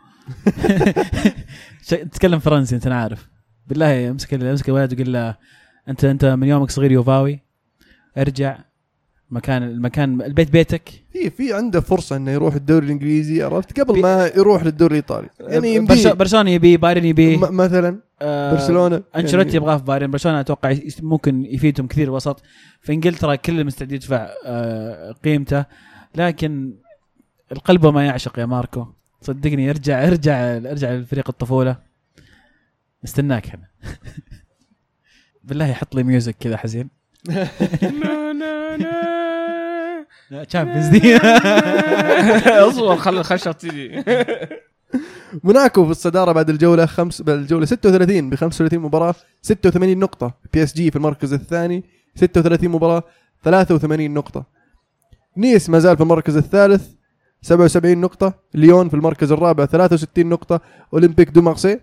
تتكلم 1.87 2.39
فرنسي 2.45 2.75
أنت 2.75 2.87
أنا 2.87 3.01
عارف 3.01 3.27
بالله 3.67 4.09
امسك 4.09 4.33
امسك 4.33 4.69
الولد 4.69 4.93
وقول 4.93 5.13
له 5.13 5.35
انت 5.89 6.05
أنت 6.05 6.25
من 6.25 6.47
يومك 6.47 6.71
صغير 6.71 6.91
يوفاوي. 6.91 7.39
ارجع. 8.17 8.57
مكان 9.33 9.63
المكان 9.63 10.21
البيت 10.21 10.51
بيتك. 10.51 10.89
في 11.13 11.29
في 11.29 11.53
عنده 11.53 11.81
فرصة 11.81 12.15
إنه 12.15 12.31
يروح 12.31 12.55
الدوري 12.55 12.85
الإنجليزي 12.85 13.43
عرفت؟ 13.43 13.79
قبل 13.79 14.01
ما 14.01 14.31
يروح 14.37 14.63
للدوري 14.63 14.91
الإيطالي. 14.91 15.29
يعني 15.39 15.79
برشلونة 16.13 16.49
يبي 16.49 16.77
بايرن 16.77 17.05
يبي. 17.05 17.37
مثلا 17.37 17.99
آه، 18.21 18.53
برشلونة. 18.53 19.03
أنشيلوتي 19.15 19.47
يعني 19.47 19.57
يبغاه 19.57 19.77
في 19.77 19.83
بايرن. 19.83 20.11
برشلونة 20.11 20.39
أتوقع 20.39 20.75
ممكن 21.01 21.45
يفيدهم 21.45 21.87
كثير 21.87 22.11
وسط. 22.11 22.41
في 22.81 22.93
إنجلترا 22.93 23.35
كل 23.35 23.65
مستعد 23.65 23.91
يدفع 23.91 24.29
آه، 24.45 25.11
قيمته. 25.11 25.65
لكن 26.15 26.73
القلب 27.51 27.85
ما 27.85 28.05
يعشق 28.05 28.39
يا 28.39 28.45
ماركو. 28.45 28.85
صدقني 29.21 29.69
ارجع 29.69 30.07
ارجع 30.07 30.57
ارجع 30.57 30.91
لفريق 30.93 31.29
الطفولة. 31.29 31.77
نستناك 33.03 33.47
إحنا 33.47 33.67
بالله 35.43 35.73
حط 35.73 35.95
لي 35.95 36.03
music 36.03 36.35
كذا 36.39 36.57
حزين. 36.57 36.89
تشامبيونز 40.47 40.87
ذي 40.87 41.17
اصبر 42.67 42.97
خلي 42.97 43.19
الخشب 43.19 43.51
تجي 43.51 44.03
موناكو 45.43 45.85
في 45.85 45.91
الصدارة 45.91 46.31
بعد 46.31 46.49
الجولة 46.49 46.85
خمس 46.85 47.21
بعد 47.21 47.37
الجولة 47.37 47.65
36 47.65 48.29
ب 48.29 48.35
35 48.35 48.79
مباراة 48.79 49.15
86 49.41 49.97
نقطة. 49.97 50.33
بي 50.53 50.63
اس 50.63 50.73
جي 50.75 50.91
في 50.91 50.95
المركز 50.95 51.33
الثاني 51.33 51.83
36 52.15 52.69
مباراة 52.69 53.03
83 53.43 54.11
نقطة. 54.13 54.45
نيس 55.37 55.69
ما 55.69 55.79
زال 55.79 55.97
في 55.97 56.03
المركز 56.03 56.37
الثالث 56.37 56.87
77 57.41 57.97
نقطة. 57.97 58.33
ليون 58.53 58.89
في 58.89 58.93
المركز 58.93 59.31
الرابع 59.31 59.65
63 59.65 60.29
نقطة. 60.29 60.61
أولمبيك 60.93 61.29
دو 61.29 61.41
مارسي 61.41 61.79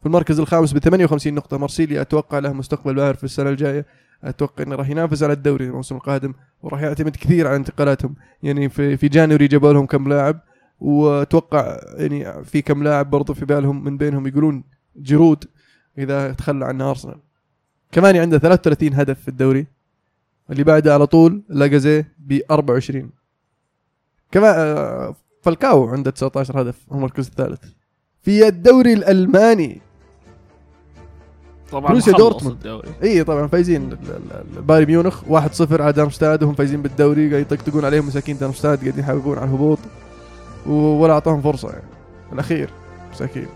في 0.00 0.06
المركز 0.06 0.40
الخامس 0.40 0.72
ب 0.72 0.78
58 0.78 1.34
نقطة. 1.34 1.58
مارسيليا 1.58 2.00
أتوقع 2.00 2.38
له 2.38 2.52
مستقبل 2.52 2.94
باهر 2.94 3.14
في 3.14 3.24
السنة 3.24 3.50
الجاية. 3.50 3.86
أتوقع 4.24 4.64
إنه 4.64 4.76
راح 4.76 4.88
ينافس 4.88 5.22
على 5.22 5.32
الدوري 5.32 5.64
الموسم 5.64 5.96
القادم 5.96 6.34
وراح 6.62 6.82
يعتمد 6.82 7.16
كثير 7.16 7.46
على 7.46 7.56
انتقالاتهم. 7.56 8.14
يعني 8.42 8.68
في 8.68 8.96
في 8.96 9.08
January 9.08 9.46
جابوا 9.46 9.72
لهم 9.72 9.86
كم 9.86 10.08
لاعب 10.08 10.40
وأتوقع 10.80 11.80
يعني 11.96 12.44
في 12.44 12.62
كم 12.62 12.82
لاعب 12.82 13.10
برضو 13.10 13.34
في 13.34 13.44
بالهم 13.44 13.84
من 13.84 13.96
بينهم 13.96 14.26
يقولون 14.26 14.64
جيرود 14.96 15.44
إذا 15.98 16.32
تخلى 16.32 16.64
عنه 16.64 16.90
أرسنال. 16.90 17.18
كافاني 17.92 18.16
عنده 18.16 18.38
33 18.38 18.94
هدف 18.94 19.20
في 19.20 19.28
الدوري. 19.28 19.66
اللي 20.50 20.64
بعده 20.64 20.94
على 20.94 21.06
طول 21.06 21.42
لاكازيت 21.48 22.12
ب 22.18 22.40
24 22.50 23.10
كمان 24.32 24.54
آه، 24.56 25.16
فالكاو 25.42 25.88
عنده 25.88 26.10
19 26.10 26.62
هدف 26.62 26.78
في 26.78 26.92
المركز 26.92 27.26
الثالث. 27.26 27.64
في 28.22 28.48
الدوري 28.48 28.92
الألماني. 28.92 29.80
طبعا 31.72 31.90
بوروسيا 31.92 32.12
دورتموند. 32.12 32.82
اي 33.02 33.24
طبعا 33.24 33.46
فايزين. 33.46 33.96
بايرن 34.68 34.86
ميونخ 34.86 35.22
1-0 35.28 35.80
على 35.80 35.92
دارمشتات 35.92 36.42
وهم 36.42 36.54
فايزين 36.54 36.82
بالدوري 36.82 37.30
قاعد 37.30 37.40
يطقطقون 37.52 37.84
عليهم 37.84 38.06
مساكين 38.06 38.38
دارمشتات 38.38 38.78
قاعدين 38.78 39.04
يحاربون 39.04 39.38
على 39.38 39.46
الهبوط. 39.46 39.78
ولا 40.66 41.12
أعطاهم 41.12 41.42
فرصة 41.42 41.68
يعني. 41.68 41.82
الأخير 42.32 42.70
مساكين. 43.12 43.46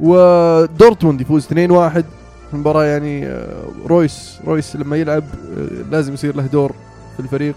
ودورتموند 0.00 1.20
يفوز 1.20 1.46
2-1 1.46 1.50
في 2.50 2.56
مباراة 2.56 2.84
يعني 2.84 3.26
آه، 3.26 3.64
رويس 3.86 4.38
رويس 4.46 4.76
لما 4.76 4.96
يلعب 4.96 5.22
آه، 5.58 5.90
لازم 5.90 6.14
يصير 6.14 6.36
له 6.36 6.46
دور 6.46 6.72
في 7.16 7.20
الفريق. 7.22 7.54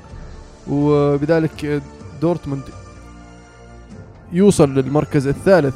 وبذلك 0.67 1.65
آه، 1.65 1.82
دورتموند 2.22 2.63
يوصل 4.34 4.74
للمركز 4.76 5.28
الثالث. 5.28 5.76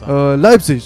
صح. 0.00 0.08
آه 0.08 0.34
لايبزيج 0.34 0.84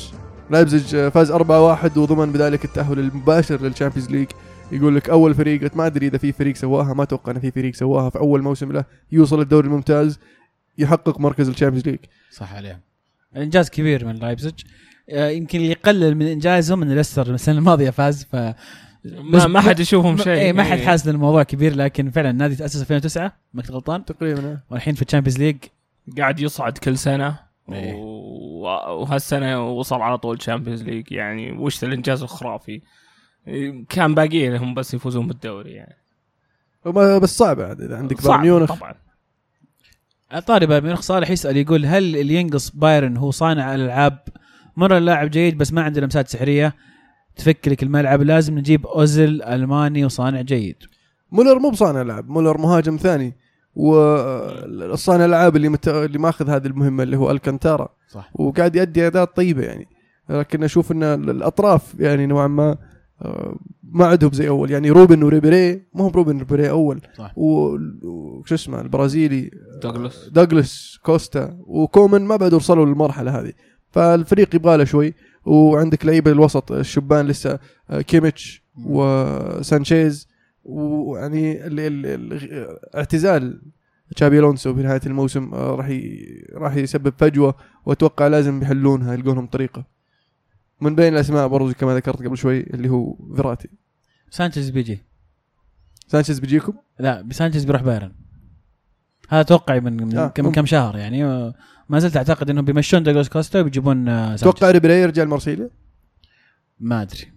لايبزيج 0.53 0.95
آه، 0.95 1.09
فاز 1.09 1.33
4-1 1.33 1.97
وضمن 1.97 2.33
بذلك 2.33 2.65
التأهل 2.65 2.99
المباشر 2.99 3.63
لل 3.63 3.72
Champions 3.72 4.11
League. 4.11 4.27
يقول 4.73 4.97
لك 4.97 5.11
أول 5.11 5.35
فريق 5.35 5.77
ما 5.77 5.87
أدري 5.87 6.07
إذا 6.07 6.19
في 6.19 6.33
فريق 6.33 6.57
سواها 6.57 6.95
ما 6.95 7.03
أتوقع 7.03 7.33
إن 7.33 7.41
في 7.41 7.51
فريق 7.51 7.75
سواها 7.75 8.11
في 8.11 8.19
أول 8.19 8.43
موسم 8.43 8.73
له 8.73 8.85
يوصل 9.13 9.41
الدوري 9.41 9.67
الممتاز 9.67 10.19
يحقق 10.79 11.21
مركز 11.21 11.49
الشامبيونز 11.49 11.89
ليج. 11.89 11.99
صح 12.31 12.55
عليهم. 12.55 12.81
إنجاز 13.37 13.71
كبير 13.71 14.05
من 14.07 14.15
لايبزيج. 14.15 14.53
آه، 15.11 15.29
يمكن 15.29 15.59
اللي 15.59 15.71
يقلل 15.71 16.15
من 16.15 16.27
إنجازهم 16.27 16.83
إن 16.83 16.95
ليستر 16.95 17.35
السنة 17.35 17.59
الماضيه 17.59 17.91
فاز 17.91 18.27
ف 18.33 18.37
ما, 19.05 19.47
ما 19.47 19.61
حد 19.61 19.81
يشوفهم 19.81 20.17
شيء. 20.17 20.33
اي 20.33 20.53
ما 20.53 20.63
حد 20.63 20.79
إيه. 20.79 20.87
حاسس 20.87 21.07
ان 21.09 21.15
الموضوع 21.15 21.43
كبير 21.43 21.77
لكن 21.77 22.11
فعلا 22.11 22.31
النادي 22.31 22.57
تأسس 22.57 22.81
2009 22.81 23.33
ما 23.55 23.63
كنت 23.63 23.71
غلطان. 23.71 24.05
تقريبا 24.05 24.59
والحين 24.71 24.95
في 24.95 25.03
الشامبيونز 25.03 25.39
ليج. 25.39 25.57
قاعد 26.19 26.41
يصعد 26.41 26.79
كل 26.79 26.99
سنة 26.99 27.39
إيه. 27.73 28.12
وهالسنة 28.63 29.71
وصل 29.71 30.01
على 30.01 30.19
طول 30.19 30.39
تشامبيونز 30.39 30.83
ليج 30.83 31.13
يعني 31.13 31.53
وش 31.53 31.85
الإنجاز 31.85 32.23
الخرافي؟ 32.23 32.81
كان 33.89 34.15
باقي 34.15 34.49
لهم 34.49 34.75
بس 34.75 34.95
يفوزون 34.95 35.27
بالدوري 35.27 35.73
يعني. 35.73 35.97
بس 37.21 37.39
صعب 37.39 37.61
عاد 37.61 37.81
إذا 37.81 37.97
عندك 37.97 38.23
بايرن 38.23 38.41
ميونخ. 38.41 38.73
طبعا. 38.75 38.95
طاري 40.47 40.67
بايرن 40.67 40.85
ميونخ 40.85 41.01
صالح 41.01 41.31
يسأل 41.31 41.57
يقول 41.57 41.87
هل 41.87 42.17
اللي 42.17 42.35
ينقص 42.35 42.71
بايرن 42.71 43.17
هو 43.17 43.31
صانع 43.31 43.75
الألعاب؟ 43.75 44.19
مره 44.77 44.99
لاعب 44.99 45.31
جيد 45.31 45.59
بس 45.59 45.73
ما 45.73 45.83
عنده 45.83 46.01
لمسات 46.01 46.29
سحرية. 46.29 46.75
تفك 47.37 47.69
لك 47.69 47.83
الملعب 47.83 48.23
لازم 48.23 48.59
نجيب 48.59 48.87
اوزل 48.87 49.43
ألماني 49.43 50.05
وصانع 50.05 50.41
جيد. 50.41 50.77
مولر 51.33 51.59
مو 51.59 51.71
بصانع 51.71 52.03
العاب 52.03 52.29
مولر 52.29 52.59
مهاجم 52.59 52.97
ثاني. 52.97 53.37
والصانع 53.75 55.25
الألعاب 55.25 55.57
اللي 55.57 55.69
مت... 55.69 55.89
اللي 55.89 56.19
ماخذ 56.19 56.51
هذه 56.51 56.67
المهمة 56.67 57.03
اللي 57.03 57.17
هو 57.17 57.31
ألكانتارا 57.31 57.89
صح. 58.09 58.31
وقاعد 58.35 58.77
يؤدي 58.77 59.07
اداءات 59.07 59.37
طيبة 59.37 59.63
يعني. 59.63 59.87
لكن 60.29 60.65
أشوف 60.65 60.93
إن 60.93 61.03
الأطراف 61.03 61.95
يعني 62.01 62.27
نوعا 62.27 62.47
ما 62.47 62.77
آه، 63.23 63.57
ما 63.93 64.07
عندهم 64.07 64.33
زي 64.33 64.49
أول. 64.49 64.71
يعني 64.71 64.91
روبن 64.91 65.23
وريبيري 65.23 65.83
مو 65.95 66.05
هو 66.05 66.09
روبن 66.11 66.37
وريبيري 66.37 66.71
أول. 66.71 67.01
صح. 67.19 67.33
و- 67.39 67.77
وش 68.03 68.53
اسمه 68.53 68.81
البرازيلي 68.81 69.51
دوغلاس 69.83 70.29
دوغلاس 70.33 70.99
كوستا 71.03 71.57
وكومن 71.67 72.23
ما 72.23 72.37
بعد 72.37 72.55
وصلوا 72.55 72.87
للمرحلة 72.87 73.41
هذه. 73.41 73.53
فالفريق 73.91 74.55
يبغى 74.55 74.77
له 74.77 74.85
شوي. 74.85 75.15
وعندك 75.45 76.07
لعيبة 76.07 76.31
الوسط 76.31 76.73
الشبان 76.73 77.27
لسه 77.27 77.59
آه، 77.91 78.01
كيميتش 78.01 78.63
وسانشيز 78.87 80.29
ويعني 80.65 81.67
ال- 81.67 81.81
ال- 81.81 82.07
ال- 82.07 82.79
اعتزال 82.97 83.63
تشابي 84.17 84.39
ألونسو 84.39 84.75
في 84.75 84.83
نهاية 84.83 85.01
الموسم 85.07 85.55
آه، 85.55 85.75
راح 85.75 85.89
ي- 85.89 86.47
راح 86.55 86.77
يسبب 86.77 87.13
فجوة 87.19 87.55
وأتوقع 87.87 88.27
لازم 88.27 88.63
يحلونها 88.63 89.15
يلقون 89.15 89.35
لهم 89.35 89.47
طريقة. 89.47 89.85
من 90.81 90.95
بين 90.95 91.13
الأسماء 91.13 91.49
برضو 91.49 91.73
كما 91.73 91.95
ذكرت 91.95 92.23
قبل 92.23 92.37
شوي 92.39 92.61
اللي 92.61 92.89
هو 92.89 93.17
فيراتي. 93.37 93.69
سانشيز 94.31 94.71
بيجي. 94.71 94.99
سانشيز 96.07 96.39
بيجيكم؟ 96.39 96.73
لا 97.01 97.29
سانشيز 97.31 97.65
بيروح 97.65 97.83
بايرن. 97.83 98.13
هذا 99.29 99.43
توقعي 99.43 99.81
من 99.81 99.97
من, 99.97 100.17
آه، 100.17 100.29
كم. 100.29 100.53
كم 100.53 100.67
شهر 100.67 100.97
يعني. 100.99 101.25
و- 101.25 101.53
ما 101.89 101.99
زلت 101.99 102.17
أعتقد 102.17 102.51
إنهم 102.51 102.65
بيمشون 102.65 103.03
دوغلاس 103.03 103.29
كوستا 103.29 103.61
وبيجيبون 103.61 104.09
آه، 104.09 104.27
سانشيز. 104.37 104.49
أتوقع 104.49 104.71
ريبيري 104.71 104.95
يرجع 105.03 105.23
لمارسيليا؟ 105.23 105.71
ما 106.81 107.03
أدري. 107.03 107.33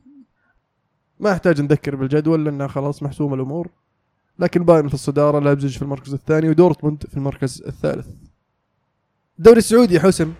ما 1.19 1.29
يحتاج 1.29 1.61
نذكر 1.61 1.95
بالجدول 1.95 2.45
لأنها 2.45 2.67
خلاص 2.67 3.03
محسومة 3.03 3.35
الأمور. 3.35 3.67
لكن 4.39 4.63
بايرن 4.65 4.87
في 4.87 4.93
الصداره 4.93 5.39
لايبزيج 5.39 5.75
في 5.75 5.81
المركز 5.81 6.13
الثاني 6.13 6.49
ودورتموند 6.49 7.03
في 7.11 7.17
المركز 7.17 7.63
الثالث. 7.67 8.07
الدوري 9.39 9.57
السعودي 9.57 9.99
حسم 9.99 10.33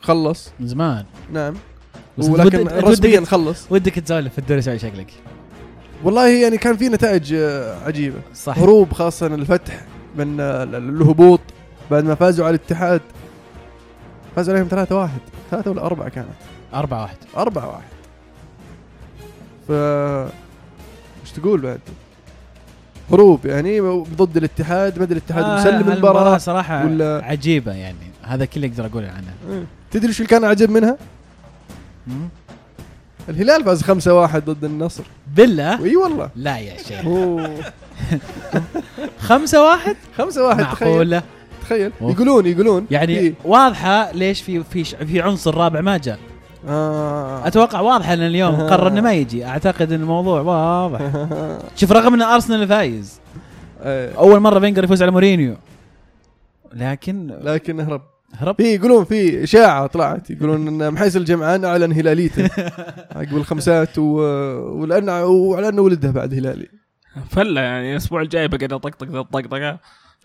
خلص. 0.00 0.50
من 0.60 0.66
زمان. 0.66 1.04
نعم. 1.32 1.54
ولكن 2.18 2.66
رسميا 2.68 3.20
خلص. 3.24 3.66
ودك 3.72 3.92
تسولف 3.94 4.32
في 4.32 4.38
الدوري 4.38 4.58
السعودي 4.58 4.78
شكلك. 4.80 5.12
والله 6.04 6.28
يعني 6.28 6.58
كان 6.58 6.76
في 6.76 6.88
نتائج 6.88 7.34
آه، 7.34 7.84
عجيبة. 7.84 8.20
صح 8.34 8.58
هروب 8.58 8.92
خاصة 8.92 9.26
الفتح 9.26 9.84
من 10.16 10.40
آه، 10.40 10.62
ال- 10.62 10.74
الهبوط 10.74 11.40
بعد 11.90 12.04
ما 12.04 12.14
فازوا 12.14 12.46
على 12.46 12.56
الاتحاد. 12.56 13.00
فازوا 14.36 14.54
عليهم 14.54 14.68
3 14.68 14.96
1 14.96 15.18
ثلاثة 15.50 15.70
ولا 15.70 15.82
أربعة 15.86 16.08
كانت؟ 16.08 16.28
4 16.74 17.02
1 17.02 17.16
أربعة 17.36 17.68
واحد. 17.68 17.90
ف 19.70 19.72
إيش 21.22 21.30
تقول 21.36 21.60
بعد؟ 21.60 21.80
هروب 23.10 23.46
يعني 23.46 23.80
ضد 24.16 24.36
الاتحاد 24.36 24.98
ما 24.98 25.04
أدري 25.04 25.18
الاتحاد 25.18 25.44
آه 25.44 25.60
مسلم 25.60 25.92
المباراة 25.92 26.38
صراحة 26.38 26.84
ولا- 26.86 27.20
عجيبة 27.24 27.72
يعني 27.72 27.96
هذا 28.22 28.44
كله 28.44 28.66
أقدر 28.66 28.86
أقول 28.86 29.04
عنها 29.04 29.34
إيه. 29.50 29.64
تدري 29.90 30.08
إيش 30.08 30.16
اللي 30.18 30.28
كان 30.28 30.44
عجب 30.44 30.70
منها؟ 30.70 30.96
مم. 32.06 32.28
الهلال 33.28 33.64
فاز 33.64 33.82
5-1 33.82 33.86
ضد 34.44 34.64
النصر. 34.64 35.02
بالله؟ 35.36 35.84
اي 35.84 35.96
والله. 35.96 36.30
لا 36.36 36.58
يا 36.58 36.76
شيخ. 36.82 37.04
أوه. 37.04 37.50
خمسة 39.28 39.64
واحد؟ 39.64 39.96
5-1 40.18 40.22
تخيل. 40.22 40.88
معقولة؟ 40.88 41.22
تخيل. 41.62 41.92
يقولون 42.00 42.46
يقولون. 42.46 42.86
يعني 42.90 43.18
إيه. 43.18 43.34
واضحة 43.44 44.12
ليش 44.12 44.42
في 44.42 44.64
في 44.64 44.84
في 44.84 45.20
عنصر 45.20 45.54
رابع 45.54 45.80
ما 45.80 45.96
جاء. 45.96 46.18
آه. 46.68 47.46
أتوقع 47.46 47.80
واضحة 47.80 48.12
إن 48.14 48.20
اليوم 48.20 48.56
قرر 48.70 48.88
إنه 48.88 49.00
ما 49.00 49.12
يجي. 49.12 49.44
أعتقد 49.44 49.92
إن 49.92 50.00
الموضوع 50.00 50.40
واضح. 50.40 51.00
شوف 51.78 51.92
رغم 51.92 52.14
إن 52.14 52.22
أرسنال 52.22 52.68
فايز. 52.68 53.20
إيه. 53.84 54.18
أول 54.18 54.40
مرة 54.40 54.60
فينجر 54.60 54.84
يفوز 54.84 55.02
على 55.02 55.10
مورينيو. 55.10 55.56
لكن 56.72 57.34
لكن 57.42 57.80
هرب. 57.80 58.02
هرب. 58.34 58.56
في 58.56 58.74
يقولون 58.74 59.04
في 59.04 59.44
إشاعة 59.44 59.86
طلعت. 59.86 60.30
يقولون 60.30 60.68
إن 60.68 60.90
محيس 60.92 61.16
الجمعان 61.16 61.64
أعلن 61.64 61.92
هلاليته. 61.92 62.50
عقب 63.16 63.36
الخمسات 63.36 63.98
و... 63.98 64.02
ولان 64.80 65.08
وعلى 65.08 65.68
انه 65.68 65.82
ولده 65.82 66.10
بعد 66.10 66.34
هلالي. 66.34 66.68
فله 67.30 67.60
يعني 67.60 67.92
الأسبوع 67.92 68.22
الجاي 68.22 68.48
بقعد 68.48 68.72
أطقطق 68.72 69.06
ذا 69.08 69.18
الطقطقة. 69.18 69.78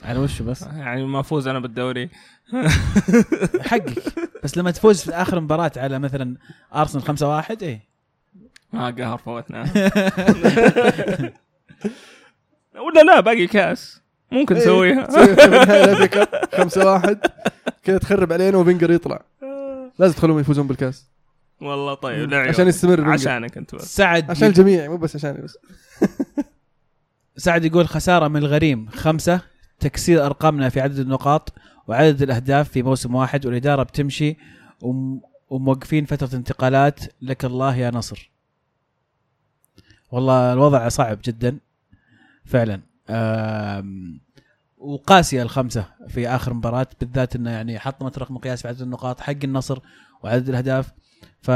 على 0.04 0.20
وشه 0.20 0.44
بس. 0.44 0.62
يعني 0.62 1.06
ما 1.06 1.20
افوز 1.20 1.48
أنا 1.48 1.60
بالدوري. 1.60 2.10
حقك. 3.62 4.04
بس 4.44 4.58
لما 4.58 4.72
تفوز 4.72 5.02
في 5.02 5.12
آخر 5.12 5.40
مباراة 5.40 5.72
على 5.78 6.00
مثلا 6.00 6.36
أرسنال 6.76 7.04
5 7.04 7.28
1 7.30 7.64
إيه. 7.64 7.82
ما 8.74 8.90
قهر 8.90 9.18
فوتنا. 9.18 9.64
ولا 12.86 13.02
لا 13.08 13.20
باقي 13.20 13.48
كاس. 13.48 14.02
ممكن 14.32 14.56
نسويها. 14.56 15.08
الأفريقيا 15.24 16.06
cup 16.06 16.28
5 16.54 16.86
1 16.94 17.20
كذا 17.84 17.98
تخرب 17.98 18.34
علينا 18.34 18.58
وفينجر 18.58 18.92
يطلع. 18.92 19.22
لازم 20.00 20.14
تخلوهم 20.14 20.40
يفوزون 20.40 20.68
بالكاس. 20.68 21.06
والله 21.62 21.94
طيب 21.94 22.30
لا 22.30 22.38
عشان 22.38 22.68
يستمر 22.68 22.96
فينجر. 22.96 23.12
عشانك 23.12 23.58
أنت 23.58 23.76
بس. 23.76 23.96
سعد 23.96 24.30
عشان 24.32 24.48
الجميع 24.48 24.88
مو 24.90 24.98
بس 24.98 25.16
عشاني 25.16 25.42
بس. 25.42 25.58
سعد 27.38 27.66
يقول 27.66 27.88
خسارة 27.88 28.28
من 28.28 28.38
الغريم 28.38 28.90
خمسة. 28.90 29.42
تكسير 29.80 30.26
أرقامنا 30.26 30.70
في 30.70 30.82
عدد 30.82 31.00
النقاط 31.00 31.54
وعدد 31.88 32.22
الأهداف 32.22 32.70
في 32.70 32.84
موسم 32.84 33.16
واحد 33.16 33.46
والإدارة 33.46 33.84
بتمشي 33.84 34.38
وم- 34.82 35.22
وموقفين 35.50 36.06
فترة 36.06 36.36
انتقالات. 36.36 37.00
لك 37.22 37.46
الله 37.46 37.76
يا 37.76 37.92
نصر. 37.92 38.32
والله 40.12 40.54
الوضع 40.54 40.90
صعب 40.90 41.20
جدا 41.26 41.58
فعلا. 42.46 42.82
آم، 43.10 44.20
وقاسية 44.78 45.42
الخمسة 45.42 45.86
في 46.08 46.28
آخر 46.30 46.54
مباراة 46.54 46.88
بالذات 47.00 47.36
أنه 47.36 47.50
يعني 47.52 47.80
حطمت 47.80 48.18
رقم 48.20 48.38
قياس 48.38 48.62
في 48.62 48.68
عدد 48.68 48.82
النقاط 48.82 49.20
حق 49.22 49.36
النصر 49.44 49.80
وعدد 50.24 50.50
الأهداف. 50.50 50.92
ف 51.42 51.52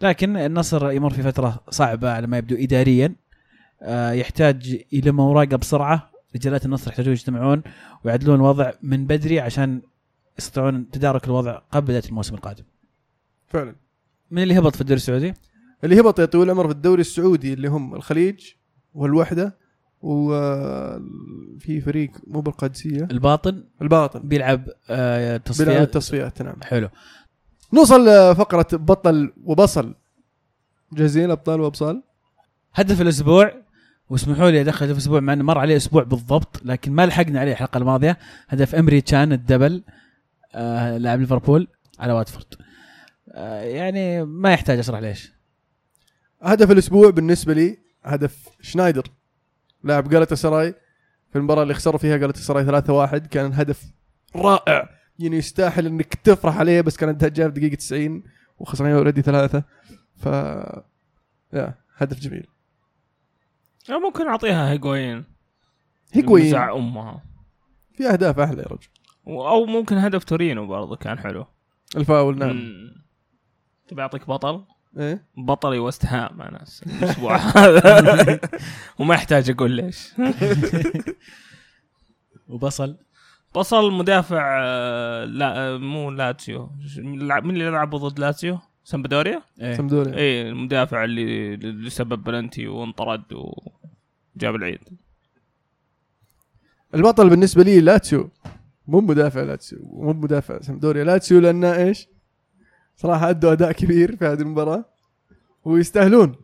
لكن 0.00 0.36
النصر 0.36 0.90
يمر 0.90 1.10
في 1.10 1.22
فترة 1.22 1.60
صعبة 1.70 2.12
على 2.12 2.26
ما 2.26 2.38
يبدو 2.38 2.56
إداريا. 2.56 3.14
آه، 3.82 4.12
يحتاج 4.12 4.84
يلم 4.92 5.20
اوراقه 5.20 5.56
بسرعة 5.56 6.10
رجالات 6.36 6.64
النصر 6.64 6.90
يحتاجون 6.90 7.12
يجتمعون 7.12 7.62
ويعدلون 8.04 8.36
الوضع 8.36 8.72
من 8.82 9.06
بدري 9.06 9.40
عشان 9.40 9.82
يستطيعون 10.38 10.90
تدارك 10.90 11.24
الوضع 11.24 11.58
قبل 11.70 11.86
بدايه 11.86 12.02
الموسم 12.08 12.34
القادم. 12.34 12.64
فعلا. 13.48 13.74
من 14.30 14.42
اللي 14.42 14.58
هبط 14.58 14.74
في 14.74 14.80
الدوري 14.80 14.96
السعودي؟ 14.96 15.34
اللي 15.84 16.00
هبط 16.00 16.20
يا 16.20 16.24
طويل 16.24 16.44
العمر 16.44 16.66
في 16.66 16.72
الدوري 16.72 17.00
السعودي 17.00 17.52
اللي 17.52 17.68
هم 17.68 17.94
الخليج 17.94 18.46
والوحدة 18.94 19.56
وفي 20.02 21.80
فريق 21.84 22.10
مو 22.26 22.40
بالقادسية. 22.40 23.08
الباطن. 23.10 23.64
الباطن. 23.82 24.20
بيلعب 24.28 24.68
آه 24.90 25.18
بيلعب 25.26 25.44
تصفيات 25.44 25.82
التصفيات 25.82 26.42
نعم. 26.42 26.62
حلو. 26.62 26.88
نوصل 27.72 28.08
لفقرة 28.08 28.66
بطل 28.72 29.32
وبصل. 29.44 29.94
جاهزين 30.92 31.30
أبطال 31.30 31.60
وأبصال؟ 31.60 32.02
هدف 32.74 33.00
الأسبوع 33.00 33.52
واسمحوا 34.08 34.50
لي 34.50 34.60
أدخل 34.60 34.84
هدف 34.86 34.94
الأسبوع 34.94 35.20
مع 35.20 35.32
إنه 35.32 35.44
مر 35.44 35.58
عليه 35.58 35.76
أسبوع 35.76 36.02
بالضبط 36.02 36.60
لكن 36.64 36.92
ما 36.92 37.06
لحقنا 37.06 37.40
عليه 37.40 37.52
الحلقة 37.52 37.78
الماضية. 37.78 38.18
هدف 38.48 38.74
أمري 38.74 39.00
تشان 39.00 39.32
الدبل 39.32 39.82
آه 40.54 40.98
لاعب 40.98 41.20
ليفربول 41.20 41.68
على 41.98 42.12
واتفورد. 42.12 42.54
آه 43.32 43.60
يعني 43.62 44.24
ما 44.24 44.52
يحتاج 44.52 44.78
أشرح 44.78 44.98
ليش. 45.00 45.32
هدف 46.42 46.70
الأسبوع 46.70 47.10
بالنسبة 47.10 47.54
لي 47.54 47.78
هدف 48.04 48.48
شنايدر 48.60 49.06
لاعب 49.84 50.08
جالتا 50.08 50.34
سراي 50.34 50.74
في 51.32 51.38
المباراة 51.38 51.62
اللي 51.62 51.74
خسروا 51.74 51.98
فيها 51.98 52.16
جالتا 52.16 52.40
سراي 52.40 52.82
3-1 52.82 53.16
كان 53.26 53.52
هدف 53.52 53.84
رائع 54.36 54.88
يعني 55.18 55.36
يستاهل 55.36 55.86
إنك 55.86 56.14
تفرح 56.14 56.58
عليه 56.58 56.80
بس 56.80 56.96
كانت 56.96 57.24
جاء 57.24 57.50
في 57.50 57.60
دقيقه 57.60 57.74
90 57.74 58.22
وخسرنا 58.58 58.94
already 58.94 59.22
ثلاثة. 59.22 59.62
ف 60.16 60.26
يا 61.52 61.74
هدف 61.96 62.20
جميل. 62.20 62.46
ممكن 63.90 64.26
أعطيها 64.26 64.70
هيجواين 64.70 65.24
هيجواين 66.12 66.46
نزع 66.46 66.72
أمها. 66.72 67.22
في 67.94 68.08
أهداف 68.08 68.38
أحلى 68.38 68.62
يا 68.62 68.66
رجل. 68.66 68.88
أو 69.26 69.66
ممكن 69.66 69.96
هدف 69.96 70.24
تورينو 70.24 70.66
برضه 70.66 70.96
كان 70.96 71.18
حلو. 71.18 71.46
الفاول 71.96 72.38
نعم. 72.38 72.56
مم. 72.56 73.04
تبي 73.88 74.02
أعطيك 74.02 74.28
بطل. 74.28 74.64
إيه؟ 74.98 75.26
بطلي 75.36 75.78
وست 75.78 76.06
هام 76.06 76.42
أنا 76.42 76.64
الأسبوع 76.86 77.36
هذا. 77.36 78.40
وما 78.98 79.14
يحتاج 79.14 79.50
أقول 79.50 79.70
ليش. 79.70 80.14
وبصل؟ 82.48 82.98
بصل 83.54 83.92
مدافع 83.92 84.60
آه، 84.62 85.24
لا 85.24 85.58
آه، 85.58 85.76
مو 85.76 86.10
لاتسيو. 86.10 86.70
من 86.98 87.50
اللي 87.50 87.70
لعبوا 87.70 87.98
ضد 88.08 88.18
لاتسيو؟ 88.18 88.58
سامبدوريا؟ 88.84 89.42
إيه. 89.60 89.74
سمدوريا 89.74 90.14
اي 90.16 90.48
المدافع 90.48 91.04
اللي 91.04 91.54
اللي 91.54 91.90
سبب 91.90 92.24
بلنتي 92.24 92.66
وانطرد 92.66 93.22
وجاب 93.32 94.54
العيد. 94.54 94.78
البطل 96.94 97.30
بالنسبة 97.30 97.62
لي 97.62 97.80
لاتسيو. 97.80 98.30
مو 98.88 99.00
مدافع 99.00 99.42
لاتسيو 99.42 99.78
مو 99.82 100.12
مدافع 100.12 100.60
سمدوريا 100.60 101.04
لاتسيو 101.04 101.40
لأنه 101.40 101.76
إيش؟ 101.76 102.08
صراحة 102.96 103.30
أدوا 103.30 103.52
أداء 103.52 103.72
كبير 103.72 104.16
في 104.16 104.24
هذه 104.24 104.40
المباراة. 104.40 104.84
ويستاهلون. 105.64 106.34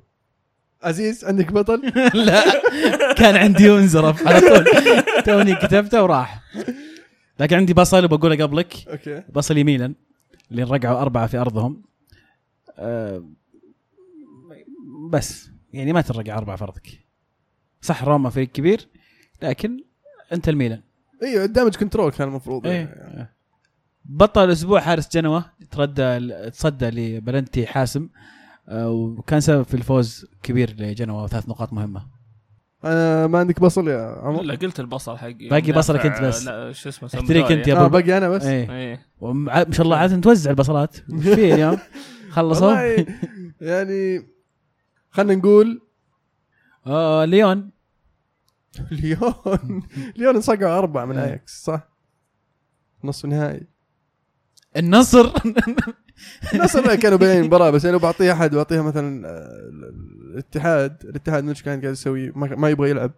عزيز 0.83 1.25
عندك 1.25 1.53
بطل؟ 1.53 1.93
لا 2.27 2.43
كان 3.13 3.37
عندي 3.37 3.71
انزرف 3.73 4.29
على 4.29 4.41
طول. 4.41 4.65
توني 5.25 5.55
كتبته 5.55 6.03
وراح. 6.03 6.41
لكن 7.41 7.57
عندي 7.57 7.75
بصل 7.75 8.05
وبقوله 8.05 8.45
قبلك. 8.45 8.89
أوكي. 8.89 9.23
بصل 9.33 9.65
ميلان 9.65 9.95
اللي 10.51 10.63
رقعوا 10.63 11.01
أربعة 11.01 11.27
في 11.27 11.39
أرضهم. 11.39 11.73
أه 11.73 11.88
بس 15.11 15.51
يعني 15.73 15.93
ما 15.93 16.01
ترقع 16.01 16.39
أربعة 16.39 16.57
في 16.57 16.65
أرضك 16.65 16.89
صح 17.81 18.05
روما 18.05 18.31
فريق 18.31 18.49
كبير 18.49 18.89
لكن 19.43 19.85
أنت 20.33 20.49
الميلان 20.49 20.83
إيوه 21.23 21.45
ال 21.45 21.49
damage 21.49 21.77
control 21.77 22.11
كان 22.13 22.29
المفروض 22.29 22.67
يعني. 22.67 22.79
إيه. 22.79 23.39
بطل 24.05 24.45
الأسبوع 24.45 24.81
حارس 24.81 25.09
جنوة 25.17 25.45
تردى 25.71 26.51
تصدى 26.51 26.91
لبلنتي 26.91 27.67
حاسم 27.67 28.09
أه 28.69 28.91
وكان 28.91 29.41
سبب 29.41 29.63
في 29.63 29.75
الفوز 29.75 30.27
كبير 30.43 30.75
لجنوة 30.79 31.25
وثلاث 31.25 31.49
نقاط 31.49 31.73
مهمة. 31.73 32.07
أنا 32.85 33.27
ما 33.27 33.39
عندك 33.39 33.61
بصل 33.61 33.89
يا 33.89 34.21
عمر؟ 34.23 34.43
لا 34.43 34.55
قلت 34.55 34.81
البصل 34.81 35.17
حقي. 35.17 35.49
باقي 35.49 35.73
بصلك 35.73 36.07
أنت 36.07 36.23
بس. 36.23 36.47
لا 36.47 36.73
شو 36.73 36.89
اسمه 36.89 37.09
احتريك 37.15 37.53
أنت 37.53 37.69
يا 37.69 37.81
أبو 37.81 37.89
باقي 37.89 38.19
أنا 38.19 38.29
بس؟ 38.29 38.45
إيه. 38.45 38.71
إيه. 38.73 39.07
شاء 39.73 39.87
الله 39.87 39.97
عادة 39.97 40.21
توزع 40.21 40.51
البصلات. 40.51 40.97
في 41.23 41.55
اليوم؟ 41.55 41.79
خلصوا؟ 42.31 42.73
يعني 43.61 44.29
خلينا 45.11 45.35
نقول 45.35 45.81
آه 46.87 47.25
ليون. 47.25 47.71
ليون. 49.03 49.83
ليون 50.17 50.35
انصقعوا 50.35 50.79
أربعة 50.79 51.05
من. 51.05 51.19
اياكس 51.19 51.65
صح؟ 51.65 51.89
نصف 53.05 53.27
نهائي. 53.27 53.67
النصر. 54.77 55.33
النصر 56.55 56.95
كانوا 56.95 57.19
بين 57.19 57.29
المباراه 57.41 57.71
بس 57.71 57.85
يعني 57.85 57.93
لو 57.93 58.03
بعطيها 58.03 58.33
أحد 58.33 58.55
بعطيها 58.55 58.83
مثلا 58.83 59.29
آه، 59.29 59.71
الاتحاد. 60.35 61.05
الاتحاد 61.05 61.45
مش 61.45 61.63
كان 61.63 61.81
قاعد 61.81 61.93
يسوي 61.93 62.31
ما 62.31 62.57
ما 62.57 62.71
يبغى 62.71 62.91
يلعب. 62.91 63.13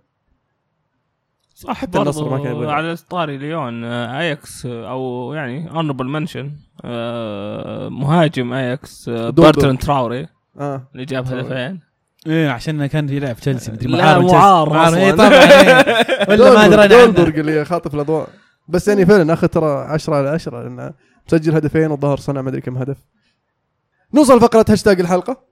صح 1.54 1.76
حتى 1.76 1.98
النصر 1.98 2.28
ما 2.30 2.38
كان 2.44 2.56
يبغى 2.56 2.72
على 2.72 2.96
طاري 2.96 3.38
ليون 3.38 3.84
آه، 3.84 4.18
اياكس 4.18 4.66
آه، 4.66 4.90
أو 4.90 5.32
يعني 5.34 5.70
اونربل 5.70 6.06
منشن 6.06 6.52
مهاجم 7.88 8.52
اياكس 8.52 9.08
آه،. 9.08 9.30
بارترن 9.30 9.78
تراوري 9.78 10.26
آه 10.58 10.88
اللي 10.92 11.04
جاب. 11.04 11.26
هدفين 11.26 11.80
إيه 12.26 12.48
عشان 12.48 12.86
كان 12.86 13.08
يلعب 13.08 13.36
تشيلسي 13.36 13.72
مدري 13.72 13.88
لا، 13.92 14.18
معار 14.18 14.68
تشيلسي. 14.68 14.88
أصلاً. 14.88 14.98
إيه 14.98 15.12
طبعا 15.12 15.28
إيه. 15.28 16.28
ولا 16.28 16.54
ما 16.54 16.84
ادري 16.84 16.88
دولبرغ 16.88 17.40
اللي 17.40 17.64
خاطف 17.64 17.94
الأضواء 17.94 18.28
بس 18.68 18.88
يعني 18.88 19.06
فعلا 19.06 19.32
أخذ 19.32 19.48
ترى 19.48 19.84
10 19.84 20.14
على 20.14 20.28
10 20.28 20.62
لأنه 20.62 20.92
مسجل 21.26 21.54
هدفين 21.54 21.90
والظهر 21.90 22.16
صنع 22.16 22.42
ما 22.42 22.48
أدري 22.48 22.60
كم 22.60 22.78
هدف 22.78 22.96
نوصل 24.14 24.40
فقره 24.40 24.64
هاشتاج 24.68 25.00
الحلقة 25.00 25.44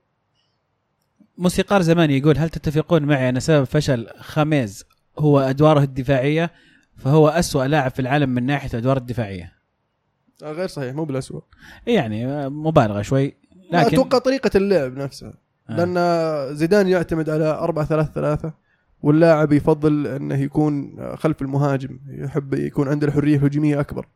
موسيقار 1.37 1.81
زمان 1.81 2.11
يقول 2.11 2.37
هل 2.37 2.49
تتفقون 2.49 3.03
معي 3.03 3.29
أن 3.29 3.39
سبب 3.39 3.63
فشل 3.63 4.07
خاميز 4.19 4.85
هو 5.19 5.39
أدواره 5.39 5.83
الدفاعية 5.83 6.51
فهو 6.97 7.27
أسوأ 7.27 7.63
لاعب 7.63 7.91
في 7.91 7.99
العالم 7.99 8.29
من 8.29 8.45
ناحية 8.45 8.69
الادوار 8.73 8.97
الدفاعية 8.97 9.43
آه 9.43 9.58
غير 10.43 10.67
صحيح 10.67 10.95
مو 10.95 11.03
بالاسوء 11.05 11.43
إيه 11.87 11.95
يعني 11.95 12.25
آه، 12.25 12.49
مبالغة 12.49 13.01
شوي 13.01 13.33
لا 13.71 13.77
لكن 13.77 13.87
أتوقع 13.87 14.17
طريقة 14.17 14.51
اللعب 14.55 14.97
نفسها 14.97 15.33
آه. 15.69 15.75
لأن 15.75 16.55
زيدان 16.55 16.87
يعتمد 16.87 17.29
على 17.29 17.45
4 17.45 17.85
3 17.85 18.11
3 18.13 18.53
واللاعب 19.01 19.51
يفضل 19.53 20.07
إنه 20.07 20.35
يكون 20.35 20.95
خلف 21.15 21.41
المهاجم 21.41 21.99
يحب 22.07 22.53
يكون 22.53 22.87
عنده 22.87 23.07
الحرية 23.07 23.35
الهجومية 23.37 23.79
أكبر 23.79 24.07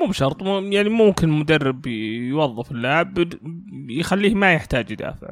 مو 0.00 0.06
بشرط 0.06 0.42
مو- 0.42 0.58
يعني 0.58 0.88
ممكن 0.88 1.28
مدرب 1.28 1.86
يوظف 1.86 2.72
اللاعب 2.72 3.28
يخليه 3.88 4.34
ما 4.34 4.52
يحتاج 4.52 4.90
يدافع 4.90 5.28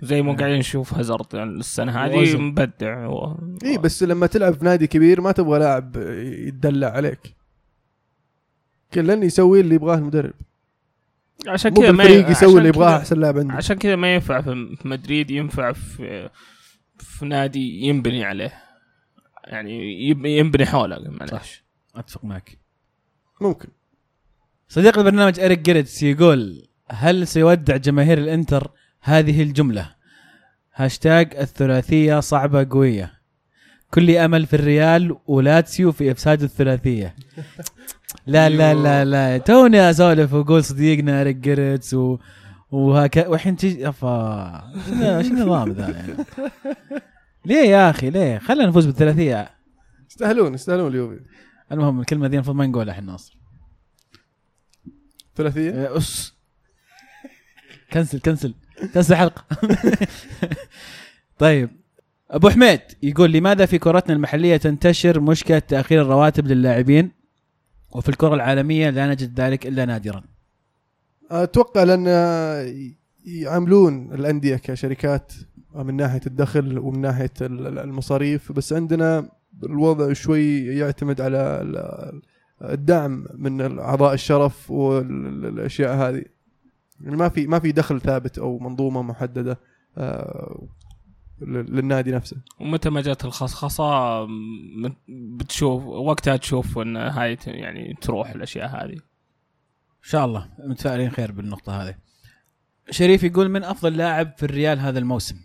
زي 0.00 0.22
ما 0.22 0.32
آه. 0.32 0.36
قاعدين 0.36 0.58
نشوف 0.58 0.94
هازارد 0.94 1.26
يعني 1.34 1.50
السنة 1.50 1.92
هذه. 2.04 2.36
مبدع 2.36 3.04
هو 3.06 3.36
اي 3.64 3.78
بس 3.78 4.02
لما 4.02 4.26
تلعب 4.26 4.54
في 4.54 4.64
نادي 4.64 4.86
كبير 4.86 5.20
ما 5.20 5.32
تبغى 5.32 5.58
لاعب 5.58 5.96
يتدلع 6.46 6.88
عليك 6.88 7.34
كلن 8.94 9.22
يسوي 9.22 9.60
اللي 9.60 9.74
يبغاه 9.74 9.94
المدرب. 9.96 10.32
عشان 11.48 11.74
كذا 11.74 11.90
ما 11.92 12.04
بالفريق 12.04 12.30
يسوي 12.30 12.58
اللي 12.58 12.68
يبغاه 12.68 12.96
أحسن 12.98 13.20
لاعب 13.20 13.38
عنده 13.38 13.54
عشان 13.54 13.76
كذا 13.78 13.96
ما 13.96 14.14
ينفع 14.14 14.40
في 14.40 14.76
مدريد 14.84 15.30
ينفع 15.30 15.72
في 15.72 16.30
في 16.98 17.24
نادي 17.24 17.80
ينبني 17.80 18.24
عليه. 18.24 18.52
يعني 19.44 20.02
يب- 20.08 20.26
ينبني 20.26 20.66
حوله 20.66 21.10
معلش 21.10 21.62
أتفق 21.96 22.24
معك. 22.24 22.58
ممكن. 23.40 23.68
صديق 24.68 24.98
البرنامج 24.98 25.40
اريك 25.40 25.58
جيرتس 25.58 26.02
يقول 26.02 26.68
هل 26.90 27.26
سيودع 27.26 27.76
جماهير 27.76 28.18
الإنتر 28.18 28.70
هذه 29.00 29.42
الجملة؟ 29.42 29.94
هاشتاج 30.74 31.36
الثلاثية 31.36 32.20
صعبة 32.20 32.66
قوية. 32.70 33.12
كل 33.90 34.10
أمل 34.16 34.46
في 34.46 34.54
الريال 34.56 35.16
ولاتسيو 35.26 35.92
في 35.92 36.10
إفساد 36.10 36.42
الثلاثية. 36.42 37.14
لا 38.26 38.48
لا 38.48 38.74
لا 38.74 39.04
لا. 39.04 39.38
توني 39.38 39.90
أسولف 39.90 40.32
وأقول 40.32 40.64
صديقنا 40.64 41.20
اريك 41.20 41.36
جيرتس 41.36 41.94
و 41.94 42.18
وهكذا 42.70 43.26
والحين 43.28 43.56
تجي 43.56 43.88
أفا. 43.88 44.72
شنو 45.22 45.38
النظام 45.38 45.72
ذا 45.72 45.88
يعني؟ 45.90 46.24
ليه 47.46 47.70
يا 47.70 47.90
أخي؟ 47.90 48.10
ليه؟ 48.10 48.38
خلينا 48.38 48.66
نفوز 48.66 48.86
بالثلاثية. 48.86 49.50
يستاهلون 50.10 50.54
يستاهلون 50.54 50.90
اليوفي. 50.90 51.20
المهم 51.72 52.00
الكلمة 52.00 52.26
ذي 52.26 52.34
المفروض 52.36 52.56
ما 52.56 52.66
نقولها 52.66 52.94
إحنا 52.94 53.14
أصلا 53.14 53.36
ثلاثية؟ 55.36 55.96
اس 55.96 56.34
كنسل 57.92 58.18
كنسل. 58.20 58.54
كنسل 58.94 59.12
الحلقة 59.12 59.44
طيب. 61.38 61.70
أبو 62.30 62.50
حميد 62.50 62.80
يقول 63.02 63.32
لماذا 63.32 63.66
في 63.66 63.78
كرتنا 63.78 64.14
المحلية 64.14 64.56
تنتشر 64.56 65.20
مشكلة 65.20 65.58
تأخير 65.58 66.02
الرواتب 66.02 66.46
للاعبين؟ 66.46 67.21
وفي 67.94 68.08
الكرة 68.08 68.34
العالمية 68.34 68.90
لا 68.90 69.06
نجد 69.10 69.40
ذلك 69.40 69.66
إلا 69.66 69.84
نادرا. 69.84 70.22
أتوقع 71.30 71.82
لأن 71.82 72.06
يعاملون 73.24 74.12
الأندية 74.14 74.56
كشركات 74.56 75.32
من 75.74 75.96
ناحية 75.96 76.20
الدخل 76.26 76.78
ومن 76.78 77.00
ناحية 77.00 77.30
ال- 77.40 77.78
المصاريف 77.78 78.52
بس 78.52 78.72
عندنا 78.72 79.28
الوضع 79.64 80.12
شوي 80.12 80.58
يعتمد 80.66 81.20
على 81.20 81.38
ال- 81.38 82.22
الدعم 82.62 83.26
من 83.34 83.78
أعضاء 83.78 84.14
الشرف 84.14 84.70
والأشياء 84.70 85.94
هذه. 85.96 86.24
يعني 87.00 87.16
ما 87.16 87.28
في 87.28 87.46
ما 87.46 87.58
في 87.58 87.72
دخل 87.72 88.00
ثابت 88.00 88.38
أو 88.38 88.58
منظومة 88.58 89.02
محددة 89.02 89.58
آه، 89.98 90.66
للنادي 91.46 92.12
نفسه. 92.12 92.36
ومتى 92.60 92.90
ما 92.90 93.00
جت 93.00 93.24
الخصخصة 93.24 94.26
بتشوف 95.08 95.84
وقتها 95.84 96.36
تشوف 96.36 96.78
إن 96.78 96.96
هاي 96.96 97.38
يعني 97.46 97.94
تروح 98.00 98.30
الأشياء 98.30 98.66
هذه. 98.68 98.92
إن 98.92 100.08
شاء 100.08 100.24
الله. 100.24 100.48
متفائلين 100.58 101.10
خير 101.10 101.32
بالنقطة 101.32 101.82
هذه. 101.82 101.94
شريف 102.90 103.22
يقول 103.22 103.48
من 103.48 103.64
أفضل 103.64 103.96
لاعب 103.96 104.32
في 104.36 104.42
الريال 104.42 104.78
هذا 104.78 104.98
الموسم. 104.98 105.36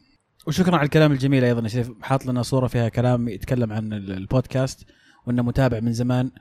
وشكرا 0.48 0.76
على 0.76 0.86
الكلام 0.86 1.12
الجميل 1.12 1.44
أيضا 1.44 1.62
يا 1.62 1.68
شريف. 1.68 1.92
حاط 2.02 2.26
لنا 2.26 2.42
صورة 2.42 2.68
فيها 2.68 2.90
كلام 2.90 3.28
يتكلم 3.28 3.74
عن 3.74 3.94
ال- 3.94 4.12
البودكاست 4.12 4.86
وإنه 5.26 5.44
متابع 5.44 5.80
من 5.80 5.94
زمان. 5.94 6.32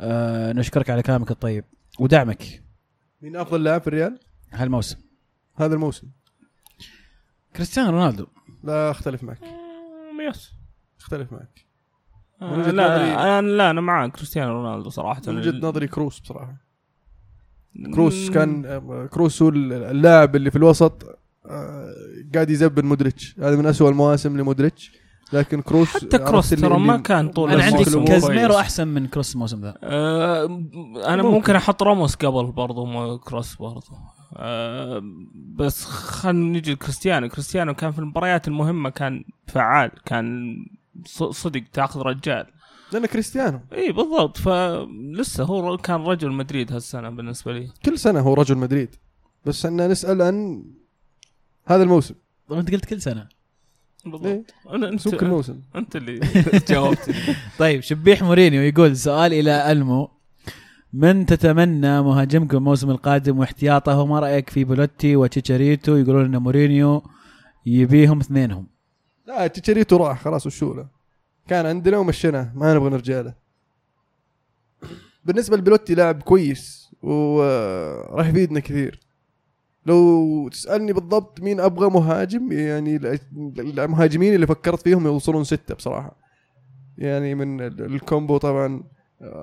آه 0.00 0.52
نشكرك 0.52 0.90
على 0.90 1.02
كلامك 1.02 1.30
الطيب. 1.30 1.64
ودعمك. 1.98 2.62
مين 3.22 3.36
أفضل 3.36 3.64
لاعب 3.64 3.80
في 3.80 3.86
الريال؟ 3.86 4.18
هالموسم. 4.52 4.96
هذا 5.54 5.74
الموسم. 5.74 6.06
كريستيانو 7.56 7.90
رونالدو. 7.90 8.26
لا 8.64 8.90
اختلف 8.90 9.24
معك. 9.24 9.38
مم، 9.42 10.20
yes. 10.30 10.52
اختلف 11.00 11.32
معك. 11.32 11.66
آه، 12.42 12.56
لا 12.56 12.94
نظري- 12.96 13.14
أنا 13.14 13.40
لا 13.46 13.70
أنا 13.70 13.80
معك 13.80 14.12
كريستيانو 14.16 14.52
رونالدو 14.52 14.90
صراحة. 14.90 15.22
من 15.26 15.36
وجهة 15.36 15.68
نظري 15.68 15.86
كروس 15.88 16.20
بصراحة. 16.20 16.56
كروس 17.94 18.30
كان 18.30 18.64
آه، 18.66 19.06
كروس 19.12 19.42
هو 19.42 19.48
اللاعب 19.48 20.36
اللي 20.36 20.50
في 20.50 20.56
الوسط 20.58 21.02
آه، 21.46 21.94
قاعد 22.34 22.50
يزبن 22.50 22.86
مودريتش. 22.86 23.36
هذا 23.38 23.56
من 23.56 23.66
أسوأ 23.66 23.90
المواسم 23.90 24.36
لمودريتش. 24.40 24.92
لكن 25.32 25.60
كروس 25.62 25.88
حتى 25.88 26.18
كروس 26.18 26.50
ترى 26.50 26.78
ما 26.78 26.96
كان 26.96 27.28
طول 27.28 27.50
أنا 27.50 27.64
عندي 27.64 27.84
كازميرو. 27.84 28.58
أحسن 28.58 28.88
من 28.88 29.06
كروس 29.06 29.34
الموسم 29.34 29.60
ذا. 29.60 29.74
آه 29.82 30.44
أنا 31.06 31.22
ممكن. 31.22 31.34
ممكن 31.34 31.56
أحط 31.56 31.82
راموس 31.82 32.14
قبل 32.14 32.52
برضو 32.52 32.84
مو 32.84 33.18
كروس 33.18 33.54
برضو. 33.56 33.80
آه 34.36 35.02
بس 35.34 35.84
خلينا 35.84 36.58
نجي 36.58 36.72
لكريستيانو. 36.72 37.28
كريستيانو 37.28 37.74
كان 37.74 37.90
في 37.92 37.98
المباريات 37.98 38.48
المهمة 38.48 38.90
كان 38.90 39.24
فعال 39.46 39.90
كان 40.04 40.56
ص- 41.06 41.22
صدق 41.22 41.62
تاخذ 41.72 42.00
رجال. 42.00 42.46
لأنه 42.92 43.06
كريستيانو. 43.06 43.60
إي 43.72 43.92
بالضبط. 43.92 44.36
فلسه 44.36 45.44
هو 45.44 45.76
كان 45.76 45.96
رجل 46.04 46.32
مدريد 46.32 46.72
هالسنة 46.72 47.10
بالنسبة 47.10 47.52
لي. 47.52 47.68
كل 47.84 47.98
سنة 47.98 48.20
هو 48.20 48.34
رجل 48.34 48.58
مدريد. 48.58 48.96
بس 49.46 49.66
إحنا 49.66 49.88
نسأل 49.88 50.22
عن 50.22 50.64
هذا 51.66 51.82
الموسم. 51.82 52.14
طب 52.48 52.58
أنت 52.58 52.70
قلت 52.72 52.84
كل 52.84 53.02
سنة. 53.02 53.28
بالضبط. 54.04 54.54
أنا 54.70 54.88
انت 54.88 55.08
كل 55.14 55.26
موسم. 55.26 55.60
أنت 55.76 55.96
اللي 55.96 56.20
جاوبت. 56.68 57.14
طيب 57.58 57.80
شبيح 57.80 58.22
مورينيو 58.22 58.62
يقول 58.62 58.96
سؤال 58.96 59.32
إلى 59.32 59.72
ألمو. 59.72 60.10
من 60.92 61.26
تتمنى 61.26 62.02
مهاجمكم 62.02 62.56
الموسم 62.56 62.90
القادم 62.90 63.38
واحتياطه 63.38 64.00
وما 64.00 64.20
رأيك 64.20 64.50
في 64.50 64.64
بولوتي 64.64 65.16
وتشيتشاريتو 65.16 65.96
يقولون 65.96 66.24
إن 66.24 66.36
مورينيو 66.42 67.02
يبيهم 67.66 68.20
اثنينهم؟ 68.20 68.66
لا 69.26 69.46
تشيتشاريتو 69.46 69.96
راح 69.96 70.22
خلاص 70.22 70.46
وشو 70.46 70.74
له 70.74 70.86
كان 71.48 71.66
عندنا 71.66 71.98
ومشيناه 71.98 72.52
ما 72.54 72.74
نبغى 72.74 72.90
نرجع 72.90 73.20
له. 73.20 73.34
بالنسبة 75.24 75.56
لبيلوتي 75.56 75.94
لاعب 75.94 76.22
كويس 76.22 76.90
وراح 77.02 78.26
يفيدنا 78.28 78.60
كثير. 78.60 79.00
لو 79.86 80.48
تسألني 80.48 80.92
بالضبط 80.92 81.40
مين 81.40 81.60
أبغى 81.60 81.90
مهاجم 81.90 82.52
يعني 82.52 82.96
ال- 82.96 83.18
المهاجمين 83.80 84.34
اللي 84.34 84.46
فكرت 84.46 84.82
فيهم 84.82 85.06
يوصلون 85.06 85.44
ستة 85.44 85.74
بصراحة. 85.74 86.16
يعني 86.98 87.34
من 87.34 87.60
ال- 87.60 87.94
ال 87.94 88.01
combo 88.01 88.36
طبعا. 88.38 88.82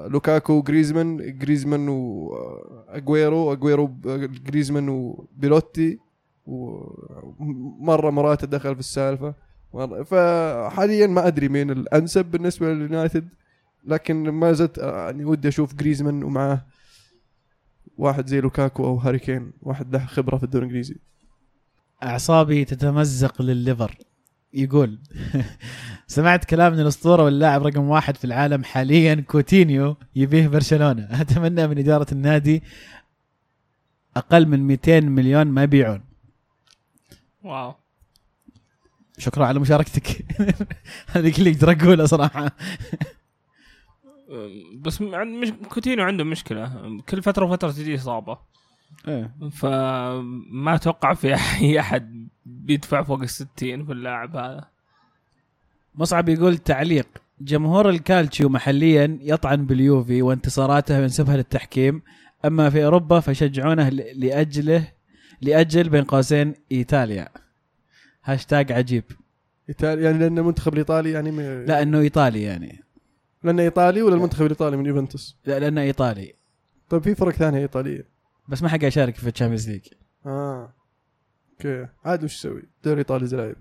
لوكاكو 0.08 0.54
وجريزمان 0.54 1.38
جريزمان 1.38 1.88
واجويرو 1.90 3.54
أجويرو 3.54 3.88
ب- 3.88 4.44
جريزمان 4.44 4.90
وبيلوتي 4.90 6.00
ومره 6.46 8.10
مراتا 8.10 8.46
دخل 8.48 8.74
في 8.74 8.80
السالفة. 8.80 9.36
فحاليا 10.06 11.08
ما 11.08 11.28
أدري 11.28 11.50
مين 11.50 11.72
الأنسب 11.72 12.26
بالنسبة 12.26 12.74
لليونايتد 12.74 13.28
لكن 13.86 14.30
ما 14.30 14.52
زلت 14.52 14.80
آه، 14.80 15.06
يعني 15.06 15.26
ودي 15.26 15.48
أشوف 15.48 15.76
جريزمان 15.76 16.24
ومعاه 16.24 16.66
واحد 17.98 18.28
زي 18.28 18.42
لوكاكو 18.42 18.86
أو 18.86 18.96
هاري 18.98 19.20
كين 19.20 19.52
واحد 19.62 19.94
له 19.96 20.06
خبرة 20.06 20.38
في 20.38 20.44
الدوري 20.44 20.64
الإنجليزي. 20.66 20.96
أعصابي 22.04 22.66
تتمزق 22.66 23.42
للليفر. 23.42 23.98
يقول 24.54 25.00
سمعت 26.08 26.46
كلام 26.46 26.74
من 26.74 26.80
الأسطورة 26.80 27.24
واللاعب 27.24 27.68
رقم 27.68 27.90
واحد 27.90 28.18
في 28.18 28.26
العالم 28.26 28.64
حاليا 28.64 29.24
كوتينيو 29.28 29.98
يبيه 30.16 30.48
برشلونة. 30.48 31.08
أتمنى 31.22 31.68
من 31.68 31.78
إدارة 31.78 32.08
النادي 32.12 32.64
أقل 34.18 34.48
من 34.48 34.68
200 34.68 35.00
مليون 35.00 35.48
ما 35.48 35.64
يبيعون. 35.64 36.04
واو. 37.44 37.76
شكرا 39.18 39.46
على 39.46 39.60
مشاركتك. 39.60 40.26
هذه 41.14 41.38
اللي 41.38 41.52
أقدر 41.52 41.72
أقولها 41.72 42.06
صراحة. 42.06 42.52
بس 44.76 45.02
عند 45.02 45.36
مش 45.36 45.52
كوتينيو 45.70 46.06
عنده 46.06 46.24
مشكلة. 46.24 47.02
كل 47.10 47.22
فترة 47.22 47.46
وفترة 47.46 47.72
تجي 47.72 47.96
إصابة. 47.96 48.38
فما 49.52 50.76
أتوقع 50.76 51.14
في 51.14 51.36
اي 51.36 51.80
أحد 51.80 52.28
بيدفع 52.46 53.04
فوق 53.04 53.22
الستين 53.22 53.86
في 53.86 53.92
اللاعب 53.92 54.36
هذا. 54.36 54.73
مصعب 55.96 56.30
يقول 56.30 56.58
تعليق. 56.58 57.08
جمهور 57.42 57.90
الكالتشيو 57.90 58.50
محليا 58.50 59.20
يطعن 59.22 59.66
باليوفي 59.66 60.22
وانتصاراته 60.22 61.00
وينسبها 61.00 61.38
للتحكيم. 61.38 62.02
أما 62.46 62.70
في 62.70 62.86
أوروبا 62.86 63.20
فيشجعونه 63.20 63.90
لاجله 63.90 64.88
لأجل 65.42 65.90
بين 65.90 66.04
قوسين 66.04 66.54
إيطاليا. 66.72 67.30
هاشتاج 68.24 68.72
عجيب. 68.72 69.04
إيطالي 69.70 70.04
يعني 70.04 70.18
لأن 70.18 70.38
المنتخب 70.38 70.74
الإيطالي 70.74 71.12
يعني 71.12 71.32
م... 71.32 71.40
لا 71.42 71.82
إنه 71.82 72.00
إيطالي 72.00 72.42
يعني. 72.42 72.84
لأنه 73.44 73.62
إيطالي 73.64 74.02
ولا 74.02 74.16
المنتخب 74.16 74.46
الإيطالي 74.46 74.78
من 74.78 74.86
يوفنتوس؟ 74.86 75.38
لا 75.46 75.60
لأنه 75.60 75.82
إيطالي. 75.82 76.34
طيب 76.90 77.04
في 77.04 77.16
فرق 77.16 77.34
ثانية 77.34 77.60
إيطالية. 77.60 78.08
بس 78.48 78.64
ما 78.64 78.70
حق 78.70 78.84
يشارك 78.84 79.16
في 79.16 79.30
ال 79.30 79.34
Champions 79.34 79.70
League. 79.70 79.88
آه 80.26 80.74
okay. 81.52 81.88
عاد 82.06 82.24
وش 82.24 82.36
يسوي؟ 82.36 82.64
دوري 82.84 83.00
إيطالي 83.00 83.28
زلايب 83.28 83.56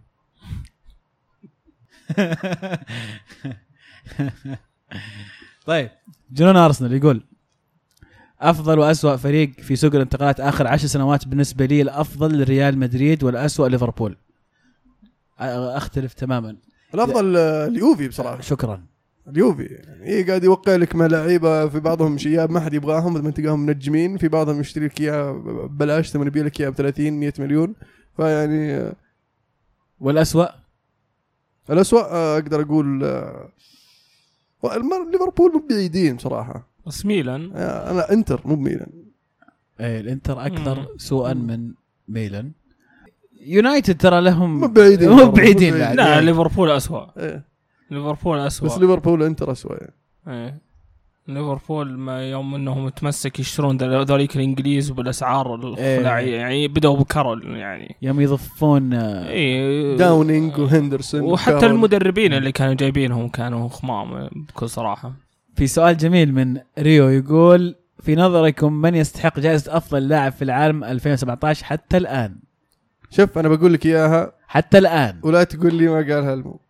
طيب 5.66 5.90
جنون 6.32 6.56
أرسنال 6.56 6.92
يقول 6.92 7.24
أفضل 8.40 8.78
وأسوأ 8.78 9.16
فريق 9.16 9.52
في 9.60 9.76
سوق 9.76 9.94
الانتقالات 9.94 10.40
آخر 10.40 10.66
عشر 10.66 10.86
سنوات 10.86 11.28
بالنسبة 11.28 11.66
لي 11.66 11.82
الأفضل 11.82 12.44
ريال 12.44 12.78
مدريد 12.78 13.24
والأسوأ 13.24 13.68
ليفربول. 13.68 14.16
أختلف 15.38 16.12
تماما. 16.12 16.56
الأفضل 16.94 17.36
آه، 17.36 17.66
اليوفي 17.66 18.08
بصراحة. 18.08 18.40
شكرا. 18.40 18.82
اليوفي 19.28 19.64
يعني 19.64 20.04
إيه 20.04 20.26
قاعد 20.26 20.44
يوقع 20.44 20.76
لك 20.76 20.94
مع 20.94 21.06
لعيبة 21.06 21.68
في 21.68 21.80
بعضهم 21.80 22.18
شياب 22.18 22.50
ما 22.50 22.60
حد 22.60 22.74
يبغاهم 22.74 23.18
لما 23.18 23.30
تلقاهم 23.30 23.66
منجمين 23.66 24.16
في 24.18 24.28
بعضهم 24.28 24.60
يشتري 24.60 24.86
لك 24.86 25.00
إياه 25.00 25.32
ببلاش 25.32 26.10
ثم 26.10 26.26
يبي 26.26 26.42
لك 26.42 26.60
إياه 26.60 26.68
ب 26.70 26.74
30 26.74 27.12
100 27.12 27.32
مليون. 27.38 27.74
فيعني 28.16 28.74
آه، 28.74 28.94
الاسوء 31.70 32.00
آه، 32.00 32.38
أقدر 32.38 32.62
أقول 32.62 33.04
آه، 33.04 33.50
ليفربول 35.12 35.52
مو 35.52 35.66
بعيدين 35.70 36.16
بصراحه 36.16 36.68
بس 36.86 37.06
ميلان 37.06 37.52
آه، 37.54 37.90
أنا 37.90 38.12
إنتر 38.12 38.40
مو 38.44 38.54
بميلان 38.54 38.90
إيه 39.80 40.00
الإنتر 40.00 40.46
أكثر 40.46 40.80
مم. 40.80 40.86
سوءا 40.96 41.34
من 41.34 41.72
ميلان 42.08 42.52
يونايتد 43.40 43.96
ترى 43.96 44.20
لهم 44.20 44.60
مو 44.60 44.66
بعيدين 44.66 45.10
مو 45.10 45.30
بعيدين. 45.30 45.74
لا. 45.74 46.20
ليفربول 46.20 46.70
اسوء 46.70 47.08
إيه. 47.18 47.44
ليفربول 47.90 48.38
اسوء 48.38 48.68
بس 48.68 48.78
ليفربول 48.78 49.22
إنتر 49.22 49.52
اسوء 49.52 49.72
يعني. 49.72 49.94
إيه 50.28 50.71
ليفربول 51.28 51.98
ما 51.98 52.30
يوم 52.30 52.54
إنهم 52.54 52.88
تمسك 52.88 53.40
يشترون 53.40 53.76
ذول- 53.76 54.04
ذوليك 54.06 54.36
الإنجليز 54.36 54.90
بالأسعار 54.90 55.54
الخلاعيه 55.54 56.36
يعني 56.36 56.68
بدأوا 56.68 56.96
بكارول 56.96 57.56
يعني. 57.56 57.96
يوم 58.02 58.20
يضفون 58.20 58.92
آه، 58.94 59.28
إيه. 59.28 59.96
داونينج 59.96 60.58
وهندرسون 60.58 61.20
وحتى 61.22 61.54
وكارول. 61.56 61.74
المدربين 61.74 62.32
اللي 62.34 62.52
كانوا 62.52 62.74
جايبينهم 62.74 63.28
كانوا 63.28 63.68
خمام 63.68 64.28
بكل 64.48 64.68
صراحة. 64.68 65.12
في 65.56 65.66
سؤال 65.66 65.96
جميل 65.96 66.34
من 66.34 66.60
ريو 66.78 67.08
يقول 67.08 67.74
في 68.00 68.14
نظركم 68.16 68.72
من 68.72 68.94
يستحق 68.94 69.40
جائزة 69.40 69.76
أفضل 69.76 70.08
لاعب 70.08 70.32
في 70.32 70.42
العالم 70.42 70.84
2017 70.84 71.64
حتى 71.64 71.96
الآن؟ 71.96 72.36
شوف 73.10 73.38
أنا 73.38 73.48
بقول 73.48 73.72
لك 73.72 73.86
إياها. 73.86 74.32
حتى 74.46 74.78
الآن. 74.78 75.20
ولا 75.22 75.44
تقول 75.44 75.74
لي 75.74 75.88
ما 75.88 75.94
قالها 75.96 76.34
المو. 76.34 76.60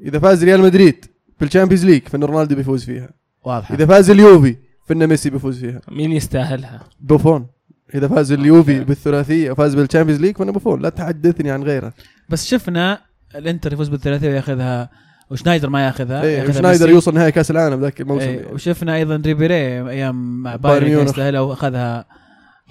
إذا 0.00 0.18
فاز 0.18 0.44
ريال 0.44 0.60
مدريد 0.60 1.04
في 1.38 1.44
ال 1.44 1.48
Champions 1.48 1.84
League 1.86 2.08
فإن 2.08 2.24
رونالدو 2.24 2.54
بيفوز 2.56 2.84
فيها. 2.84 3.10
واضحة. 3.44 3.74
إذا 3.74 3.86
فاز 3.86 4.10
اليوفي 4.10 4.56
فان 4.88 5.06
ميسي 5.06 5.30
بيفوز 5.30 5.60
فيها. 5.60 5.80
مين 5.90 6.12
يستاهلها؟ 6.12 6.80
بوفون. 7.00 7.46
إذا 7.94 8.08
فاز 8.08 8.32
اليوفي 8.32 8.84
بالثلاثية 8.84 9.50
وفاز 9.50 9.74
بال 9.74 9.82
Champions 9.82 10.20
League 10.20 10.36
فانا 10.36 10.52
بوفون. 10.52 10.82
لا 10.82 10.88
تحدثني 10.88 11.50
عن 11.50 11.62
غيره. 11.62 11.92
بس 12.28 12.46
شفنا 12.46 13.00
الإنتر 13.34 13.72
يفوز 13.72 13.88
بالثلاثية 13.88 14.28
وياخذها 14.28 14.90
وشنايدر 15.30 15.70
ما 15.70 15.86
ياخذها 15.86 16.22
إيه 16.22 16.38
ياخذها 16.38 16.52
شنايدر 16.52 16.84
ميسي. 16.86 16.94
يوصل 16.94 17.14
نهائي 17.14 17.32
كأس 17.32 17.50
العالم 17.50 17.80
ذاك 17.80 18.00
الموسم. 18.00 18.28
إيه 18.28 18.36
يعني. 18.40 18.52
وشفنا 18.52 18.94
أيضا 18.96 19.22
ريبيري 19.26 19.90
أيام 19.90 20.42
مع 20.42 20.56
بايرن. 20.56 21.06
يستاهلها 21.06 21.40
وأخذها 21.40 22.06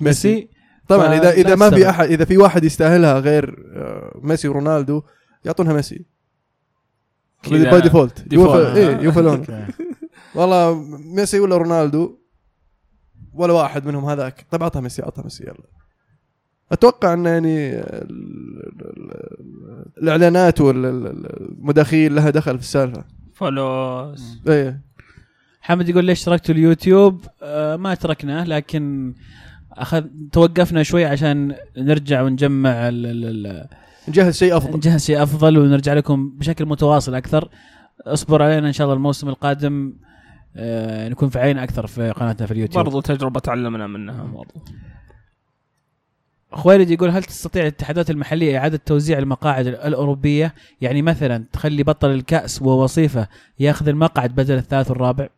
ميسي. 0.01 0.30
ميسي. 0.36 0.49
طبعا 0.88 1.17
اذا 1.17 1.32
إذا 1.32 1.55
ما 1.55 1.69
في. 1.69 1.89
احد 1.89 2.09
إذا 2.09 2.26
في 2.26 2.38
واحد 2.38 2.63
يستاهلها 2.63 3.19
غير 3.19 3.55
آه، 3.76 4.19
ميسي 4.24 4.47
ورونالدو 4.47 5.01
يعطونها 5.45 5.74
ميسي. 5.74 6.05
by 7.49 7.82
default. 7.82 8.34
إيه 8.34 8.97
يوفا 9.01 9.22
لون. 9.28 9.38
okay. 9.38 9.65
والله 10.36 10.73
ميسي 11.15 11.39
ولا 11.39 11.57
رونالدو 11.57 12.17
ولا 13.34 13.53
واحد 13.53 13.86
منهم 13.86 14.05
هذاك. 14.05 14.45
طيب 14.51 14.61
اعطها 14.61 14.79
ميسي 14.82 15.03
اعطها 15.03 15.23
ميسي 15.23 15.43
يلا. 15.43 15.63
أتوقع 16.71 17.13
إن 17.13 17.25
يعني 17.25 17.79
ال- 17.79 17.82
ال- 18.65 19.11
ال- 19.39 19.86
الإعلانات 20.03 20.61
والمداخيل 20.61 22.15
لها 22.15 22.29
دخل 22.29 22.57
في 22.57 22.63
السالفة. 22.63 23.03
فلوس 23.34 24.39
إيه. 24.47 24.82
حمد 25.61 25.89
يقول 25.89 26.05
ليش 26.05 26.23
تركتوا 26.23 26.55
اليوتيوب؟ 26.55 27.25
آه 27.41 27.75
ما 27.75 27.95
تركناه 27.95 28.43
لكن 28.43 29.13
اخذ 29.73 30.03
توقفنا 30.32 30.84
شوي 30.84 31.05
عشان 31.05 31.55
نرجع 31.77 32.21
ونجمع 32.21 32.69
ال 32.89 33.05
ال 33.05 33.47
ال 33.47 33.67
نجهز 34.07 34.38
شيء 34.38 34.57
أفضل. 34.57 34.77
نجهز 34.77 35.05
شيء 35.05 35.23
أفضل 35.23 35.57
ونرجع 35.57 35.93
لكم 35.93 36.29
بشكل 36.38 36.65
متواصل 36.65 37.15
أكثر. 37.15 37.49
اصبر 38.01 38.43
علينا 38.43 38.67
إن 38.67 38.73
شاء 38.73 38.86
الله 38.86 38.95
الموسم 38.97 39.29
القادم. 39.29 39.93
نكون 41.10 41.30
فاعلين 41.30 41.58
أكثر 41.58 41.88
في 41.88 42.12
قناتنا 42.12 42.47
في 42.47 42.54
اليوتيوب. 42.54 42.86
برضو 42.86 43.02
تجربة 43.02 43.39
تعلمنا 43.39 43.88
منها. 43.88 44.24
برضو. 44.24 44.54
خويلد 46.54 46.89
يقول 46.91 47.10
هل 47.10 47.24
تستطيع 47.24 47.62
الاتحادات 47.62 48.10
المحلية 48.10 48.58
إعادة 48.58 48.80
توزيع 48.86 49.18
المقاعد 49.20 49.68
ال- 49.68 49.76
الأوروبية؟ 49.76 50.54
يعني 50.82 51.02
مثلا 51.02 51.43
تخلي 51.54 51.84
بطل 51.84 52.10
الكأس 52.12 52.62
ووصيفه 52.62 53.28
يأخذ 53.60 53.88
المقعد 53.88 54.36
بدل 54.36 54.58
الثالث 54.58 54.89
والرابع؟ 54.91 55.30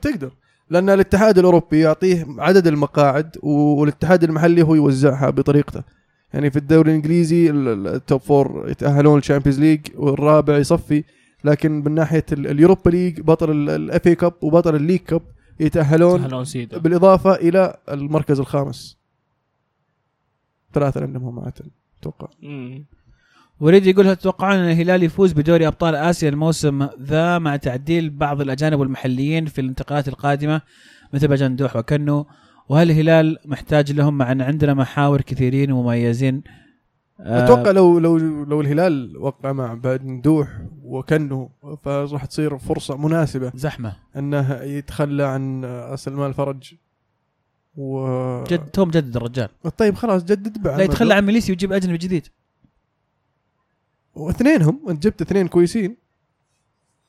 تقدر. 0.00 0.30
لأن 0.70 0.90
الاتحاد 0.90 1.38
الأوروبي 1.38 1.80
يعطيه 1.80 2.26
عدد 2.38 2.66
المقاعد 2.66 3.36
والاتحاد 3.42 4.24
المحلي 4.24 4.62
هو 4.62 4.74
يوزعها 4.74 5.30
بطريقته. 5.30 5.82
يعني 6.34 6.50
في 6.50 6.56
الدوري 6.56 6.90
الإنجليزي 6.90 7.50
ال- 7.50 7.68
ال- 7.68 7.88
ال 7.94 8.00
top 8.00 8.20
four 8.20 8.66
يتأهلون 8.70 9.18
ال 9.18 9.22
Champions 9.22 9.60
League 9.60 9.80
والرابع 9.94 10.56
يصفي. 10.58 11.04
لكن 11.44 11.72
من 11.84 11.92
ناحية 11.94 12.24
ال- 12.32 12.46
ال 12.46 12.52
Europa 12.52 12.90
League 12.90 13.20
بطل 13.20 13.50
ال 13.70 14.06
FA 14.06 14.14
Cup 14.14 14.32
وبطل 14.42 14.74
ال 14.74 14.78
League 14.78 15.00
Cup 15.00 15.22
يتأهلون 15.60 16.20
بالإضافة 16.78 17.34
إلى 17.34 17.76
المركز 17.90 18.40
الخامس. 18.40 18.98
ثلاثة 20.74 21.02
عندهم 21.02 21.24
هم 21.24 21.52
أتوقع. 22.00 22.28
مم. 22.42 22.84
وريد 23.60 23.86
يقول 23.86 24.06
هل 24.06 24.16
تتوقعون 24.16 24.52
أن 24.58 24.70
الهلال 24.70 25.02
يفوز 25.02 25.32
بدوري 25.32 25.66
أبطال 25.66 25.94
آسيا 25.94 26.28
الموسم 26.28 26.88
ذا 27.02 27.38
مع 27.38 27.56
تعديل 27.56 28.10
بعض 28.10 28.40
الأجانب 28.40 28.80
والمحليين 28.80 29.46
في 29.46 29.60
الانتقالات 29.60 30.08
القادمة 30.08 30.60
مثل 31.14 31.28
بجندوح 31.28 31.76
وكنو؟ 31.76 32.26
وهل 32.68 32.90
الهلال 32.90 33.38
محتاج 33.44 33.92
لهم 33.92 34.18
مع 34.18 34.32
أن 34.32 34.40
عندنا 34.42 34.74
محاور 34.74 35.20
كثيرين 35.20 35.72
ومميزين 35.72 36.42
أتوقع 37.22 37.70
لو 37.70 37.98
لو 37.98 38.16
لو 38.44 38.60
الهلال 38.60 39.16
وقع 39.16 39.52
مع 39.52 39.74
بندوح 39.74 40.48
وكنه 40.82 41.50
فراح 41.84 42.24
تصير 42.24 42.58
فرصة 42.58 42.96
مناسبة. 42.96 43.52
زحمة. 43.54 43.96
أنه 44.16 44.54
يتخلى 44.54 45.22
عن 45.24 45.62
سلمان 45.96 46.28
الفرج. 46.28 46.74
و 47.76 48.44
جد 48.44 48.66
تو 48.70 48.84
مجدد 48.84 49.16
الرجال. 49.16 49.48
طيب 49.78 49.94
خلاص 49.94 50.24
جدد 50.24 50.62
بعد 50.62 50.78
لا 50.78 50.84
يتخلى 50.84 51.14
عن 51.14 51.26
ميليسي 51.26 51.52
ويجيب 51.52 51.72
أجنبي 51.72 51.98
جديد. 51.98 52.26
واثنينهم 54.14 54.80
أنت 54.88 55.02
جبت 55.02 55.22
اثنين 55.22 55.48
كويسين. 55.48 55.96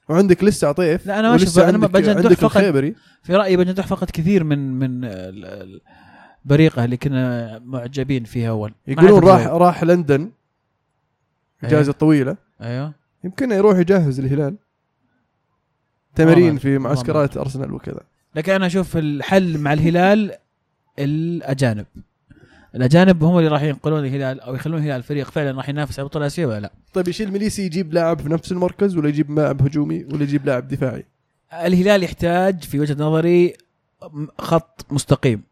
وعندك 0.10 0.44
لسه 0.44 0.68
عطيف. 0.68 1.08
لا، 1.08 1.20
أنا 1.20 1.32
ما 1.78 1.88
بجندوح 1.88 2.16
عندك 2.16 2.34
فقط. 2.34 2.44
الخيبري. 2.44 2.96
في 3.24 3.36
رأيي 3.36 3.58
بجندوح 3.58 3.88
فقد 3.88 4.10
كثير 4.10 4.44
من 4.44 4.74
من 4.74 5.06
ال- 5.06 5.46
ال- 5.46 5.82
البريقه 6.46 6.86
اللي 6.86 6.98
كنا 6.98 7.60
معجبين 7.60 8.24
فيها 8.24 8.50
أول. 8.50 8.74
يقولون 8.88 9.20
راح 9.24 9.42
زي- 9.42 9.48
راح 9.48 9.84
لندن 9.84 10.32
اجازه 11.64 11.92
طويلة. 11.92 12.38
أيوه. 12.62 12.94
يمكن 13.24 13.52
يروح 13.52 13.78
يجهز 13.78 14.20
الهلال. 14.20 14.56
تمارين 16.16 16.54
ما- 16.54 16.60
في 16.60 16.78
معسكرات 16.78 17.38
أرسنال 17.38 17.74
وكذا. 17.74 18.00
لكن 18.36 18.52
أنا 18.54 18.66
أشوف 18.66 18.98
الحل 18.98 19.58
مع 19.58 19.74
الهلال 19.74 20.32
الأجانب. 21.00 21.86
الأجانب 22.76 23.24
هم 23.24 23.38
اللي 23.38 23.50
راح 23.50 23.62
ينقلون 23.62 24.06
الهلال 24.06 24.40
أو 24.40 24.56
يخلون 24.56 24.78
الهلال 24.82 25.04
فريق 25.04 25.32
فعلا 25.32 25.58
راح 25.58 25.70
ينافس 25.70 26.00
على 26.00 26.08
بطولة 26.08 26.26
اسيا 26.26 26.48
ولا 26.48 26.60
لا؟ 26.60 26.72
طيب 26.94 27.08
يشيل 27.08 27.32
ميليسي 27.32 27.66
يجيب 27.66 27.94
لاعب 27.94 28.20
في 28.20 28.30
نفس 28.30 28.52
المركز 28.52 28.98
ولا 28.98 29.10
يجيب 29.10 29.32
لاعب 29.40 29.62
هجومي 29.62 30.04
ولا 30.04 30.24
يجيب 30.24 30.46
لاعب 30.46 30.68
دفاعي؟ 30.68 31.06
الهلال 31.54 32.04
يحتاج 32.04 32.64
في 32.64 32.80
وجهة 32.80 32.94
نظري 33.04 33.54
خط 34.40 34.86
مستقيم. 34.92 35.44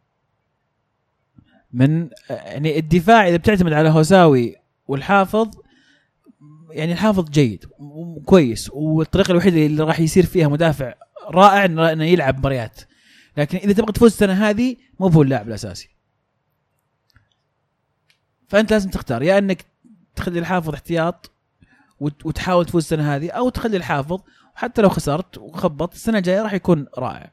من 1.73 2.09
يعني 2.29 2.79
الدفاع 2.79 3.27
إذا 3.27 3.37
بتعتمد 3.37 3.73
على 3.73 3.89
هوساوي 3.89 4.55
والحافظ 4.87 5.49
يعني 6.71 6.91
الحافظ 6.93 7.29
جيد 7.29 7.65
وكويس 7.79 8.69
والطريقة 8.73 9.31
الوحيدة 9.31 9.65
اللي 9.65 9.83
راح 9.83 9.99
يصير 9.99 10.25
فيها 10.25 10.47
مدافع 10.47 10.93
رائع 11.27 11.65
إنه 11.65 12.03
يلعب 12.05 12.37
مباريات 12.37 12.81
لكن 13.37 13.57
إذا 13.57 13.73
تبغى 13.73 13.91
تفوز 13.91 14.11
السنة 14.11 14.33
هذه 14.49 14.75
مو 14.99 15.07
هو 15.07 15.21
اللاعب 15.21 15.47
الأساسي. 15.47 15.89
فأنت 18.47 18.71
لازم 18.71 18.89
تختار 18.89 19.23
يا 19.23 19.37
إنك 19.37 19.65
تخلي 20.15 20.39
الحافظ 20.39 20.73
احتياط 20.73 21.31
وت- 21.99 22.25
وتحاول 22.25 22.65
تفوز 22.65 22.83
السنة 22.83 23.15
هذه 23.15 23.29
أو 23.31 23.49
تخلي 23.49 23.77
الحافظ 23.77 24.19
وحتى 24.55 24.81
لو 24.81 24.89
خسرت 24.89 25.37
وخبط 25.37 25.93
السنة 25.93 26.17
الجاية 26.17 26.41
راح 26.41 26.53
يكون 26.53 26.85
رائع. 26.97 27.31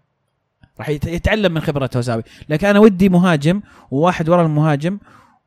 راح 0.79 0.89
يت- 0.89 1.07
يتعلم 1.07 1.55
من 1.55 1.61
خبرة 1.61 1.91
هوساوي 1.97 2.22
لكن 2.49 2.66
أنا 2.66 2.79
ودي 2.79 3.09
مهاجم 3.09 3.61
وواحد 3.91 4.29
ورا 4.29 4.43
المهاجم 4.43 4.99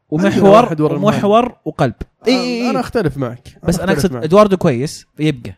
ومحور 0.09 0.81
ورا 0.81 0.93
ومحور 0.93 1.55
وقلب. 1.65 1.93
اي 2.27 2.33
اي 2.33 2.69
أنا 2.69 2.79
أختلف 2.79 3.17
معك. 3.17 3.57
بس 3.63 3.79
أنا 3.79 3.91
أقصد. 3.91 4.15
إدواردو 4.15 4.57
كويس 4.57 5.05
يبقى. 5.19 5.53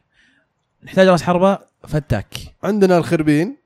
نحتاج 0.83 1.07
راس 1.07 1.23
حربة 1.23 1.59
فتاك. 1.87 2.33
عندنا 2.63 2.97
الخربين 2.97 3.57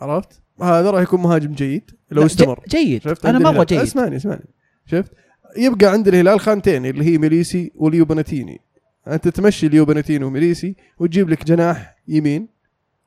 عرفت؟ 0.00 0.40
هذا 0.62 0.90
راح 0.90 1.02
يكون 1.02 1.20
مهاجم 1.22 1.52
جيد 1.52 1.90
لو 2.10 2.26
استمر. 2.26 2.60
جيد. 2.68 3.02
شفت؟ 3.02 3.26
أنا 3.26 3.38
مره 3.38 3.50
الهلال. 3.50 3.66
جيد. 3.66 3.78
اسمعني 3.78 4.16
اسمعني. 4.16 4.44
شفت؟ 4.86 5.12
يبقى 5.56 5.86
عند 5.86 6.08
الهلال 6.08 6.40
خانتين 6.40 6.86
اللي 6.86 7.04
هي 7.04 7.18
ميليسي 7.18 7.72
وليو 7.74 8.04
بناتيني. 8.04 8.60
أنت 9.08 9.28
تمشي 9.28 9.68
ليو 9.68 9.84
بناتيني 9.84 10.24
وميليسي 10.24 10.76
وتجيب 10.98 11.30
لك 11.30 11.44
جناح 11.44 11.96
يمين 12.08 12.48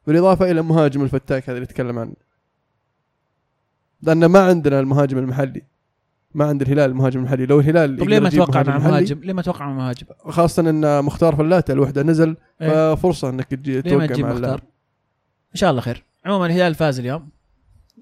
بالإضافة 0.08 0.51
إلى 0.51 0.62
مهاجم 0.62 1.03
الفتاك 1.03 1.43
هذا 1.43 1.51
اللي 1.58 1.64
نتكلم 1.64 1.99
عنه. 1.99 2.14
لأن 4.06 4.26
ما 4.26 4.39
عندنا 4.39 4.80
المهاجم 4.80 5.18
المحلي. 5.18 5.62
ما 6.34 6.45
عند 6.45 6.62
الهلال 6.62 6.91
المهاجم 6.91 7.20
المحلي. 7.20 7.45
لو 7.45 7.60
الهلال 7.60 7.97
طب 7.97 8.10
ليه 8.10 8.20
ما 8.20 8.30
توقع 8.30 8.64
مع 8.64 8.78
مهاجم 8.78 9.20
ليه 9.20 9.34
ما 9.34 9.41
توقع 9.41 9.66
مع 9.66 9.74
مهاجم 9.74 10.08
خاصة 10.30 10.70
إن 10.70 11.03
مختار 11.03 11.36
فلاتة 11.36 11.72
الوحده 11.72 12.03
نزل 12.03 12.38
إيه. 12.62 12.95
ففرصة 12.95 13.30
إنك 13.30 13.45
تجي 13.45 13.82
توقع 13.82 14.06
تجيب 14.06 14.26
مع 14.26 14.34
مختار؟ 14.34 14.62
إن 15.51 15.60
شاء 15.60 15.72
الله 15.72 15.82
خير. 15.82 16.03
عموما 16.26 16.45
الهلال 16.45 16.76
فاز 16.76 16.99
اليوم 16.99 17.30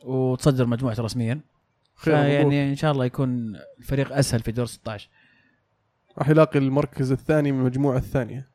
وتصدر 0.06 0.66
مجموعته 0.66 1.04
رسميا. 1.04 1.39
خير. 1.95 2.14
يعني 2.14 2.70
إن 2.70 2.76
شاء 2.76 2.91
الله 2.91 3.06
يكون 3.06 3.56
الفريق 3.80 4.18
أسهل 4.18 4.39
في 4.39 4.51
دور 4.51 4.66
16 4.66 5.10
راح 6.18 6.30
يلاقي 6.30 6.60
المركز 6.60 7.12
الثاني 7.12 7.51
من 7.51 7.60
المجموعة 7.60 7.97
الثانية. 7.97 8.49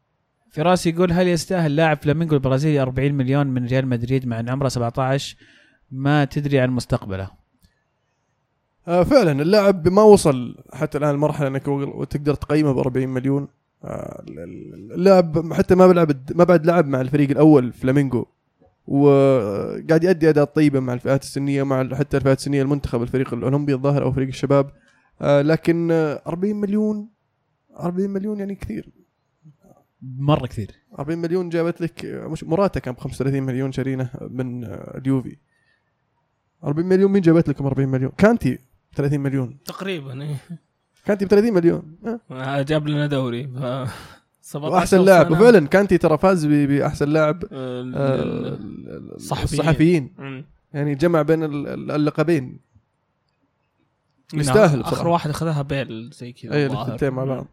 فراس 0.51 0.87
يقول 0.87 1.13
هل 1.13 1.29
يستاهل 1.29 1.77
لاعب 1.77 1.97
فلامينغو 2.03 2.35
البرازيلي 2.35 2.83
40 2.83 3.13
مليون 3.13 3.47
من 3.47 3.67
ريال 3.67 3.87
مدريد 3.87 4.27
مع 4.27 4.41
إن 4.41 4.49
عمره 4.49 4.69
17 4.69 5.37
ما 5.91 6.25
تدري 6.25 6.61
عن 6.61 6.71
مستقبله. 6.71 7.38
آه 8.89 9.03
فعلا 9.03 9.43
اللاعب 9.43 9.89
ما 9.89 10.03
وصل 10.03 10.57
حتى 10.73 10.99
الآن 10.99 11.11
المرحله 11.15 11.49
إنك 11.49 11.63
تقدر 12.11 12.35
تقيمه 12.35 12.73
ب 12.73 12.79
40 12.79 13.09
مليون. 13.09 13.49
آه 13.85 14.23
اللاعب 14.29 15.53
حتى 15.53 15.75
ما 15.75 15.87
بلعب 15.87 16.11
ما 16.35 16.45
بعد 16.45 16.67
لعب 16.67 16.87
مع 16.87 17.01
الفريق 17.01 17.31
الأول 17.31 17.73
فلامينغو 17.73 18.27
وقاعد 18.87 20.05
يؤدي 20.05 20.29
أداء 20.29 20.45
طيبة 20.45 20.81
مع 20.81 20.93
الفئات 20.93 21.23
السنية 21.23 21.63
مع 21.63 21.95
حتى 21.95 22.17
الفئات 22.17 22.39
السنية 22.39 22.63
المنتخب 22.63 23.03
الفريق 23.03 23.35
الأولمبي 23.35 23.75
الظاهر 23.75 24.03
أو 24.03 24.13
فريق 24.13 24.29
الشباب. 24.29 24.71
آه 25.21 25.43
لكن 25.43 25.89
آه 25.91 26.23
40 26.27 26.57
مليون 26.57 27.09
40 27.81 28.11
مليون 28.11 28.39
يعني 28.39 28.55
كثير. 28.55 28.89
مرة 30.03 30.47
كثير. 30.47 30.71
40 30.99 31.19
مليون 31.19 31.49
جابت 31.49 31.81
لك 31.81 32.05
مش 32.05 32.45
موراتا 32.45 32.81
كان 32.81 32.95
ب 32.95 32.99
35 32.99 33.43
مليون 33.43 33.73
شارينه 33.73 34.11
من 34.31 34.65
اليوفي. 34.65 35.37
40 36.65 36.87
مليون 36.89 37.13
مين 37.13 37.23
جابت 37.23 37.49
لكم 37.49 37.67
40 37.67 37.89
مليون؟ 37.89 38.13
كانتي. 38.19 38.59
30 38.99 39.21
مليون 39.21 39.57
تقريبا 39.65 40.23
إيه. 40.23 40.37
كانتي 41.05 41.25
ب 41.25 41.29
30 41.29 41.53
مليون 41.55 41.97
آه. 42.07 42.21
آه، 42.31 42.63
جاب 42.63 42.89
لنا 42.89 43.07
دوري 43.07 43.47
ف 43.47 43.59
17 44.41 44.75
وأحسن 44.75 45.01
لاعب. 45.05 45.31
وفعلا 45.31 45.67
كانتي 45.67 45.99
ترى 45.99 46.19
فاز 46.19 46.47
ب- 46.47 46.51
بأحسن 46.51 47.09
لاعب 47.09 47.45
آه، 47.45 47.81
ال- 47.81 49.15
الصحفيين. 49.15 49.61
الصحفيين. 49.61 50.15
يعني 50.75 50.95
جمع 50.95 51.23
بين 51.23 51.43
ال- 51.45 51.67
ال- 51.69 51.91
اللقبين 51.91 52.59
يستاهل 54.35 54.81
آخر 54.81 54.91
بصراحة. 54.93 55.09
واحد 55.09 55.31
أخذها 55.31 55.63
بيل 55.63 56.11
زي 56.13 56.33
كذا 56.33 56.53
أي 56.55 56.67
الظاهر. 56.67 56.87
الثنتين 56.87 57.11
مع 57.11 57.25
بعض 57.25 57.47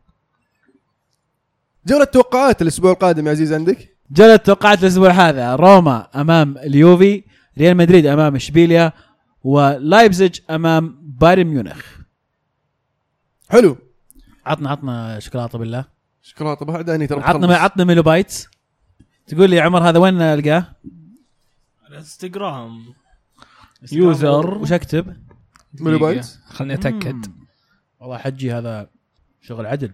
جولة 1.87 2.03
توقعات 2.05 2.61
الأسبوع 2.61 2.91
القادم 2.91 3.25
يا 3.25 3.31
عزيز 3.31 3.53
عندك؟ 3.53 3.95
جولة 4.11 4.35
توقعات 4.35 4.81
الأسبوع 4.83 5.09
هذا 5.09 5.55
روما 5.55 6.07
أمام 6.21 6.57
اليوفي 6.57 7.23
ريال 7.57 7.77
مدريد 7.77 8.05
أمام 8.05 8.35
إشبيليا 8.35 8.91
ولايبزيج 9.43 10.39
أمام 10.49 11.04
بايرن 11.20 11.47
ميونخ. 11.47 11.86
حلو. 13.49 13.78
عطنا 14.45 14.70
عطنا 14.70 15.20
شوكولاتة 15.20 15.57
بالله. 15.57 15.86
شوكولاتة 16.22 16.66
بعد 16.66 16.89
اني 16.89 17.07
ترى 17.07 17.22
عطنا. 17.22 17.57
عطنا 17.57 17.84
Milo 17.83 18.03
Bites. 18.03 18.47
تقول 19.28 19.49
لي 19.49 19.55
يا 19.55 19.61
عمر 19.61 19.89
هذا 19.89 19.99
وين 19.99 20.22
ألقاه؟ 20.22 20.76
الانستغرام 21.89 22.93
يوزر. 23.91 24.57
وش 24.57 24.72
أكتب؟ 24.72 25.26
ميلو 25.74 25.99
بايت 25.99 26.26
خلني 26.47 26.74
أتأكد. 26.74 27.28
مم. 27.28 27.47
والله 27.99 28.18
حجي 28.18 28.53
هذا 28.53 28.89
شغل 29.41 29.66
عدل. 29.66 29.93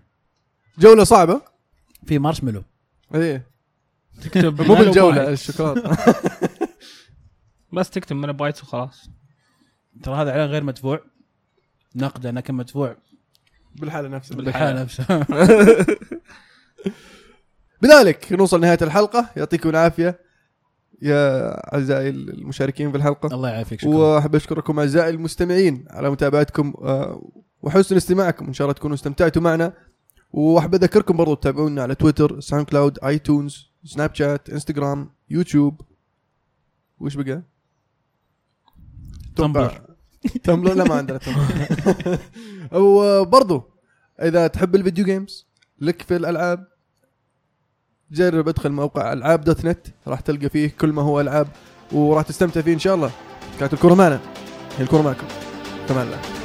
جولة 0.77 1.03
صعبة. 1.03 1.41
في 2.05 2.19
مارشميلو. 2.19 2.63
إيه. 3.15 3.51
تكتب 4.21 4.61
مو 4.61 4.75
ميلو 4.75 4.85
بالجولة 4.85 5.15
بايت. 5.15 5.29
الشوكولاتة. 5.29 5.97
بس 7.73 7.89
تكتب 7.89 8.15
من 8.15 8.31
بايت 8.31 8.63
وخلاص. 8.63 9.09
ترى 10.03 10.15
هذا 10.15 10.31
إعلان 10.31 10.49
غير 10.49 10.63
مدفوع. 10.63 11.10
نقدا 11.95 12.31
لكن 12.31 12.53
مدفوع 12.53 12.97
بالحالة 13.75 14.07
نفسها 14.07 14.37
بالحالة. 14.37 14.81
نفسها. 14.81 15.25
بذلك 17.81 18.33
نوصل 18.33 18.61
نهاية 18.61 18.77
الحلقة. 18.81 19.29
يعطيكم 19.35 19.69
العافية 19.69 20.19
يا 21.01 21.51
أعزائي 21.73 22.09
المشاركين 22.09 22.91
في 22.91 22.97
الحلقة. 22.97 23.35
الله 23.35 23.49
يعافيك 23.49 23.79
شكرا. 23.79 23.95
وأحب 23.95 24.35
أشكركم 24.35 24.79
أعزائي 24.79 25.09
المستمعين 25.09 25.85
على 25.89 26.09
متابعتكم 26.09 26.73
آه، 26.81 27.31
وحسن 27.61 27.95
استماعكم. 27.95 28.45
إن 28.45 28.53
شاء 28.53 28.65
الله 28.65 28.73
تكونوا 28.73 28.95
استمتعتوا 28.95 29.41
معنا. 29.41 29.73
وأحب 30.31 30.75
أذكركم 30.75 31.17
برضو 31.17 31.33
تتابعونا 31.33 31.81
على 31.81 31.95
تويتر 31.95 32.39
ساوند 32.39 32.65
كلاود 32.65 32.99
آيتونز 33.03 33.71
سناب 33.85 34.15
شات 34.15 34.49
إنستغرام 34.49 35.09
يوتيوب. 35.29 35.81
وش 36.99 37.15
بقى؟ 37.15 37.43
تمبلر. 39.35 39.90
تمبلر 40.43 40.73
لا 40.73 40.83
ما 40.83 40.95
عندنا 40.95 41.17
تمبلر 41.17 42.17
وبرضو 42.83 43.63
إذا 44.21 44.47
تحب 44.47 44.75
الفيديو 44.75 45.05
جيمز 45.05 45.47
لك 45.81 46.01
في 46.01 46.15
الألعاب 46.15 46.67
جرب 48.11 48.47
ادخل 48.47 48.71
موقع 48.71 49.13
ألعاب 49.13 49.43
دوت 49.43 49.65
نت 49.65 49.87
راح 50.07 50.19
تلقى 50.19 50.49
فيه 50.49 50.71
كل 50.81 50.91
ما 50.91 51.01
هو 51.01 51.21
ألعاب 51.21 51.47
وراح 51.91 52.23
تستمتع 52.23 52.61
فيه 52.61 52.73
إن 52.73 52.79
شاء 52.79 52.95
الله. 52.95 53.11
كانت 53.59 53.73
الكره 53.73 53.93
معنا. 53.93 54.19
الكره 54.79 55.01
معكم. 55.01 55.27
كمان 55.89 56.07
الله 56.07 56.40